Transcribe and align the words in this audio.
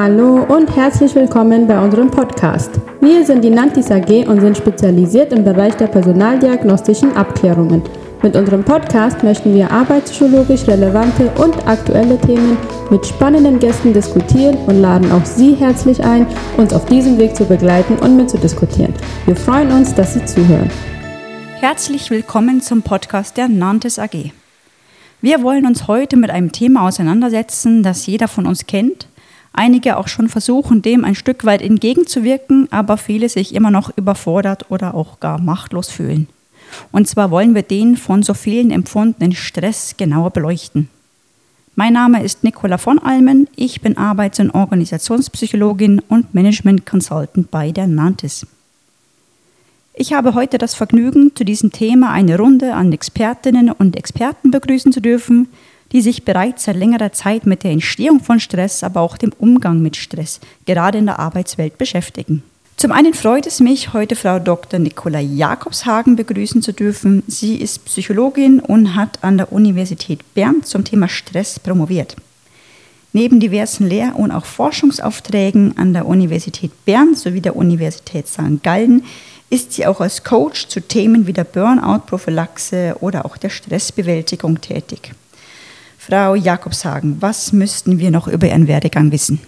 Hallo 0.00 0.44
und 0.44 0.76
herzlich 0.76 1.12
willkommen 1.16 1.66
bei 1.66 1.76
unserem 1.76 2.08
Podcast. 2.08 2.70
Wir 3.00 3.26
sind 3.26 3.42
die 3.42 3.50
Nantis 3.50 3.90
AG 3.90 4.28
und 4.28 4.40
sind 4.40 4.56
spezialisiert 4.56 5.32
im 5.32 5.42
Bereich 5.42 5.74
der 5.74 5.88
personaldiagnostischen 5.88 7.16
Abklärungen. 7.16 7.82
Mit 8.22 8.36
unserem 8.36 8.62
Podcast 8.62 9.24
möchten 9.24 9.52
wir 9.56 9.68
arbeitspsychologisch 9.68 10.68
relevante 10.68 11.28
und 11.42 11.66
aktuelle 11.66 12.16
Themen 12.20 12.56
mit 12.90 13.04
spannenden 13.04 13.58
Gästen 13.58 13.92
diskutieren 13.92 14.56
und 14.68 14.80
laden 14.80 15.10
auch 15.10 15.24
Sie 15.24 15.56
herzlich 15.56 16.00
ein, 16.04 16.28
uns 16.56 16.72
auf 16.72 16.84
diesem 16.84 17.18
Weg 17.18 17.34
zu 17.34 17.44
begleiten 17.44 17.96
und 17.98 18.16
mitzudiskutieren. 18.16 18.94
Wir 19.26 19.34
freuen 19.34 19.72
uns, 19.72 19.92
dass 19.96 20.14
Sie 20.14 20.24
zuhören. 20.24 20.70
Herzlich 21.58 22.08
willkommen 22.10 22.60
zum 22.60 22.82
Podcast 22.82 23.36
der 23.36 23.48
Nantes 23.48 23.98
AG. 23.98 24.30
Wir 25.20 25.42
wollen 25.42 25.66
uns 25.66 25.88
heute 25.88 26.16
mit 26.16 26.30
einem 26.30 26.52
Thema 26.52 26.86
auseinandersetzen, 26.86 27.82
das 27.82 28.06
jeder 28.06 28.28
von 28.28 28.46
uns 28.46 28.66
kennt, 28.66 29.08
einige 29.58 29.96
auch 29.96 30.08
schon 30.08 30.28
versuchen, 30.28 30.82
dem 30.82 31.04
ein 31.04 31.16
Stück 31.16 31.44
weit 31.44 31.60
entgegenzuwirken, 31.60 32.68
aber 32.70 32.96
viele 32.96 33.28
sich 33.28 33.54
immer 33.54 33.70
noch 33.70 33.90
überfordert 33.96 34.70
oder 34.70 34.94
auch 34.94 35.18
gar 35.20 35.40
machtlos 35.40 35.90
fühlen. 35.90 36.28
Und 36.92 37.08
zwar 37.08 37.30
wollen 37.30 37.54
wir 37.54 37.62
den 37.62 37.96
von 37.96 38.22
so 38.22 38.34
vielen 38.34 38.70
empfundenen 38.70 39.34
Stress 39.34 39.96
genauer 39.96 40.30
beleuchten. 40.30 40.88
Mein 41.74 41.92
Name 41.92 42.22
ist 42.22 42.44
Nicola 42.44 42.78
von 42.78 42.98
Almen, 42.98 43.48
ich 43.56 43.80
bin 43.80 43.96
Arbeits- 43.96 44.40
und 44.40 44.50
Organisationspsychologin 44.52 46.00
und 46.08 46.34
Management 46.34 46.86
Consultant 46.86 47.50
bei 47.50 47.72
der 47.72 47.86
Nantis. 47.86 48.46
Ich 49.94 50.12
habe 50.12 50.34
heute 50.34 50.58
das 50.58 50.74
Vergnügen, 50.76 51.32
zu 51.34 51.44
diesem 51.44 51.72
Thema 51.72 52.12
eine 52.12 52.38
Runde 52.38 52.74
an 52.74 52.92
Expertinnen 52.92 53.72
und 53.72 53.96
Experten 53.96 54.52
begrüßen 54.52 54.92
zu 54.92 55.00
dürfen, 55.00 55.48
die 55.92 56.02
sich 56.02 56.24
bereits 56.24 56.64
seit 56.64 56.76
längerer 56.76 57.12
Zeit 57.12 57.46
mit 57.46 57.64
der 57.64 57.70
Entstehung 57.70 58.20
von 58.20 58.40
Stress, 58.40 58.82
aber 58.82 59.00
auch 59.00 59.16
dem 59.16 59.32
Umgang 59.38 59.80
mit 59.80 59.96
Stress, 59.96 60.40
gerade 60.66 60.98
in 60.98 61.06
der 61.06 61.18
Arbeitswelt, 61.18 61.78
beschäftigen. 61.78 62.42
Zum 62.76 62.92
einen 62.92 63.12
freut 63.12 63.46
es 63.46 63.58
mich, 63.58 63.92
heute 63.92 64.14
Frau 64.14 64.38
Dr. 64.38 64.78
Nicola 64.78 65.18
Jakobshagen 65.18 66.14
begrüßen 66.14 66.62
zu 66.62 66.72
dürfen. 66.72 67.24
Sie 67.26 67.56
ist 67.56 67.84
Psychologin 67.86 68.60
und 68.60 68.94
hat 68.94 69.24
an 69.24 69.36
der 69.36 69.52
Universität 69.52 70.20
Bern 70.34 70.62
zum 70.62 70.84
Thema 70.84 71.08
Stress 71.08 71.58
promoviert. 71.58 72.14
Neben 73.12 73.40
diversen 73.40 73.88
Lehr- 73.88 74.14
und 74.16 74.30
auch 74.30 74.44
Forschungsaufträgen 74.44 75.76
an 75.76 75.92
der 75.92 76.06
Universität 76.06 76.70
Bern 76.84 77.16
sowie 77.16 77.40
der 77.40 77.56
Universität 77.56 78.28
St. 78.28 78.62
Gallen 78.62 79.02
ist 79.50 79.72
sie 79.72 79.84
auch 79.84 80.00
als 80.00 80.22
Coach 80.22 80.68
zu 80.68 80.80
Themen 80.80 81.26
wie 81.26 81.32
der 81.32 81.44
Burnout-Prophylaxe 81.44 82.96
oder 83.00 83.24
auch 83.24 83.38
der 83.38 83.50
Stressbewältigung 83.50 84.60
tätig. 84.60 85.12
Frau 86.08 86.34
Jakobshagen, 86.34 87.20
was 87.20 87.52
müssten 87.52 87.98
wir 87.98 88.10
noch 88.10 88.28
über 88.28 88.46
Ihren 88.46 88.66
Werdegang 88.66 89.12
wissen? 89.12 89.40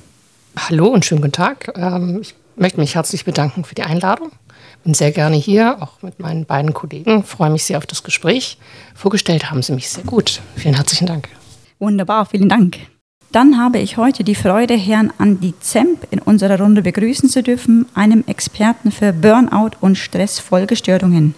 Hallo 0.58 0.88
und 0.88 1.06
schönen 1.06 1.22
guten 1.22 1.32
Tag. 1.32 1.72
Ähm, 1.74 2.18
ich 2.20 2.34
möchte 2.54 2.78
mich 2.78 2.96
herzlich 2.96 3.24
bedanken 3.24 3.64
für 3.64 3.74
die 3.74 3.82
Einladung. 3.82 4.30
Bin 4.84 4.92
sehr 4.92 5.10
gerne 5.10 5.36
hier, 5.36 5.80
auch 5.80 6.02
mit 6.02 6.20
meinen 6.20 6.44
beiden 6.44 6.74
Kollegen. 6.74 7.24
Freue 7.24 7.48
mich 7.48 7.64
sehr 7.64 7.78
auf 7.78 7.86
das 7.86 8.02
Gespräch. 8.02 8.58
Vorgestellt 8.94 9.50
haben 9.50 9.62
Sie 9.62 9.72
mich 9.72 9.88
sehr 9.88 10.04
gut. 10.04 10.42
Vielen 10.54 10.74
herzlichen 10.74 11.06
Dank. 11.06 11.30
Wunderbar, 11.78 12.26
vielen 12.26 12.50
Dank. 12.50 12.76
Dann 13.32 13.58
habe 13.58 13.78
ich 13.78 13.96
heute 13.96 14.22
die 14.22 14.34
Freude, 14.34 14.74
Herrn 14.74 15.14
Andi 15.16 15.54
Zemp 15.60 16.08
in 16.10 16.18
unserer 16.18 16.60
Runde 16.60 16.82
begrüßen 16.82 17.30
zu 17.30 17.42
dürfen, 17.42 17.86
einem 17.94 18.22
Experten 18.26 18.92
für 18.92 19.14
Burnout 19.14 19.78
und 19.80 19.96
Stressfolgestörungen. 19.96 21.34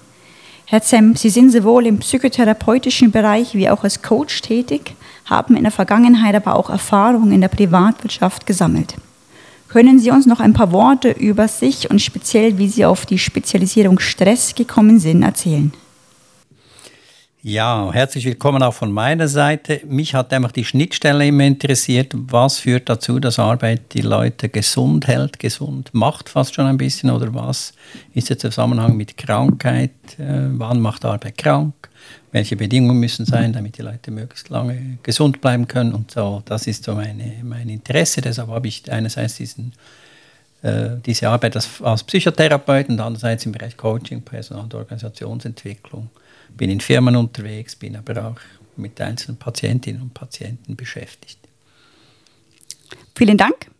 Herr 0.67 0.83
Zemp, 0.83 1.19
Sie 1.19 1.31
sind 1.31 1.53
sowohl 1.53 1.87
im 1.87 1.99
psychotherapeutischen 1.99 3.13
Bereich 3.13 3.55
wie 3.55 3.69
auch 3.69 3.85
als 3.85 4.03
Coach 4.03 4.41
tätig, 4.41 4.97
haben 5.25 5.57
in 5.57 5.63
der 5.63 5.73
Vergangenheit 5.73 6.35
aber 6.35 6.57
auch 6.57 6.71
Erfahrungen 6.71 7.33
in 7.33 7.41
der 7.41 7.49
Privatwirtschaft 7.49 8.47
gesammelt. 8.47 8.95
Können 9.69 9.99
Sie 9.99 10.11
uns 10.11 10.27
noch 10.27 10.41
ein 10.41 10.53
paar 10.53 10.71
Worte 10.71 11.11
über 11.11 11.49
sich 11.49 11.91
und 11.91 12.03
speziell, 12.03 12.59
wie 12.59 12.69
Sie 12.69 12.85
auf 12.85 13.07
die 13.07 13.19
Spezialisierung 13.19 13.99
Stress 13.99 14.55
gekommen 14.55 14.99
sind, 14.99 15.23
erzählen? 15.23 15.73
Ja, 17.45 17.91
herzlich 17.93 18.25
willkommen 18.25 18.63
auch 18.63 18.75
von 18.75 18.93
meiner 18.93 19.27
Seite. 19.27 19.81
Mich 19.85 20.15
hat 20.15 20.33
einfach 20.33 20.53
die 20.53 20.65
Schnittstelle 20.65 21.27
immer 21.27 21.43
interessiert. 21.43 22.13
Was 22.15 22.59
führt 22.59 22.89
dazu, 22.89 23.19
dass 23.19 23.41
Arbeit 23.41 23.95
die 23.95 24.03
Leute 24.03 24.49
gesund 24.49 25.09
hält, 25.09 25.41
gesund 25.41 25.91
macht 25.93 26.29
fast 26.29 26.55
schon 26.55 26.67
ein 26.67 26.77
bisschen? 26.77 27.11
Oder 27.11 27.35
was 27.35 27.73
ist 28.15 28.31
der 28.31 28.39
Zusammenhang 28.39 28.97
mit 28.97 29.17
Krankheit? 29.17 29.91
Äh, 30.19 30.51
wann 30.51 30.81
macht 30.81 31.05
Arbeit 31.05 31.37
krank? 31.37 31.75
Welche 32.33 32.57
Bedingungen 32.57 32.99
müssen 32.99 33.27
sein, 33.27 33.53
damit 33.53 33.79
die 33.79 33.83
Leute 33.83 34.11
möglichst 34.11 34.49
lange 34.49 34.99
gesund 35.03 35.41
bleiben 35.41 35.69
können? 35.69 35.93
Und 35.93 36.11
so, 36.11 36.43
das 36.47 36.67
ist 36.67 36.85
so 36.85 36.95
meine, 36.95 37.35
mein 37.45 37.69
Interesse. 37.69 38.21
Deshalb 38.23 38.49
habe 38.49 38.69
ich 38.69 38.91
einerseits 38.91 39.37
diesen 39.37 39.73
äh, 40.63 40.97
diese 41.05 41.29
Arbeit 41.29 41.57
als, 41.57 41.83
als 41.83 42.05
Psychotherapeut 42.05 42.89
und 42.89 43.01
andererseits 43.01 43.45
im 43.47 43.53
Bereich 43.53 43.77
Coaching, 43.77 44.23
Personal- 44.23 44.65
und 44.65 44.75
Organisationsentwicklung 44.75 46.09
bin 46.57 46.71
in 46.71 46.81
Firmen 46.81 47.17
unterwegs, 47.17 47.75
bin 47.75 47.97
aber 47.97 48.27
auch 48.27 48.41
mit 48.77 49.01
einzelnen 49.01 49.39
Patientinnen 49.39 50.01
und 50.01 50.15
Patienten 50.15 50.77
beschäftigt. 50.77 51.39
Vielen 53.15 53.37
Dank. 53.37 53.72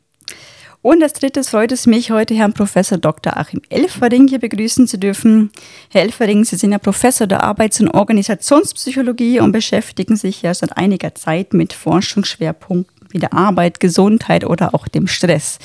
Und 0.83 1.01
als 1.01 1.13
drittes 1.13 1.51
freut 1.51 1.71
es 1.71 1.87
mich, 1.87 2.11
heute 2.11 2.35
Herrn 2.35 2.55
Professor 2.55 2.99
Dr. 2.99 3.37
Achim 3.37 3.63
Elfering 3.69 4.27
hier 4.27 4.41
begrüßen 4.41 4.89
zu 4.89 4.99
dürfen. 4.99 5.53
Herr 5.91 6.03
Elfering, 6.03 6.45
Sie 6.45 6.57
sind 6.57 6.73
ja 6.73 6.79
Professor 6.79 7.29
der 7.29 7.45
Arbeits- 7.45 7.81
und 7.81 7.89
Organisationspsychologie 7.89 9.39
und 9.39 9.53
beschäftigen 9.53 10.17
sich 10.17 10.43
ja 10.43 10.53
seit 10.53 10.77
einiger 10.77 11.15
Zeit 11.15 11.55
mit 11.55 11.73
Forschungsschwerpunkten 11.73 13.07
wie 13.11 13.21
der 13.21 13.33
Arbeit, 13.33 13.79
Gesundheit 13.79 14.45
oder 14.45 14.75
auch 14.75 14.89
dem 14.89 15.07
Stress. 15.07 15.59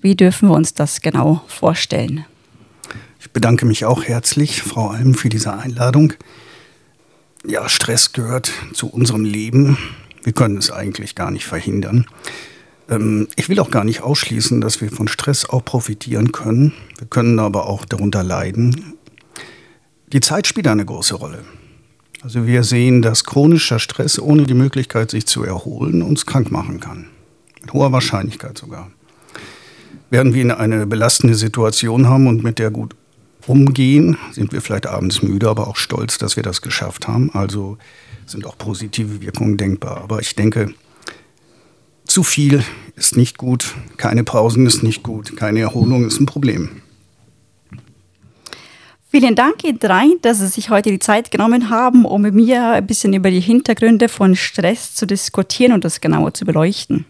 Wie 0.00 0.16
dürfen 0.16 0.48
wir 0.48 0.56
uns 0.56 0.74
das 0.74 1.02
genau 1.02 1.42
vorstellen? 1.46 2.24
Ich 3.20 3.30
bedanke 3.30 3.64
mich 3.64 3.84
auch 3.84 4.02
herzlich, 4.02 4.62
Frau 4.62 4.88
Alm, 4.88 5.14
für 5.14 5.28
diese 5.28 5.52
Einladung. 5.52 6.14
Ja, 7.46 7.68
Stress 7.68 8.12
gehört 8.12 8.50
zu 8.72 8.88
unserem 8.88 9.24
Leben. 9.24 9.78
Wir 10.24 10.32
können 10.32 10.56
es 10.56 10.72
eigentlich 10.72 11.14
gar 11.14 11.30
nicht 11.30 11.46
verhindern. 11.46 12.06
Ähm, 12.88 13.28
ich 13.36 13.48
will 13.48 13.60
auch 13.60 13.70
gar 13.70 13.84
nicht 13.84 14.02
ausschließen, 14.02 14.60
dass 14.60 14.80
wir 14.80 14.90
von 14.90 15.08
Stress 15.08 15.48
auch 15.48 15.64
profitieren 15.64 16.32
können. 16.32 16.72
Wir 16.98 17.06
können 17.06 17.38
aber 17.38 17.66
auch 17.66 17.84
darunter 17.84 18.22
leiden. 18.22 18.94
Die 20.12 20.20
Zeit 20.20 20.46
spielt 20.46 20.66
eine 20.66 20.84
große 20.84 21.14
Rolle. 21.14 21.44
Also 22.22 22.46
wir 22.46 22.64
sehen, 22.64 23.02
dass 23.02 23.24
chronischer 23.24 23.78
Stress 23.78 24.18
ohne 24.18 24.44
die 24.44 24.54
Möglichkeit, 24.54 25.10
sich 25.10 25.26
zu 25.26 25.44
erholen, 25.44 26.02
uns 26.02 26.26
krank 26.26 26.50
machen 26.50 26.80
kann. 26.80 27.06
Mit 27.60 27.72
hoher 27.72 27.92
Wahrscheinlichkeit 27.92 28.58
sogar. 28.58 28.90
Während 30.10 30.34
wir 30.34 30.58
eine 30.58 30.86
belastende 30.86 31.34
Situation 31.34 32.08
haben 32.08 32.26
und 32.26 32.42
mit 32.42 32.58
der 32.58 32.70
gut 32.70 32.96
umgehen, 33.46 34.16
sind 34.32 34.52
wir 34.52 34.60
vielleicht 34.60 34.86
abends 34.86 35.22
müde, 35.22 35.48
aber 35.48 35.68
auch 35.68 35.76
stolz, 35.76 36.18
dass 36.18 36.36
wir 36.36 36.42
das 36.42 36.62
geschafft 36.62 37.06
haben. 37.06 37.30
Also 37.34 37.78
sind 38.26 38.46
auch 38.46 38.58
positive 38.58 39.20
Wirkungen 39.20 39.56
denkbar. 39.56 39.98
Aber 39.98 40.20
ich 40.20 40.34
denke, 40.34 40.74
zu 42.08 42.22
viel 42.24 42.64
ist 42.96 43.16
nicht 43.16 43.38
gut, 43.38 43.74
keine 43.96 44.24
Pausen 44.24 44.66
ist 44.66 44.82
nicht 44.82 45.02
gut, 45.02 45.36
keine 45.36 45.60
Erholung 45.60 46.06
ist 46.06 46.20
ein 46.20 46.26
Problem. 46.26 46.82
Vielen 49.10 49.34
Dank, 49.34 49.64
ihr 49.64 49.72
drei, 49.72 50.06
dass 50.20 50.40
Sie 50.40 50.48
sich 50.48 50.68
heute 50.68 50.90
die 50.90 50.98
Zeit 50.98 51.30
genommen 51.30 51.70
haben, 51.70 52.04
um 52.04 52.20
mit 52.22 52.34
mir 52.34 52.72
ein 52.72 52.86
bisschen 52.86 53.14
über 53.14 53.30
die 53.30 53.40
Hintergründe 53.40 54.08
von 54.08 54.36
Stress 54.36 54.94
zu 54.94 55.06
diskutieren 55.06 55.72
und 55.72 55.84
das 55.84 56.02
genauer 56.02 56.34
zu 56.34 56.44
beleuchten. 56.44 57.06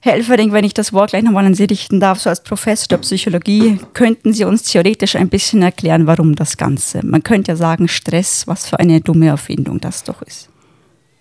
Herr 0.00 0.14
Elferding, 0.14 0.50
wenn 0.50 0.64
ich 0.64 0.74
das 0.74 0.92
Wort 0.92 1.10
gleich 1.10 1.22
nochmal 1.22 1.46
an 1.46 1.54
Sie 1.54 1.62
richten 1.62 2.00
darf, 2.00 2.18
so 2.18 2.28
als 2.28 2.42
Professor 2.42 2.88
der 2.88 2.96
Psychologie, 2.98 3.78
könnten 3.94 4.32
Sie 4.32 4.44
uns 4.44 4.64
theoretisch 4.64 5.14
ein 5.14 5.28
bisschen 5.28 5.62
erklären, 5.62 6.08
warum 6.08 6.34
das 6.34 6.56
Ganze? 6.56 7.06
Man 7.06 7.22
könnte 7.22 7.52
ja 7.52 7.56
sagen, 7.56 7.86
Stress, 7.86 8.48
was 8.48 8.68
für 8.68 8.80
eine 8.80 9.00
dumme 9.00 9.28
Erfindung 9.28 9.80
das 9.80 10.02
doch 10.02 10.22
ist. 10.22 10.48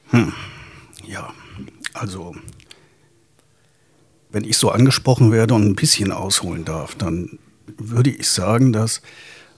Hm. 0.10 0.34
Ja, 1.06 1.30
also, 1.94 2.34
wenn 4.32 4.44
ich 4.44 4.58
so 4.58 4.70
angesprochen 4.70 5.32
werde 5.32 5.54
und 5.54 5.66
ein 5.66 5.76
bisschen 5.76 6.12
ausholen 6.12 6.66
darf, 6.66 6.96
dann 6.96 7.40
würde 7.78 8.10
ich 8.10 8.28
sagen, 8.28 8.74
dass 8.74 9.02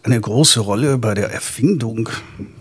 eine 0.03 0.19
große 0.19 0.59
Rolle 0.59 0.97
bei 0.97 1.13
der 1.13 1.31
Erfindung, 1.31 2.09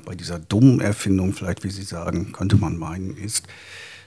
bei 0.04 0.14
dieser 0.14 0.38
dummen 0.38 0.80
Erfindung, 0.80 1.32
vielleicht 1.32 1.64
wie 1.64 1.70
Sie 1.70 1.82
sagen, 1.82 2.32
könnte 2.32 2.56
man 2.56 2.78
meinen, 2.78 3.16
ist, 3.16 3.46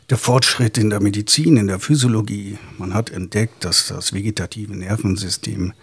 der 0.09 0.17
Fortschritt 0.17 0.77
in 0.77 0.89
der 0.89 1.01
Medizin, 1.01 1.57
in 1.57 1.67
der 1.67 1.79
Physiologie. 1.79 2.57
Man 2.77 2.93
hat 2.93 3.09
entdeckt, 3.09 3.65
dass 3.65 3.87
das 3.87 4.13
vegetative 4.13 4.75
Nervensystem 4.75 5.73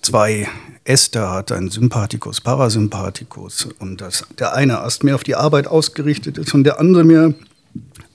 zwei 0.00 0.48
Äste 0.84 1.30
hat, 1.30 1.52
ein 1.52 1.68
Sympathikus, 1.68 2.40
Parasympathikus, 2.40 3.68
und 3.78 4.00
dass 4.00 4.24
der 4.38 4.54
eine 4.54 4.80
Ast 4.80 5.04
mehr 5.04 5.14
auf 5.14 5.24
die 5.24 5.34
Arbeit 5.34 5.66
ausgerichtet 5.66 6.38
ist 6.38 6.54
und 6.54 6.64
der 6.64 6.80
andere 6.80 7.04
mehr 7.04 7.34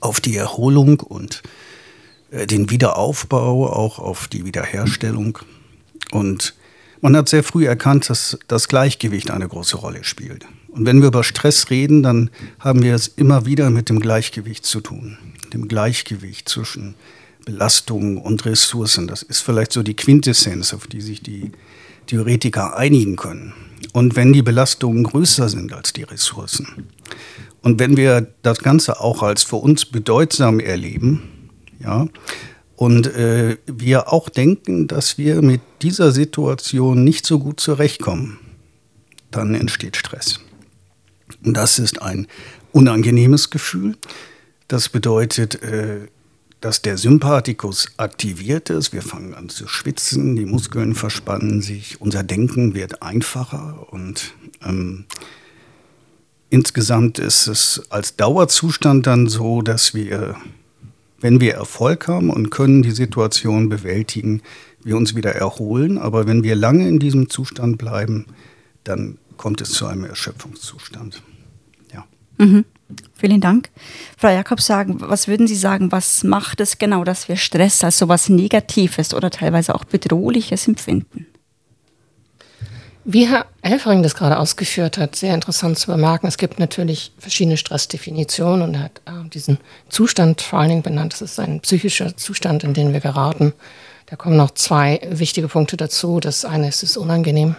auf 0.00 0.20
die 0.20 0.36
Erholung 0.36 1.00
und 1.00 1.42
äh, 1.44 1.48
den 2.46 2.70
Wiederaufbau, 2.70 3.70
auch 3.70 3.98
auf 3.98 4.28
die 4.28 4.44
Wiederherstellung. 4.44 5.38
Und 6.10 6.54
man 7.00 7.16
hat 7.16 7.28
sehr 7.28 7.44
früh 7.44 7.66
erkannt, 7.66 8.08
dass 8.10 8.38
das 8.48 8.68
Gleichgewicht 8.68 9.30
eine 9.30 9.48
große 9.48 9.76
Rolle 9.76 10.04
spielt. 10.04 10.46
Und 10.68 10.86
wenn 10.86 11.00
wir 11.00 11.08
über 11.08 11.22
Stress 11.22 11.70
reden, 11.70 12.02
dann 12.02 12.30
haben 12.58 12.82
wir 12.82 12.94
es 12.94 13.08
immer 13.08 13.46
wieder 13.46 13.70
mit 13.70 13.88
dem 13.88 14.00
Gleichgewicht 14.00 14.66
zu 14.66 14.80
tun 14.80 15.18
dem 15.54 15.68
Gleichgewicht 15.68 16.48
zwischen 16.48 16.94
Belastungen 17.46 18.18
und 18.18 18.44
Ressourcen. 18.44 19.06
Das 19.06 19.22
ist 19.22 19.40
vielleicht 19.40 19.72
so 19.72 19.82
die 19.82 19.94
Quintessenz, 19.94 20.74
auf 20.74 20.86
die 20.86 21.00
sich 21.00 21.22
die 21.22 21.52
Theoretiker 22.06 22.76
einigen 22.76 23.16
können. 23.16 23.54
Und 23.92 24.16
wenn 24.16 24.32
die 24.32 24.42
Belastungen 24.42 25.04
größer 25.04 25.48
sind 25.48 25.72
als 25.72 25.92
die 25.92 26.02
Ressourcen 26.02 26.88
und 27.62 27.78
wenn 27.78 27.96
wir 27.96 28.26
das 28.42 28.58
Ganze 28.58 29.00
auch 29.00 29.22
als 29.22 29.42
für 29.42 29.56
uns 29.56 29.84
bedeutsam 29.84 30.58
erleben, 30.58 31.22
ja, 31.84 32.08
und 32.76 33.06
äh, 33.06 33.56
wir 33.66 34.12
auch 34.12 34.28
denken, 34.28 34.88
dass 34.88 35.16
wir 35.16 35.42
mit 35.42 35.60
dieser 35.82 36.10
Situation 36.10 37.04
nicht 37.04 37.26
so 37.26 37.38
gut 37.38 37.60
zurechtkommen, 37.60 38.38
dann 39.30 39.54
entsteht 39.54 39.96
Stress. 39.96 40.40
Und 41.44 41.56
das 41.56 41.78
ist 41.78 42.02
ein 42.02 42.26
unangenehmes 42.72 43.50
Gefühl. 43.50 43.96
Das 44.66 44.88
bedeutet, 44.88 45.62
äh, 45.62 46.08
dass 46.64 46.80
der 46.80 46.96
Sympathikus 46.96 47.88
aktiviert 47.98 48.70
ist. 48.70 48.94
Wir 48.94 49.02
fangen 49.02 49.34
an 49.34 49.50
zu 49.50 49.68
schwitzen, 49.68 50.34
die 50.34 50.46
Muskeln 50.46 50.94
verspannen 50.94 51.60
sich, 51.60 52.00
unser 52.00 52.22
Denken 52.22 52.74
wird 52.74 53.02
einfacher 53.02 53.92
und 53.92 54.32
ähm, 54.64 55.04
insgesamt 56.48 57.18
ist 57.18 57.48
es 57.48 57.82
als 57.90 58.16
Dauerzustand 58.16 59.06
dann 59.06 59.28
so, 59.28 59.60
dass 59.60 59.92
wir, 59.92 60.36
wenn 61.24 61.40
wir 61.40 61.54
Erfolg 61.54 62.06
haben 62.06 62.28
und 62.28 62.50
können 62.50 62.82
die 62.82 62.90
Situation 62.90 63.70
bewältigen, 63.70 64.42
wir 64.82 64.94
uns 64.94 65.16
wieder 65.16 65.34
erholen. 65.34 65.96
Aber 65.96 66.26
wenn 66.26 66.42
wir 66.42 66.54
lange 66.54 66.86
in 66.86 66.98
diesem 66.98 67.30
Zustand 67.30 67.78
bleiben, 67.78 68.26
dann 68.84 69.16
kommt 69.38 69.62
es 69.62 69.70
zu 69.70 69.86
einem 69.86 70.04
Erschöpfungszustand. 70.04 71.22
Ja. 71.94 72.04
Mhm. 72.36 72.66
Vielen 73.14 73.40
Dank. 73.40 73.70
Frau 74.18 74.28
Jakob, 74.28 74.60
sagen, 74.60 74.96
was 75.00 75.26
würden 75.26 75.46
Sie 75.46 75.56
sagen, 75.56 75.92
was 75.92 76.24
macht 76.24 76.60
es 76.60 76.76
genau, 76.76 77.04
dass 77.04 77.26
wir 77.26 77.36
Stress 77.36 77.82
als 77.82 77.96
so 77.96 78.04
etwas 78.04 78.28
Negatives 78.28 79.14
oder 79.14 79.30
teilweise 79.30 79.74
auch 79.74 79.84
Bedrohliches 79.84 80.68
empfinden? 80.68 81.24
Wie 83.06 83.28
Herr 83.28 83.44
Elfering 83.60 84.02
das 84.02 84.14
gerade 84.14 84.38
ausgeführt 84.38 84.96
hat, 84.96 85.14
sehr 85.14 85.34
interessant 85.34 85.78
zu 85.78 85.88
bemerken. 85.88 86.26
Es 86.26 86.38
gibt 86.38 86.58
natürlich 86.58 87.12
verschiedene 87.18 87.58
Stressdefinitionen 87.58 88.62
und 88.62 88.74
er 88.74 88.84
hat 88.84 89.02
äh, 89.04 89.28
diesen 89.28 89.58
Zustand 89.90 90.40
vor 90.40 90.60
allen 90.60 90.70
Dingen 90.70 90.82
benannt. 90.82 91.12
Das 91.12 91.20
ist 91.20 91.38
ein 91.38 91.60
psychischer 91.60 92.16
Zustand, 92.16 92.64
in 92.64 92.72
den 92.72 92.94
wir 92.94 93.00
geraten. 93.00 93.52
Da 94.06 94.16
kommen 94.16 94.38
noch 94.38 94.52
zwei 94.52 95.00
wichtige 95.10 95.48
Punkte 95.48 95.76
dazu. 95.76 96.18
Das 96.18 96.46
eine 96.46 96.68
ist, 96.68 96.82
es 96.82 96.90
ist 96.90 96.96
unangenehm. 96.96 97.56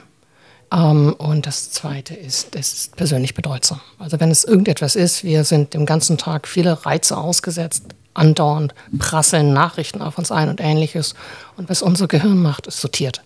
Ähm, 0.73 1.13
und 1.13 1.45
das 1.45 1.69
Zweite 1.69 2.15
ist, 2.15 2.55
es 2.55 2.73
ist 2.73 2.95
persönlich 2.95 3.35
bedeutsam. 3.35 3.81
Also 3.99 4.19
wenn 4.19 4.31
es 4.31 4.45
irgendetwas 4.45 4.95
ist, 4.95 5.23
wir 5.23 5.43
sind 5.43 5.75
den 5.75 5.85
ganzen 5.85 6.17
Tag 6.17 6.47
viele 6.47 6.87
Reize 6.87 7.17
ausgesetzt, 7.17 7.83
andauernd 8.15 8.73
prasseln 8.97 9.53
Nachrichten 9.53 10.01
auf 10.01 10.17
uns 10.17 10.31
ein 10.31 10.49
und 10.49 10.59
ähnliches. 10.59 11.13
Und 11.55 11.69
was 11.69 11.83
unser 11.83 12.07
Gehirn 12.07 12.41
macht, 12.41 12.65
ist 12.65 12.81
sortiert. 12.81 13.21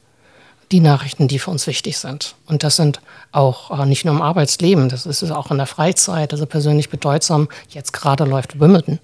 Die 0.71 0.80
Nachrichten, 0.80 1.27
die 1.27 1.39
für 1.39 1.51
uns 1.51 1.66
wichtig 1.66 1.98
sind. 1.98 2.36
Und 2.45 2.63
das 2.63 2.75
sind 2.75 3.01
auch 3.31 3.80
äh, 3.80 3.86
nicht 3.86 4.06
nur 4.06 4.13
im 4.13 4.21
Arbeitsleben, 4.21 4.89
das 4.89 5.06
ist 5.06 5.24
auch 5.31 5.51
in 5.51 5.57
der 5.57 5.66
Freizeit, 5.66 6.31
also 6.31 6.45
persönlich 6.45 6.89
bedeutsam. 6.89 7.50
Jetzt 7.69 7.92
gerade 7.94 8.24
läuft 8.25 8.60
Wimbledon. 8.60 9.00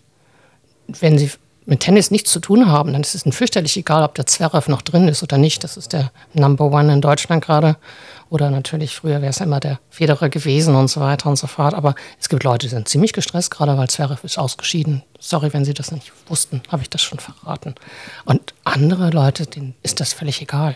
Wenn 0.87 1.17
Sie 1.17 1.31
mit 1.65 1.79
Tennis 1.79 2.11
nichts 2.11 2.31
zu 2.31 2.39
tun 2.39 2.67
haben, 2.67 2.93
dann 2.93 3.01
ist 3.01 3.15
es 3.15 3.35
fürchterlich 3.35 3.75
egal, 3.77 4.03
ob 4.03 4.15
der 4.15 4.27
Zverev 4.27 4.69
noch 4.69 4.81
drin 4.81 5.07
ist 5.07 5.23
oder 5.23 5.37
nicht. 5.37 5.63
Das 5.63 5.77
ist 5.77 5.93
der 5.93 6.11
Number 6.33 6.65
One 6.65 6.93
in 6.93 7.01
Deutschland 7.01 7.43
gerade. 7.43 7.77
Oder 8.29 8.49
natürlich, 8.49 8.95
früher 8.95 9.21
wäre 9.21 9.31
es 9.31 9.41
immer 9.41 9.59
der 9.59 9.79
Federer 9.89 10.29
gewesen 10.29 10.75
und 10.75 10.87
so 10.89 11.01
weiter 11.01 11.29
und 11.29 11.37
so 11.37 11.47
fort. 11.47 11.73
Aber 11.73 11.95
es 12.19 12.29
gibt 12.29 12.43
Leute, 12.43 12.67
die 12.67 12.71
sind 12.71 12.87
ziemlich 12.87 13.13
gestresst, 13.13 13.51
gerade 13.51 13.77
weil 13.77 13.89
Zverev 13.89 14.23
ist 14.23 14.37
ausgeschieden. 14.37 15.03
Sorry, 15.19 15.53
wenn 15.53 15.65
Sie 15.65 15.73
das 15.73 15.91
nicht 15.91 16.11
wussten, 16.27 16.61
habe 16.69 16.83
ich 16.83 16.89
das 16.89 17.01
schon 17.01 17.19
verraten. 17.19 17.75
Und 18.25 18.53
andere 18.63 19.09
Leute, 19.09 19.47
denen 19.47 19.75
ist 19.81 19.99
das 19.99 20.13
völlig 20.13 20.41
egal. 20.41 20.75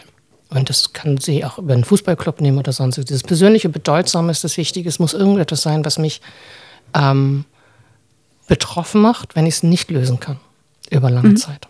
Und 0.49 0.69
das 0.69 0.93
kann 0.93 1.17
sie 1.17 1.45
auch 1.45 1.59
über 1.59 1.73
einen 1.73 1.83
Fußballclub 1.83 2.41
nehmen 2.41 2.57
oder 2.57 2.71
sonst. 2.71 2.97
Dieses 2.97 3.23
persönliche 3.23 3.69
Bedeutsame 3.69 4.31
ist 4.31 4.43
das 4.43 4.57
Wichtige. 4.57 4.89
Es 4.89 4.97
muss 4.97 5.13
irgendetwas 5.13 5.61
sein, 5.61 5.85
was 5.85 5.99
mich 5.99 6.21
ähm, 6.95 7.45
betroffen 8.47 9.01
macht, 9.01 9.35
wenn 9.35 9.45
ich 9.45 9.55
es 9.55 9.63
nicht 9.63 9.91
lösen 9.91 10.19
kann 10.19 10.39
über 10.89 11.09
lange 11.11 11.29
mhm. 11.29 11.37
Zeit. 11.37 11.67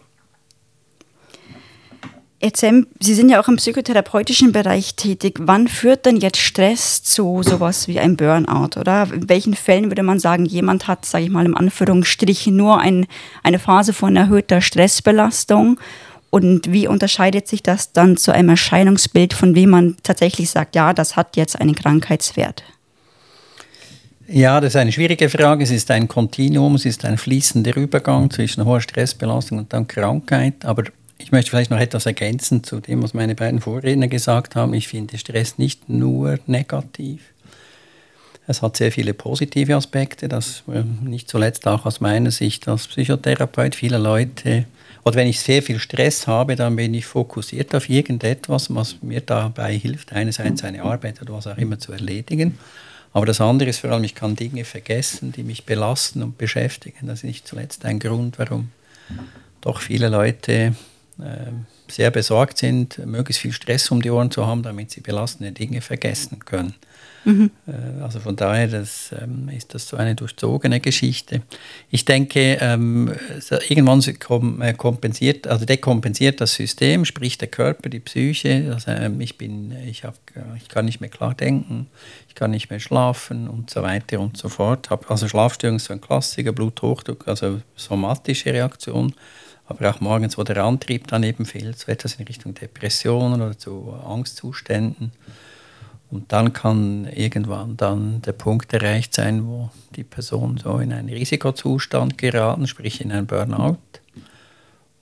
Erzähl, 2.42 2.88
Sie 3.02 3.16
sind 3.16 3.28
ja 3.28 3.42
auch 3.42 3.50
im 3.50 3.58
psychotherapeutischen 3.58 4.54
Bereich 4.54 4.96
tätig. 4.96 5.40
Wann 5.42 5.68
führt 5.68 6.06
denn 6.06 6.16
jetzt 6.16 6.38
Stress 6.38 7.04
zu 7.04 7.44
sowas 7.44 7.90
wie 7.90 8.00
einem 8.00 8.16
Burnout? 8.16 8.80
Oder 8.80 9.10
in 9.14 9.28
welchen 9.28 9.56
Fällen 9.56 9.92
würde 9.92 10.04
man 10.04 10.22
sagen, 10.22 10.46
jemand 10.46 10.88
hat, 10.88 11.04
sage 11.04 11.26
ich 11.26 11.32
mal 11.32 11.46
im 11.46 11.58
Anführungsstrichen, 11.58 12.56
nur 12.56 12.80
ein, 12.80 13.08
eine 13.44 13.60
Phase 13.60 13.92
von 13.92 14.16
erhöhter 14.16 14.62
Stressbelastung? 14.62 15.82
Und 16.30 16.72
wie 16.72 16.88
unterscheidet 16.88 17.48
sich 17.48 17.64
das 17.64 17.92
dann 17.92 18.18
zu 18.18 18.32
einem 18.32 18.50
Erscheinungsbild, 18.50 19.34
von 19.34 19.56
wem 19.56 19.72
man 19.72 19.98
tatsächlich 20.04 20.50
sagt, 20.50 20.76
ja, 20.76 20.94
das 20.94 21.16
hat 21.16 21.36
jetzt 21.38 21.60
einen 21.60 21.76
Krankheitswert? 21.76 22.64
Ja, 24.28 24.62
das 24.62 24.74
ist 24.74 24.76
eine 24.76 24.92
schwierige 24.92 25.28
Frage. 25.28 25.64
Es 25.64 25.72
ist 25.72 25.90
ein 25.90 26.08
Kontinuum, 26.08 26.76
es 26.76 26.86
ist 26.86 27.04
ein 27.04 27.18
fließender 27.18 27.76
Übergang 27.76 28.30
zwischen 28.30 28.64
hoher 28.64 28.80
Stressbelastung 28.80 29.58
und 29.58 29.74
dann 29.74 29.88
Krankheit. 29.88 30.66
Aber 30.66 30.84
ich 31.18 31.32
möchte 31.32 31.50
vielleicht 31.50 31.72
noch 31.72 31.80
etwas 31.80 32.06
ergänzen 32.06 32.64
zu 32.64 32.80
dem, 32.80 33.02
was 33.02 33.16
meine 33.16 33.34
beiden 33.34 33.60
Vorredner 33.60 34.08
gesagt 34.08 34.56
haben. 34.56 34.76
Ich 34.76 34.88
finde 34.88 35.18
Stress 35.18 35.58
nicht 35.58 35.90
nur 35.90 36.38
negativ. 36.46 37.22
Es 38.50 38.64
hat 38.64 38.78
sehr 38.78 38.92
viele 38.92 39.14
positive 39.14 39.76
Aspekte, 39.76 40.28
das 40.28 40.64
äh, 40.74 40.82
nicht 40.82 41.30
zuletzt 41.30 41.68
auch 41.68 41.86
aus 41.86 42.02
meiner 42.02 42.32
Sicht 42.32 42.68
als 42.68 42.88
Psychotherapeut. 42.88 43.76
Viele 43.76 44.00
Leute, 44.00 44.66
oder 45.04 45.18
wenn 45.18 45.28
ich 45.28 45.40
sehr 45.40 45.62
viel 45.62 45.78
Stress 45.78 46.26
habe, 46.26 46.56
dann 46.56 46.76
bin 46.76 46.96
ich 46.96 47.06
fokussiert 47.06 47.76
auf 47.76 47.88
irgendetwas, 47.88 48.74
was 48.74 49.04
mir 49.04 49.22
dabei 49.22 49.78
hilft, 49.78 50.14
einerseits 50.14 50.64
eine 50.64 50.82
Arbeit 50.82 51.22
oder 51.22 51.34
was 51.34 51.46
auch 51.46 51.60
immer 51.60 51.78
zu 51.78 51.92
erledigen. 51.92 52.58
Aber 53.14 53.28
das 53.28 53.40
andere 53.40 53.70
ist 53.70 53.82
vor 53.82 53.92
allem, 53.92 54.04
ich 54.04 54.16
kann 54.16 54.36
Dinge 54.36 54.66
vergessen, 54.66 55.32
die 55.32 55.44
mich 55.44 55.66
belasten 55.66 56.24
und 56.24 56.40
beschäftigen. 56.40 57.06
Das 57.06 57.20
ist 57.20 57.26
nicht 57.26 57.48
zuletzt 57.48 57.86
ein 57.86 58.00
Grund, 58.00 58.40
warum 58.40 58.72
doch 59.62 59.80
viele 59.80 60.10
Leute 60.10 60.74
äh, 61.20 61.52
sehr 61.88 62.10
besorgt 62.10 62.58
sind, 62.58 62.98
möglichst 63.06 63.44
viel 63.44 63.54
Stress 63.54 63.92
um 63.92 64.02
die 64.02 64.10
Ohren 64.10 64.32
zu 64.32 64.48
haben, 64.48 64.64
damit 64.64 64.90
sie 64.90 65.02
belastende 65.02 65.52
Dinge 65.52 65.82
vergessen 65.82 66.40
können. 66.40 66.74
Mhm. 67.26 67.52
Äh, 67.68 68.02
also 68.02 68.20
von 68.20 68.36
daher 68.36 68.68
das, 68.68 69.14
ähm, 69.20 69.50
ist 69.50 69.74
das 69.74 69.88
so 69.88 69.98
eine 69.98 70.16
durchzogene 70.16 70.80
Geschichte. 70.80 71.42
Ich 71.90 72.06
denke, 72.06 72.58
ähm, 72.62 73.14
irgendwann 73.68 74.02
äh, 74.02 74.74
kompensiert, 74.74 75.48
also 75.48 75.66
dekompensiert 75.66 76.42
das 76.42 76.54
System, 76.54 77.06
sprich 77.06 77.38
der 77.38 77.48
Körper, 77.48 77.90
die 77.90 78.00
Psyche. 78.00 78.72
Also, 78.74 78.92
ähm, 78.92 79.22
ich, 79.22 79.38
bin, 79.38 79.72
ich, 79.88 80.04
hab, 80.04 80.16
ich 80.58 80.70
kann 80.70 80.86
nicht 80.86 81.02
mehr 81.02 81.10
klar 81.10 81.34
denken, 81.34 81.88
ich 82.28 82.36
kann 82.36 82.52
nicht 82.52 82.70
mehr 82.70 82.80
schlafen 82.80 83.48
und 83.48 83.70
so 83.70 83.82
weiter 83.84 84.20
und 84.20 84.38
so 84.38 84.50
fort. 84.50 84.90
Also 85.08 85.28
Schlafstörung 85.28 85.78
ist 85.78 85.86
so 85.86 85.94
ein 85.94 86.02
Klassiker, 86.02 86.52
Bluthochdruck, 86.52 87.28
also 87.28 87.62
somatische 87.76 88.54
Reaktion 88.54 89.14
aber 89.70 89.92
auch 89.92 90.02
morgens, 90.02 90.36
wo 90.38 90.44
der 90.44 90.64
Antrieb 90.64 91.08
dann 91.08 91.22
eben 91.22 91.46
fehlt, 91.46 91.78
so 91.78 91.92
etwas 91.92 92.16
in 92.16 92.26
Richtung 92.26 92.56
Depressionen 92.56 93.40
oder 93.40 93.56
zu 93.56 93.94
Angstzuständen. 94.04 95.12
Und 96.12 96.32
dann 96.32 96.54
kann 96.54 97.06
irgendwann 97.06 97.78
dann 97.78 98.22
der 98.24 98.32
Punkt 98.32 98.74
erreicht 98.74 99.14
sein, 99.14 99.46
wo 99.46 99.70
die 99.96 100.04
Person 100.04 100.58
so 100.58 100.80
in 100.80 100.92
einen 100.92 101.10
Risikozustand 101.10 102.18
geraten, 102.18 102.66
sprich 102.66 103.02
in 103.02 103.12
einen 103.12 103.28
Burnout. 103.28 103.78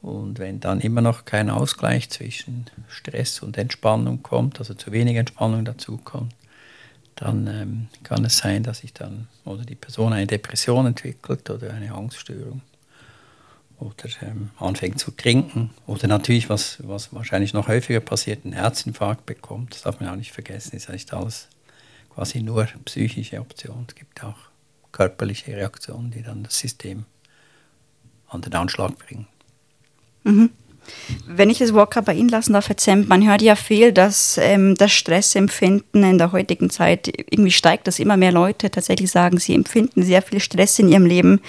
Und 0.02 0.40
wenn 0.40 0.60
dann 0.60 0.82
immer 0.82 1.02
noch 1.02 1.26
kein 1.26 1.50
Ausgleich 1.50 2.10
zwischen 2.10 2.66
Stress 2.88 3.42
und 3.42 3.58
Entspannung 3.58 4.22
kommt, 4.22 4.60
also 4.60 4.74
zu 4.74 4.92
wenig 4.92 5.16
Entspannung 5.16 5.66
dazu 5.66 5.98
kommt, 5.98 6.34
dann 7.16 7.48
ähm, 7.48 7.88
kann 8.04 8.24
es 8.26 8.38
sein, 8.38 8.64
dass 8.64 8.80
sich 8.80 8.94
dann 8.94 9.28
oder 9.44 9.64
die 9.64 9.76
Person 9.76 10.14
eine 10.14 10.28
Depression 10.28 10.86
entwickelt 10.86 11.50
oder 11.50 11.74
eine 11.74 11.94
Angststörung 11.94 12.62
oder 13.80 14.10
ähm, 14.22 14.50
anfängt 14.58 15.00
zu 15.00 15.12
trinken 15.12 15.72
oder 15.86 16.08
natürlich, 16.08 16.50
was, 16.50 16.80
was 16.84 17.14
wahrscheinlich 17.14 17.54
noch 17.54 17.68
häufiger 17.68 18.00
passiert, 18.00 18.44
einen 18.44 18.54
Herzinfarkt 18.54 19.26
bekommt. 19.26 19.74
Das 19.74 19.84
darf 19.84 20.00
man 20.00 20.10
auch 20.10 20.16
nicht 20.16 20.32
vergessen, 20.32 20.76
ist 20.76 20.90
nicht 20.90 21.14
alles 21.14 21.48
quasi 22.14 22.42
nur 22.42 22.68
psychische 22.86 23.40
Option. 23.40 23.86
Es 23.88 23.96
gibt 23.96 24.24
auch 24.24 24.38
körperliche 24.92 25.56
Reaktionen, 25.56 26.10
die 26.10 26.24
dann 26.24 26.44
das 26.44 26.58
System 26.58 27.06
an 28.30 28.42
den 28.42 28.54
Anschlag 28.56 28.98
bringen. 28.98 29.28
Mhm. 30.24 30.50
Wenn 31.28 31.50
ich 31.50 31.60
das 31.60 31.74
Wort 31.74 31.94
bei 32.06 32.14
Ihnen 32.14 32.30
lassen 32.30 32.54
darf, 32.54 32.70
Herr 32.70 32.78
Zemp, 32.78 33.08
man 33.08 33.28
hört 33.28 33.42
ja 33.42 33.56
viel, 33.56 33.92
dass 33.92 34.38
ähm, 34.38 34.76
das 34.76 34.92
Stressempfinden 34.94 36.04
in 36.04 36.18
der 36.18 36.32
heutigen 36.32 36.70
Zeit 36.70 37.08
irgendwie 37.30 37.52
steigt, 37.52 37.88
dass 37.88 38.00
immer 38.00 38.18
mehr 38.18 38.32
Leute 38.32 38.72
tatsächlich 38.72 39.12
sagen, 39.12 39.38
sie 39.38 39.54
empfinden 39.54 40.04
sehr 40.04 40.22
viel 40.22 40.40
Stress 40.40 40.80
in 40.80 40.88
ihrem 40.88 41.06
Leben. 41.06 41.42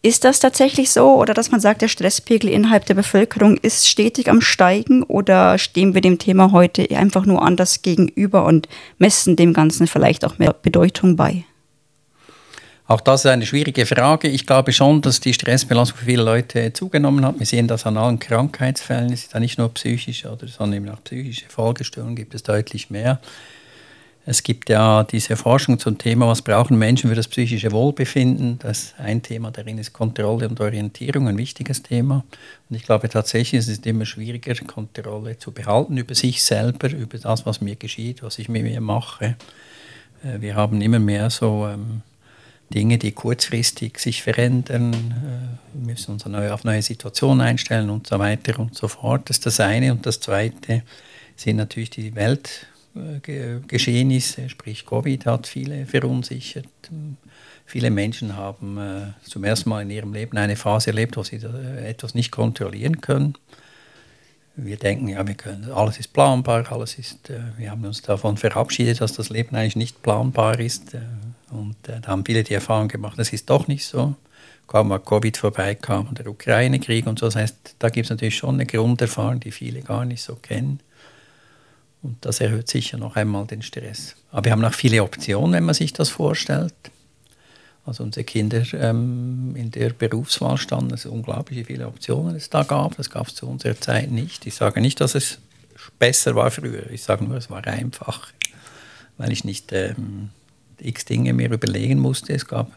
Ist 0.00 0.24
das 0.24 0.38
tatsächlich 0.38 0.90
so 0.90 1.16
oder 1.16 1.34
dass 1.34 1.50
man 1.50 1.60
sagt, 1.60 1.82
der 1.82 1.88
Stresspegel 1.88 2.48
innerhalb 2.48 2.86
der 2.86 2.94
Bevölkerung 2.94 3.56
ist 3.56 3.88
stetig 3.88 4.30
am 4.30 4.40
Steigen 4.40 5.02
oder 5.02 5.58
stehen 5.58 5.92
wir 5.92 6.00
dem 6.00 6.18
Thema 6.18 6.52
heute 6.52 6.88
einfach 6.96 7.26
nur 7.26 7.42
anders 7.42 7.82
gegenüber 7.82 8.44
und 8.44 8.68
messen 8.98 9.34
dem 9.34 9.52
Ganzen 9.52 9.88
vielleicht 9.88 10.24
auch 10.24 10.38
mehr 10.38 10.52
Bedeutung 10.52 11.16
bei? 11.16 11.44
Auch 12.86 13.00
das 13.02 13.24
ist 13.24 13.30
eine 13.30 13.44
schwierige 13.44 13.84
Frage. 13.84 14.28
Ich 14.28 14.46
glaube 14.46 14.72
schon, 14.72 15.02
dass 15.02 15.20
die 15.20 15.34
Stressbelastung 15.34 15.98
für 15.98 16.06
viele 16.06 16.22
Leute 16.22 16.72
zugenommen 16.72 17.24
hat. 17.26 17.38
Wir 17.38 17.44
sehen 17.44 17.66
das 17.66 17.84
an 17.84 17.98
allen 17.98 18.18
Krankheitsfällen. 18.18 19.12
Es 19.12 19.24
ist 19.24 19.34
ja 19.34 19.40
nicht 19.40 19.58
nur 19.58 19.74
psychische, 19.74 20.34
sondern 20.46 20.84
eben 20.84 20.88
auch 20.88 21.02
psychische 21.04 21.46
Folgestörungen 21.50 22.16
gibt 22.16 22.34
es 22.34 22.44
deutlich 22.44 22.88
mehr. 22.88 23.20
Es 24.30 24.42
gibt 24.42 24.68
ja 24.68 25.04
diese 25.04 25.36
Forschung 25.36 25.78
zum 25.78 25.96
Thema, 25.96 26.28
was 26.28 26.42
brauchen 26.42 26.78
Menschen 26.78 27.08
für 27.08 27.16
das 27.16 27.28
psychische 27.28 27.72
Wohlbefinden. 27.72 28.58
Das 28.58 28.78
ist 28.78 29.00
ein 29.00 29.22
Thema 29.22 29.50
darin 29.50 29.78
ist 29.78 29.94
Kontrolle 29.94 30.46
und 30.50 30.60
Orientierung, 30.60 31.28
ein 31.28 31.38
wichtiges 31.38 31.82
Thema. 31.82 32.26
Und 32.68 32.76
ich 32.76 32.82
glaube 32.82 33.08
tatsächlich, 33.08 33.60
es 33.60 33.68
ist 33.68 33.86
immer 33.86 34.04
schwieriger, 34.04 34.54
Kontrolle 34.66 35.38
zu 35.38 35.50
behalten 35.50 35.96
über 35.96 36.14
sich 36.14 36.42
selber, 36.42 36.90
über 36.90 37.16
das, 37.16 37.46
was 37.46 37.62
mir 37.62 37.76
geschieht, 37.76 38.22
was 38.22 38.38
ich 38.38 38.50
mit 38.50 38.64
mir 38.64 38.82
mache. 38.82 39.36
Äh, 40.22 40.42
wir 40.42 40.56
haben 40.56 40.82
immer 40.82 40.98
mehr 40.98 41.30
so 41.30 41.66
ähm, 41.66 42.02
Dinge, 42.68 42.98
die 42.98 43.12
kurzfristig 43.12 43.98
sich 43.98 44.22
verändern. 44.22 44.92
Äh, 44.92 45.78
wir 45.78 45.92
müssen 45.92 46.12
uns 46.12 46.26
auf 46.26 46.64
neue 46.64 46.82
Situationen 46.82 47.40
einstellen 47.40 47.88
und 47.88 48.06
so 48.06 48.18
weiter 48.18 48.58
und 48.58 48.74
so 48.74 48.88
fort. 48.88 49.30
Das 49.30 49.38
ist 49.38 49.46
das 49.46 49.60
eine. 49.60 49.90
Und 49.90 50.04
das 50.04 50.20
zweite 50.20 50.82
sind 51.34 51.56
natürlich 51.56 51.88
die 51.88 52.14
Weltgeschehnisse, 52.94 54.48
sprich 54.48 54.86
Covid 54.86 55.26
hat 55.26 55.46
viele 55.46 55.86
verunsichert. 55.86 56.66
Viele 57.66 57.90
Menschen 57.90 58.34
haben 58.34 58.78
äh, 58.78 59.28
zum 59.28 59.44
ersten 59.44 59.68
Mal 59.68 59.82
in 59.82 59.90
ihrem 59.90 60.14
Leben 60.14 60.38
eine 60.38 60.56
Phase 60.56 60.88
erlebt, 60.88 61.18
wo 61.18 61.22
sie 61.22 61.36
etwas 61.36 62.14
nicht 62.14 62.30
kontrollieren 62.30 63.02
können. 63.02 63.34
Wir 64.56 64.78
denken, 64.78 65.08
ja, 65.08 65.24
wir 65.26 65.34
können, 65.34 65.70
alles 65.70 65.98
ist 65.98 66.12
planbar, 66.14 66.64
alles 66.72 66.98
ist, 66.98 67.28
äh, 67.28 67.40
wir 67.58 67.70
haben 67.70 67.84
uns 67.84 68.00
davon 68.00 68.38
verabschiedet, 68.38 69.02
dass 69.02 69.12
das 69.12 69.28
Leben 69.28 69.54
eigentlich 69.54 69.76
nicht 69.76 70.02
planbar 70.02 70.58
ist. 70.58 70.96
Und 71.50 71.76
äh, 71.88 72.00
da 72.00 72.08
haben 72.08 72.24
viele 72.24 72.42
die 72.42 72.54
Erfahrung 72.54 72.88
gemacht, 72.88 73.18
das 73.18 73.32
ist 73.32 73.50
doch 73.50 73.68
nicht 73.68 73.84
so. 73.84 74.14
Kaum 74.66 74.88
mal 74.88 74.98
Covid 74.98 75.36
vorbeikam 75.36 76.08
und 76.08 76.18
der 76.18 76.26
Ukraine-Krieg 76.26 77.06
und 77.06 77.18
so. 77.18 77.26
Das 77.26 77.36
heißt, 77.36 77.76
da 77.78 77.88
gibt 77.90 78.06
es 78.06 78.10
natürlich 78.10 78.36
schon 78.36 78.54
eine 78.54 78.66
Grunderfahrung, 78.66 79.40
die 79.40 79.50
viele 79.50 79.80
gar 79.82 80.04
nicht 80.04 80.22
so 80.22 80.36
kennen. 80.36 80.80
Und 82.02 82.24
das 82.24 82.40
erhöht 82.40 82.68
sicher 82.68 82.96
noch 82.96 83.16
einmal 83.16 83.46
den 83.46 83.62
Stress. 83.62 84.14
Aber 84.30 84.44
wir 84.44 84.52
haben 84.52 84.64
auch 84.64 84.74
viele 84.74 85.02
Optionen, 85.02 85.52
wenn 85.52 85.64
man 85.64 85.74
sich 85.74 85.92
das 85.92 86.10
vorstellt. 86.10 86.74
Also 87.84 88.04
unsere 88.04 88.24
Kinder 88.24 88.62
ähm, 88.74 89.56
in 89.56 89.70
der 89.70 89.90
Berufswahl 89.90 90.58
standen, 90.58 90.92
es 90.92 91.06
unglaublich 91.06 91.66
viele 91.66 91.86
Optionen 91.86 92.36
es 92.36 92.50
da 92.50 92.62
gab. 92.62 92.96
Das 92.96 93.08
gab 93.10 93.28
es 93.28 93.34
zu 93.34 93.48
unserer 93.48 93.80
Zeit 93.80 94.10
nicht. 94.10 94.46
Ich 94.46 94.54
sage 94.54 94.80
nicht, 94.80 95.00
dass 95.00 95.14
es 95.14 95.38
besser 95.98 96.34
war 96.34 96.50
früher. 96.50 96.90
Ich 96.90 97.02
sage 97.02 97.24
nur, 97.24 97.36
es 97.36 97.50
war 97.50 97.66
einfach, 97.66 98.28
weil 99.16 99.32
ich 99.32 99.44
nicht 99.44 99.72
ähm, 99.72 100.30
x 100.78 101.06
Dinge 101.06 101.32
mir 101.32 101.50
überlegen 101.50 101.98
musste. 101.98 102.32
Es 102.34 102.46
gab 102.46 102.70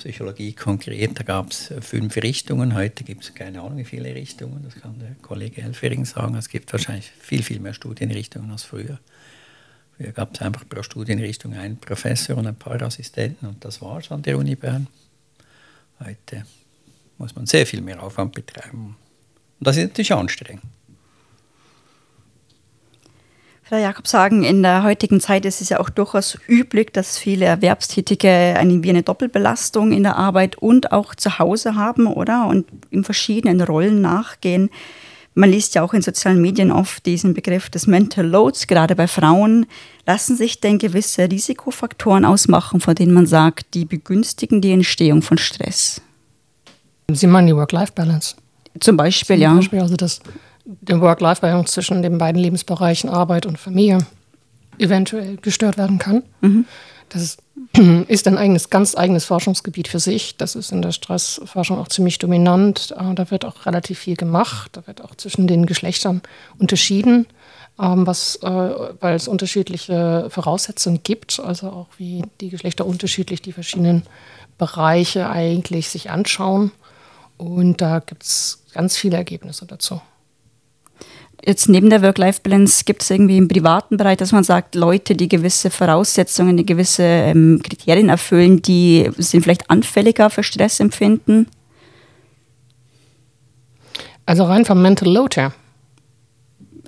Psychologie 0.00 0.54
konkret, 0.54 1.18
da 1.18 1.24
gab 1.24 1.50
es 1.50 1.74
fünf 1.82 2.16
Richtungen. 2.16 2.74
Heute 2.74 3.04
gibt 3.04 3.22
es 3.22 3.34
keine 3.34 3.60
Ahnung, 3.60 3.76
wie 3.76 3.84
viele 3.84 4.14
Richtungen. 4.14 4.62
Das 4.64 4.74
kann 4.74 4.98
der 4.98 5.14
Kollege 5.20 5.60
Elfering 5.60 6.06
sagen. 6.06 6.36
Es 6.36 6.48
gibt 6.48 6.72
wahrscheinlich 6.72 7.10
viel, 7.10 7.42
viel 7.42 7.60
mehr 7.60 7.74
Studienrichtungen 7.74 8.50
als 8.50 8.62
früher. 8.62 8.98
Früher 9.94 10.12
gab 10.12 10.34
es 10.34 10.40
einfach 10.40 10.66
pro 10.66 10.82
Studienrichtung 10.82 11.52
einen 11.52 11.76
Professor 11.76 12.38
und 12.38 12.46
ein 12.46 12.56
paar 12.56 12.80
Assistenten 12.80 13.46
und 13.46 13.62
das 13.62 13.82
war 13.82 13.98
es 13.98 14.10
an 14.10 14.22
der 14.22 14.38
Uni 14.38 14.54
Bern. 14.54 14.86
Heute 16.02 16.46
muss 17.18 17.36
man 17.36 17.44
sehr 17.44 17.66
viel 17.66 17.82
mehr 17.82 18.02
Aufwand 18.02 18.32
betreiben. 18.32 18.96
Und 19.58 19.66
das 19.66 19.76
ist 19.76 19.88
natürlich 19.88 20.14
anstrengend. 20.14 20.64
Frau 23.70 23.76
Jakob 23.76 24.08
sagen, 24.08 24.42
in 24.42 24.64
der 24.64 24.82
heutigen 24.82 25.20
Zeit 25.20 25.44
ist 25.44 25.60
es 25.60 25.68
ja 25.68 25.78
auch 25.78 25.90
durchaus 25.90 26.36
üblich, 26.48 26.90
dass 26.92 27.16
viele 27.18 27.44
Erwerbstätige 27.44 28.28
eine, 28.28 28.82
wie 28.82 28.90
eine 28.90 29.04
Doppelbelastung 29.04 29.92
in 29.92 30.02
der 30.02 30.16
Arbeit 30.16 30.58
und 30.58 30.90
auch 30.90 31.14
zu 31.14 31.38
Hause 31.38 31.76
haben, 31.76 32.08
oder? 32.08 32.48
Und 32.48 32.66
in 32.90 33.04
verschiedenen 33.04 33.60
Rollen 33.60 34.00
nachgehen. 34.00 34.70
Man 35.34 35.52
liest 35.52 35.76
ja 35.76 35.84
auch 35.84 35.94
in 35.94 36.02
sozialen 36.02 36.40
Medien 36.40 36.72
oft 36.72 37.06
diesen 37.06 37.32
Begriff 37.32 37.70
des 37.70 37.86
Mental 37.86 38.26
Loads, 38.26 38.66
gerade 38.66 38.96
bei 38.96 39.06
Frauen. 39.06 39.66
Lassen 40.04 40.36
sich 40.36 40.60
denn 40.60 40.78
gewisse 40.78 41.30
Risikofaktoren 41.30 42.24
ausmachen, 42.24 42.80
von 42.80 42.96
denen 42.96 43.14
man 43.14 43.26
sagt, 43.26 43.74
die 43.74 43.84
begünstigen 43.84 44.60
die 44.60 44.72
Entstehung 44.72 45.22
von 45.22 45.38
Stress? 45.38 46.02
Sie 47.12 47.28
meinen 47.28 47.46
die 47.46 47.54
Work-Life-Balance? 47.54 48.34
Zum 48.80 48.96
Beispiel, 48.96 49.36
Zum 49.36 49.42
ja. 49.42 49.54
Beispiel, 49.54 49.78
also 49.78 49.94
das 49.94 50.20
der 50.80 51.00
Work-Life-Balance 51.00 51.72
zwischen 51.72 52.02
den 52.02 52.18
beiden 52.18 52.40
Lebensbereichen 52.40 53.10
Arbeit 53.10 53.46
und 53.46 53.58
Familie 53.58 53.98
eventuell 54.78 55.36
gestört 55.36 55.78
werden 55.78 55.98
kann. 55.98 56.22
Mhm. 56.40 56.64
Das 57.08 57.38
ist 58.08 58.26
ein 58.26 58.38
eigenes, 58.38 58.70
ganz 58.70 58.96
eigenes 58.96 59.24
Forschungsgebiet 59.24 59.88
für 59.88 59.98
sich. 59.98 60.36
Das 60.36 60.54
ist 60.54 60.72
in 60.72 60.82
der 60.82 60.92
Stressforschung 60.92 61.78
auch 61.78 61.88
ziemlich 61.88 62.18
dominant. 62.18 62.94
Äh, 62.96 63.14
da 63.14 63.30
wird 63.30 63.44
auch 63.44 63.66
relativ 63.66 63.98
viel 63.98 64.16
gemacht. 64.16 64.70
Da 64.72 64.86
wird 64.86 65.02
auch 65.02 65.14
zwischen 65.14 65.46
den 65.46 65.66
Geschlechtern 65.66 66.22
unterschieden, 66.58 67.26
ähm, 67.80 68.06
was, 68.06 68.36
äh, 68.36 68.48
weil 68.48 69.14
es 69.14 69.28
unterschiedliche 69.28 70.28
Voraussetzungen 70.30 71.02
gibt, 71.02 71.40
also 71.40 71.68
auch 71.68 71.88
wie 71.98 72.22
die 72.40 72.50
Geschlechter 72.50 72.86
unterschiedlich 72.86 73.42
die 73.42 73.52
verschiedenen 73.52 74.04
Bereiche 74.56 75.28
eigentlich 75.28 75.88
sich 75.88 76.10
anschauen. 76.10 76.70
Und 77.36 77.80
da 77.80 78.00
gibt 78.00 78.22
es 78.22 78.64
ganz 78.72 78.96
viele 78.96 79.16
Ergebnisse 79.16 79.66
dazu 79.66 80.00
jetzt 81.44 81.68
neben 81.68 81.90
der 81.90 82.02
Work-Life-Balance 82.02 82.84
gibt 82.84 83.02
es 83.02 83.10
irgendwie 83.10 83.38
im 83.38 83.48
privaten 83.48 83.96
Bereich, 83.96 84.18
dass 84.18 84.32
man 84.32 84.44
sagt, 84.44 84.74
Leute, 84.74 85.14
die 85.14 85.28
gewisse 85.28 85.70
Voraussetzungen, 85.70 86.56
die 86.56 86.66
gewisse 86.66 87.02
ähm, 87.02 87.60
Kriterien 87.62 88.08
erfüllen, 88.08 88.62
die 88.62 89.10
sind 89.18 89.42
vielleicht 89.42 89.70
anfälliger 89.70 90.30
für 90.30 90.42
Stressempfinden? 90.42 91.46
Also 94.26 94.44
rein 94.44 94.64
vom 94.64 94.80
Mental 94.82 95.08
Load 95.08 95.40
her. 95.40 95.52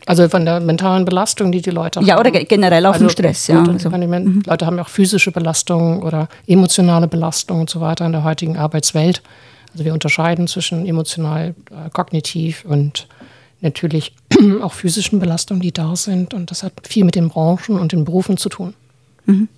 Also 0.07 0.29
von 0.29 0.45
der 0.45 0.61
mentalen 0.61 1.05
Belastung, 1.05 1.53
die 1.53 1.63
die 1.63 1.71
Leute 1.71 2.01
haben. 2.01 2.07
Ja, 2.07 2.19
oder 2.19 2.31
generell 2.31 2.85
auch 2.87 2.93
also, 2.93 3.05
vom 3.05 3.11
Stress, 3.11 3.47
ja. 3.47 3.63
Also. 3.63 3.89
Mhm. 3.89 4.43
Leute 4.47 4.67
haben 4.67 4.77
ja 4.77 4.83
auch 4.83 4.89
physische 4.89 5.31
Belastung 5.31 6.03
oder 6.03 6.29
emotionale 6.47 7.07
Belastung 7.07 7.61
und 7.61 7.71
so 7.71 7.81
weiter 7.81 8.05
in 8.05 8.13
der 8.13 8.25
heutigen 8.25 8.57
Arbeitswelt. 8.57 9.23
Also 9.73 9.85
wir 9.85 9.93
unterscheiden 9.93 10.49
zwischen 10.49 10.87
emotional, 10.87 11.55
äh, 11.71 11.89
kognitiv 11.93 12.65
und 12.65 13.07
natürlich 13.63 14.15
auch 14.63 14.73
physischen 14.73 15.19
Belastungen, 15.19 15.63
die 15.63 15.73
da 15.73 15.97
sind. 15.97 16.35
Und 16.35 16.51
das 16.51 16.63
hat 16.63 16.73
viel 16.87 17.05
mit 17.05 17.15
den 17.15 17.29
Branchen 17.29 17.79
und 17.79 17.93
den 17.93 18.05
Berufen 18.05 18.37
zu 18.37 18.49
tun. 18.49 18.75
Mhm. 19.27 19.49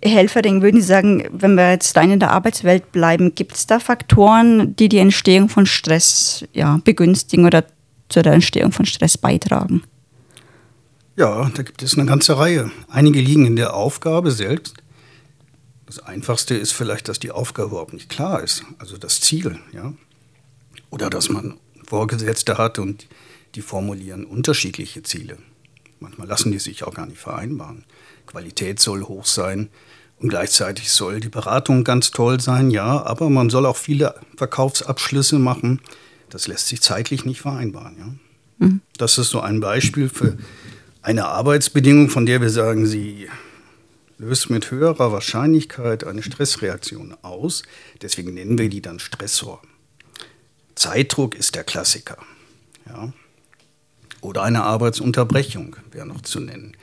Herr 0.00 0.12
Helferding, 0.12 0.62
würden 0.62 0.80
Sie 0.80 0.86
sagen, 0.86 1.24
wenn 1.32 1.56
wir 1.56 1.72
jetzt 1.72 1.96
rein 1.96 2.12
in 2.12 2.20
der 2.20 2.30
Arbeitswelt 2.30 2.92
bleiben, 2.92 3.34
gibt 3.34 3.54
es 3.54 3.66
da 3.66 3.80
Faktoren, 3.80 4.76
die 4.76 4.88
die 4.88 4.98
Entstehung 4.98 5.48
von 5.48 5.66
Stress 5.66 6.44
ja, 6.52 6.80
begünstigen 6.84 7.46
oder 7.46 7.64
zu 8.08 8.22
der 8.22 8.32
Entstehung 8.32 8.70
von 8.70 8.86
Stress 8.86 9.18
beitragen? 9.18 9.82
Ja, 11.16 11.50
da 11.52 11.62
gibt 11.64 11.82
es 11.82 11.98
eine 11.98 12.06
ganze 12.06 12.38
Reihe. 12.38 12.70
Einige 12.88 13.20
liegen 13.20 13.44
in 13.44 13.56
der 13.56 13.74
Aufgabe 13.74 14.30
selbst. 14.30 14.74
Das 15.86 15.98
Einfachste 15.98 16.54
ist 16.54 16.72
vielleicht, 16.72 17.08
dass 17.08 17.18
die 17.18 17.32
Aufgabe 17.32 17.70
überhaupt 17.70 17.92
nicht 17.92 18.08
klar 18.08 18.42
ist, 18.42 18.62
also 18.78 18.98
das 18.98 19.20
Ziel. 19.20 19.58
Ja? 19.72 19.94
Oder 20.90 21.10
dass 21.10 21.28
man 21.28 21.58
Vorgesetzte 21.88 22.58
hat 22.58 22.78
und 22.78 23.06
die 23.54 23.62
formulieren 23.62 24.24
unterschiedliche 24.24 25.02
Ziele. 25.02 25.38
Manchmal 26.00 26.28
lassen 26.28 26.52
die 26.52 26.58
sich 26.58 26.84
auch 26.84 26.94
gar 26.94 27.06
nicht 27.06 27.18
vereinbaren. 27.18 27.84
Qualität 28.26 28.78
soll 28.78 29.04
hoch 29.04 29.24
sein 29.24 29.70
und 30.18 30.28
gleichzeitig 30.28 30.90
soll 30.90 31.20
die 31.20 31.28
Beratung 31.28 31.84
ganz 31.84 32.10
toll 32.10 32.40
sein, 32.40 32.70
ja, 32.70 33.02
aber 33.04 33.30
man 33.30 33.50
soll 33.50 33.66
auch 33.66 33.76
viele 33.76 34.14
Verkaufsabschlüsse 34.36 35.38
machen. 35.38 35.80
Das 36.28 36.46
lässt 36.46 36.68
sich 36.68 36.82
zeitlich 36.82 37.24
nicht 37.24 37.40
vereinbaren. 37.40 37.96
Ja. 37.98 38.66
Mhm. 38.66 38.80
Das 38.96 39.16
ist 39.16 39.30
so 39.30 39.40
ein 39.40 39.60
Beispiel 39.60 40.08
für 40.08 40.36
eine 41.00 41.26
Arbeitsbedingung, 41.26 42.10
von 42.10 42.26
der 42.26 42.40
wir 42.40 42.50
sagen, 42.50 42.86
sie 42.86 43.28
löst 44.18 44.50
mit 44.50 44.70
höherer 44.70 45.12
Wahrscheinlichkeit 45.12 46.04
eine 46.04 46.22
Stressreaktion 46.22 47.16
aus. 47.22 47.62
Deswegen 48.02 48.34
nennen 48.34 48.58
wir 48.58 48.68
die 48.68 48.82
dann 48.82 48.98
Stressor. 48.98 49.62
Zeitdruck 50.78 51.34
ist 51.34 51.54
der 51.54 51.64
Klassiker. 51.64 52.18
Ja. 52.86 53.12
Oder 54.20 54.42
eine 54.42 54.64
Arbeitsunterbrechung 54.64 55.76
wäre 55.90 56.06
noch 56.06 56.22
zu 56.22 56.40
nennen. 56.40 56.76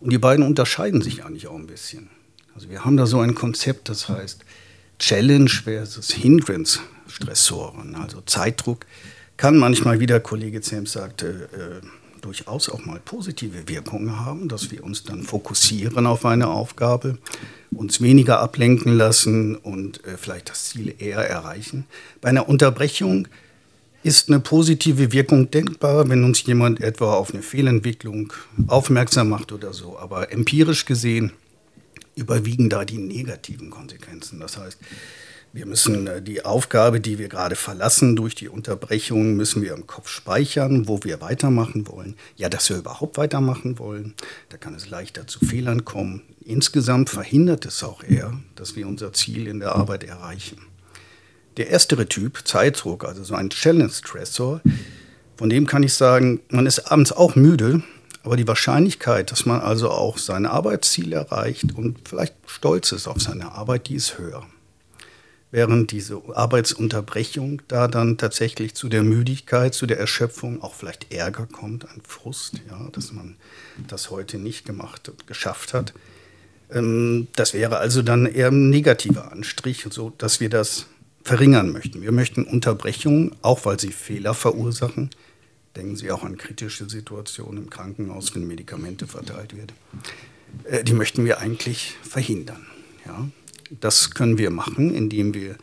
Und 0.00 0.10
die 0.10 0.18
beiden 0.18 0.44
unterscheiden 0.44 1.02
sich 1.02 1.24
eigentlich 1.24 1.46
auch 1.46 1.56
ein 1.56 1.66
bisschen. 1.66 2.10
Also 2.54 2.68
wir 2.70 2.84
haben 2.84 2.96
da 2.96 3.06
so 3.06 3.20
ein 3.20 3.34
Konzept, 3.34 3.88
das 3.88 4.08
heißt 4.08 4.44
Challenge 4.98 5.50
versus 5.50 6.10
Hindrance 6.10 6.80
Stressoren. 7.06 7.94
Also 7.94 8.20
Zeitdruck 8.22 8.86
kann 9.36 9.56
manchmal, 9.56 10.00
wie 10.00 10.06
der 10.06 10.20
Kollege 10.20 10.60
Zems 10.60 10.92
sagte, 10.92 11.82
äh, 11.82 11.86
durchaus 12.20 12.68
auch 12.68 12.84
mal 12.84 13.00
positive 13.04 13.68
Wirkungen 13.68 14.20
haben, 14.24 14.48
dass 14.48 14.70
wir 14.70 14.84
uns 14.84 15.04
dann 15.04 15.22
fokussieren 15.22 16.06
auf 16.06 16.24
eine 16.24 16.48
Aufgabe, 16.48 17.18
uns 17.70 18.00
weniger 18.00 18.40
ablenken 18.40 18.92
lassen 18.96 19.56
und 19.56 20.04
äh, 20.04 20.16
vielleicht 20.16 20.50
das 20.50 20.66
Ziel 20.66 20.94
eher 20.98 21.18
erreichen. 21.18 21.86
Bei 22.20 22.28
einer 22.28 22.48
Unterbrechung 22.48 23.28
ist 24.02 24.28
eine 24.28 24.40
positive 24.40 25.12
Wirkung 25.12 25.50
denkbar, 25.50 26.08
wenn 26.08 26.24
uns 26.24 26.42
jemand 26.44 26.80
etwa 26.80 27.14
auf 27.14 27.32
eine 27.32 27.42
Fehlentwicklung 27.42 28.32
aufmerksam 28.66 29.28
macht 29.28 29.52
oder 29.52 29.72
so. 29.72 29.98
Aber 29.98 30.32
empirisch 30.32 30.86
gesehen 30.86 31.32
überwiegen 32.16 32.68
da 32.68 32.84
die 32.84 32.98
negativen 32.98 33.70
Konsequenzen. 33.70 34.40
Das 34.40 34.56
heißt, 34.56 34.78
wir 35.52 35.66
müssen 35.66 36.06
äh, 36.06 36.22
die 36.22 36.44
Aufgabe, 36.44 37.00
die 37.00 37.18
wir 37.18 37.28
gerade 37.28 37.56
verlassen 37.56 38.14
durch 38.14 38.34
die 38.34 38.48
Unterbrechung, 38.48 39.34
müssen 39.34 39.62
wir 39.62 39.74
im 39.74 39.86
Kopf 39.86 40.08
speichern, 40.08 40.86
wo 40.86 41.02
wir 41.02 41.20
weitermachen 41.20 41.88
wollen. 41.88 42.14
Ja, 42.36 42.48
dass 42.48 42.70
wir 42.70 42.76
überhaupt 42.76 43.18
weitermachen 43.18 43.78
wollen. 43.78 44.14
Da 44.48 44.56
kann 44.56 44.74
es 44.74 44.88
leichter 44.88 45.26
zu 45.26 45.44
Fehlern 45.44 45.84
kommen. 45.84 46.22
Insgesamt 46.44 47.10
verhindert 47.10 47.66
es 47.66 47.82
auch 47.82 48.04
eher, 48.04 48.32
dass 48.54 48.76
wir 48.76 48.86
unser 48.86 49.12
Ziel 49.12 49.48
in 49.48 49.60
der 49.60 49.74
Arbeit 49.74 50.04
erreichen. 50.04 50.58
Der 51.56 51.68
erstere 51.68 52.06
Typ, 52.06 52.46
Zeitdruck, 52.46 53.04
also 53.04 53.24
so 53.24 53.34
ein 53.34 53.50
Challenge-Stressor, 53.50 54.60
von 55.36 55.50
dem 55.50 55.66
kann 55.66 55.82
ich 55.82 55.94
sagen, 55.94 56.40
man 56.50 56.66
ist 56.66 56.90
abends 56.90 57.12
auch 57.12 57.34
müde, 57.34 57.82
aber 58.22 58.36
die 58.36 58.46
Wahrscheinlichkeit, 58.46 59.32
dass 59.32 59.46
man 59.46 59.60
also 59.60 59.90
auch 59.90 60.18
sein 60.18 60.46
Arbeitsziel 60.46 61.12
erreicht 61.12 61.74
und 61.74 62.08
vielleicht 62.08 62.34
stolz 62.46 62.92
ist 62.92 63.08
auf 63.08 63.20
seine 63.20 63.52
Arbeit, 63.52 63.88
die 63.88 63.94
ist 63.96 64.18
höher 64.18 64.46
während 65.50 65.90
diese 65.90 66.22
Arbeitsunterbrechung 66.34 67.62
da 67.68 67.88
dann 67.88 68.18
tatsächlich 68.18 68.74
zu 68.74 68.88
der 68.88 69.02
Müdigkeit, 69.02 69.74
zu 69.74 69.86
der 69.86 69.98
Erschöpfung, 69.98 70.62
auch 70.62 70.74
vielleicht 70.74 71.12
Ärger 71.12 71.46
kommt, 71.46 71.84
ein 71.88 72.02
Frust, 72.06 72.60
ja, 72.68 72.88
dass 72.92 73.12
man 73.12 73.36
das 73.88 74.10
heute 74.10 74.38
nicht 74.38 74.64
gemacht 74.64 75.08
und 75.08 75.26
geschafft 75.26 75.74
hat. 75.74 75.92
Ähm, 76.72 77.28
das 77.34 77.54
wäre 77.54 77.78
also 77.78 78.02
dann 78.02 78.26
eher 78.26 78.48
ein 78.48 78.70
negativer 78.70 79.32
Anstrich, 79.32 79.86
so 79.90 80.10
dass 80.18 80.40
wir 80.40 80.50
das 80.50 80.86
verringern 81.22 81.70
möchten. 81.70 82.02
Wir 82.02 82.12
möchten 82.12 82.44
Unterbrechungen, 82.44 83.34
auch 83.42 83.64
weil 83.64 83.78
sie 83.78 83.92
Fehler 83.92 84.34
verursachen. 84.34 85.10
Denken 85.76 85.94
Sie 85.94 86.10
auch 86.10 86.24
an 86.24 86.36
kritische 86.36 86.90
Situationen 86.90 87.64
im 87.64 87.70
Krankenhaus, 87.70 88.34
wenn 88.34 88.44
Medikamente 88.44 89.06
verteilt 89.06 89.56
werden. 89.56 89.72
Äh, 90.64 90.82
die 90.82 90.94
möchten 90.94 91.24
wir 91.24 91.38
eigentlich 91.38 91.96
verhindern. 92.02 92.66
Ja? 93.06 93.28
Das 93.70 94.10
können 94.12 94.38
wir 94.38 94.50
machen, 94.50 94.92
indem 94.92 95.34
wir 95.34 95.56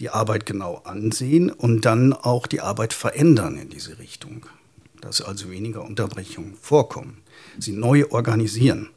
die 0.00 0.10
Arbeit 0.10 0.44
genau 0.44 0.82
ansehen 0.84 1.50
und 1.50 1.84
dann 1.84 2.12
auch 2.12 2.46
die 2.46 2.60
Arbeit 2.60 2.92
verändern 2.92 3.56
in 3.56 3.70
diese 3.70 3.98
Richtung. 3.98 4.46
Dass 5.00 5.20
also 5.20 5.50
weniger 5.50 5.82
Unterbrechungen 5.82 6.56
vorkommen. 6.60 7.18
Sie 7.58 7.72
neu 7.72 8.06
organisieren. 8.10 8.90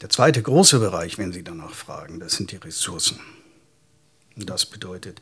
Der 0.00 0.08
zweite 0.08 0.42
große 0.42 0.78
Bereich, 0.78 1.18
wenn 1.18 1.32
Sie 1.32 1.44
danach 1.44 1.74
fragen, 1.74 2.20
das 2.20 2.34
sind 2.34 2.52
die 2.52 2.56
Ressourcen. 2.56 3.20
Und 4.36 4.48
das 4.48 4.64
bedeutet, 4.64 5.20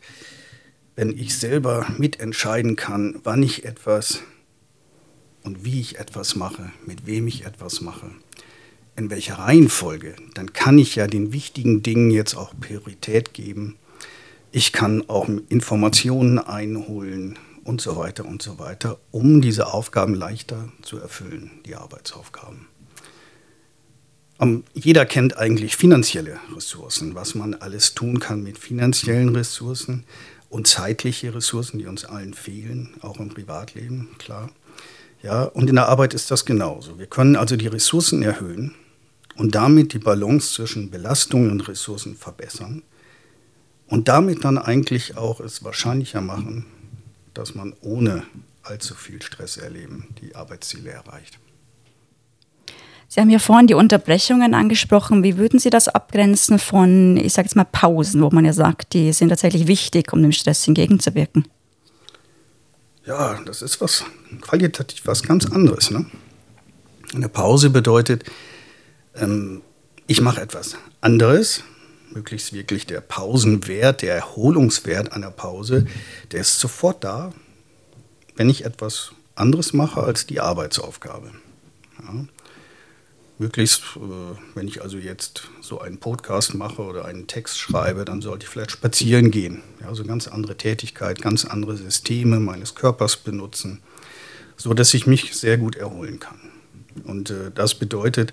wenn 0.94 1.16
ich 1.16 1.36
selber 1.36 1.86
mitentscheiden 1.98 2.76
kann, 2.76 3.20
wann 3.24 3.42
ich 3.42 3.64
etwas 3.64 4.20
und 5.42 5.64
wie 5.64 5.80
ich 5.80 5.98
etwas 5.98 6.36
mache, 6.36 6.72
mit 6.86 7.06
wem 7.06 7.26
ich 7.26 7.44
etwas 7.44 7.80
mache, 7.80 8.10
in 8.98 9.10
welcher 9.10 9.38
Reihenfolge, 9.38 10.16
dann 10.34 10.52
kann 10.52 10.76
ich 10.76 10.96
ja 10.96 11.06
den 11.06 11.32
wichtigen 11.32 11.82
Dingen 11.82 12.10
jetzt 12.10 12.34
auch 12.34 12.52
Priorität 12.60 13.32
geben. 13.32 13.76
Ich 14.50 14.72
kann 14.72 15.08
auch 15.08 15.28
Informationen 15.48 16.38
einholen 16.38 17.38
und 17.64 17.80
so 17.80 17.96
weiter 17.96 18.24
und 18.24 18.42
so 18.42 18.58
weiter, 18.58 18.98
um 19.10 19.40
diese 19.40 19.72
Aufgaben 19.72 20.14
leichter 20.14 20.68
zu 20.82 20.98
erfüllen, 20.98 21.50
die 21.64 21.76
Arbeitsaufgaben. 21.76 22.66
Jeder 24.72 25.04
kennt 25.04 25.36
eigentlich 25.36 25.76
finanzielle 25.76 26.38
Ressourcen, 26.54 27.14
was 27.14 27.34
man 27.34 27.54
alles 27.54 27.94
tun 27.94 28.20
kann 28.20 28.42
mit 28.42 28.58
finanziellen 28.58 29.34
Ressourcen 29.34 30.04
und 30.48 30.66
zeitliche 30.66 31.34
Ressourcen, 31.34 31.78
die 31.78 31.86
uns 31.86 32.04
allen 32.04 32.34
fehlen, 32.34 32.94
auch 33.00 33.20
im 33.20 33.28
Privatleben, 33.28 34.08
klar. 34.18 34.50
Ja, 35.22 35.42
und 35.42 35.68
in 35.68 35.74
der 35.74 35.88
Arbeit 35.88 36.14
ist 36.14 36.30
das 36.30 36.44
genauso. 36.44 36.98
Wir 36.98 37.06
können 37.06 37.34
also 37.36 37.56
die 37.56 37.66
Ressourcen 37.66 38.22
erhöhen, 38.22 38.74
und 39.38 39.54
damit 39.54 39.92
die 39.92 40.00
Balance 40.00 40.52
zwischen 40.52 40.90
Belastungen 40.90 41.52
und 41.52 41.68
Ressourcen 41.68 42.16
verbessern 42.16 42.82
und 43.86 44.08
damit 44.08 44.44
dann 44.44 44.58
eigentlich 44.58 45.16
auch 45.16 45.40
es 45.40 45.64
wahrscheinlicher 45.64 46.20
machen, 46.20 46.66
dass 47.34 47.54
man 47.54 47.72
ohne 47.80 48.24
allzu 48.64 48.94
viel 48.94 49.22
Stress 49.22 49.56
erleben 49.56 50.08
die 50.20 50.34
Arbeitsziele 50.34 50.90
erreicht. 50.90 51.38
Sie 53.06 53.20
haben 53.20 53.30
ja 53.30 53.38
vorhin 53.38 53.68
die 53.68 53.74
Unterbrechungen 53.74 54.52
angesprochen. 54.54 55.22
Wie 55.22 55.38
würden 55.38 55.58
Sie 55.58 55.70
das 55.70 55.88
abgrenzen 55.88 56.58
von, 56.58 57.16
ich 57.16 57.32
sage 57.32 57.46
jetzt 57.46 57.54
mal, 57.54 57.64
Pausen, 57.64 58.20
wo 58.20 58.28
man 58.30 58.44
ja 58.44 58.52
sagt, 58.52 58.92
die 58.92 59.12
sind 59.12 59.30
tatsächlich 59.30 59.66
wichtig, 59.66 60.12
um 60.12 60.20
dem 60.20 60.32
Stress 60.32 60.66
entgegenzuwirken? 60.68 61.46
Ja, 63.06 63.40
das 63.46 63.62
ist 63.62 63.80
was 63.80 64.04
qualitativ 64.42 65.06
was 65.06 65.22
ganz 65.22 65.46
anderes. 65.46 65.90
Ne? 65.90 66.04
Eine 67.14 67.30
Pause 67.30 67.70
bedeutet, 67.70 68.24
ähm, 69.20 69.62
ich 70.06 70.20
mache 70.20 70.40
etwas 70.40 70.76
anderes, 71.00 71.62
möglichst 72.10 72.52
wirklich 72.52 72.86
der 72.86 73.00
Pausenwert, 73.00 74.02
der 74.02 74.14
Erholungswert 74.14 75.12
einer 75.12 75.30
Pause, 75.30 75.86
der 76.32 76.40
ist 76.40 76.58
sofort 76.58 77.04
da, 77.04 77.32
wenn 78.36 78.48
ich 78.48 78.64
etwas 78.64 79.12
anderes 79.34 79.72
mache 79.72 80.02
als 80.02 80.26
die 80.26 80.40
Arbeitsaufgabe. 80.40 81.30
Ja. 82.02 82.24
Möglichst, 83.40 83.82
äh, 83.96 84.36
wenn 84.56 84.66
ich 84.66 84.82
also 84.82 84.98
jetzt 84.98 85.42
so 85.60 85.80
einen 85.80 85.98
Podcast 85.98 86.54
mache 86.54 86.82
oder 86.82 87.04
einen 87.04 87.28
Text 87.28 87.60
schreibe, 87.60 88.04
dann 88.04 88.20
sollte 88.20 88.44
ich 88.44 88.48
vielleicht 88.48 88.72
spazieren 88.72 89.30
gehen. 89.30 89.62
Ja, 89.80 89.88
also 89.88 90.04
ganz 90.04 90.26
andere 90.26 90.56
Tätigkeit, 90.56 91.22
ganz 91.22 91.44
andere 91.44 91.76
Systeme 91.76 92.40
meines 92.40 92.74
Körpers 92.74 93.16
benutzen, 93.16 93.80
so 94.56 94.74
dass 94.74 94.92
ich 94.92 95.06
mich 95.06 95.36
sehr 95.36 95.56
gut 95.56 95.76
erholen 95.76 96.18
kann. 96.18 96.47
Und 97.04 97.30
äh, 97.30 97.50
das 97.54 97.74
bedeutet, 97.74 98.32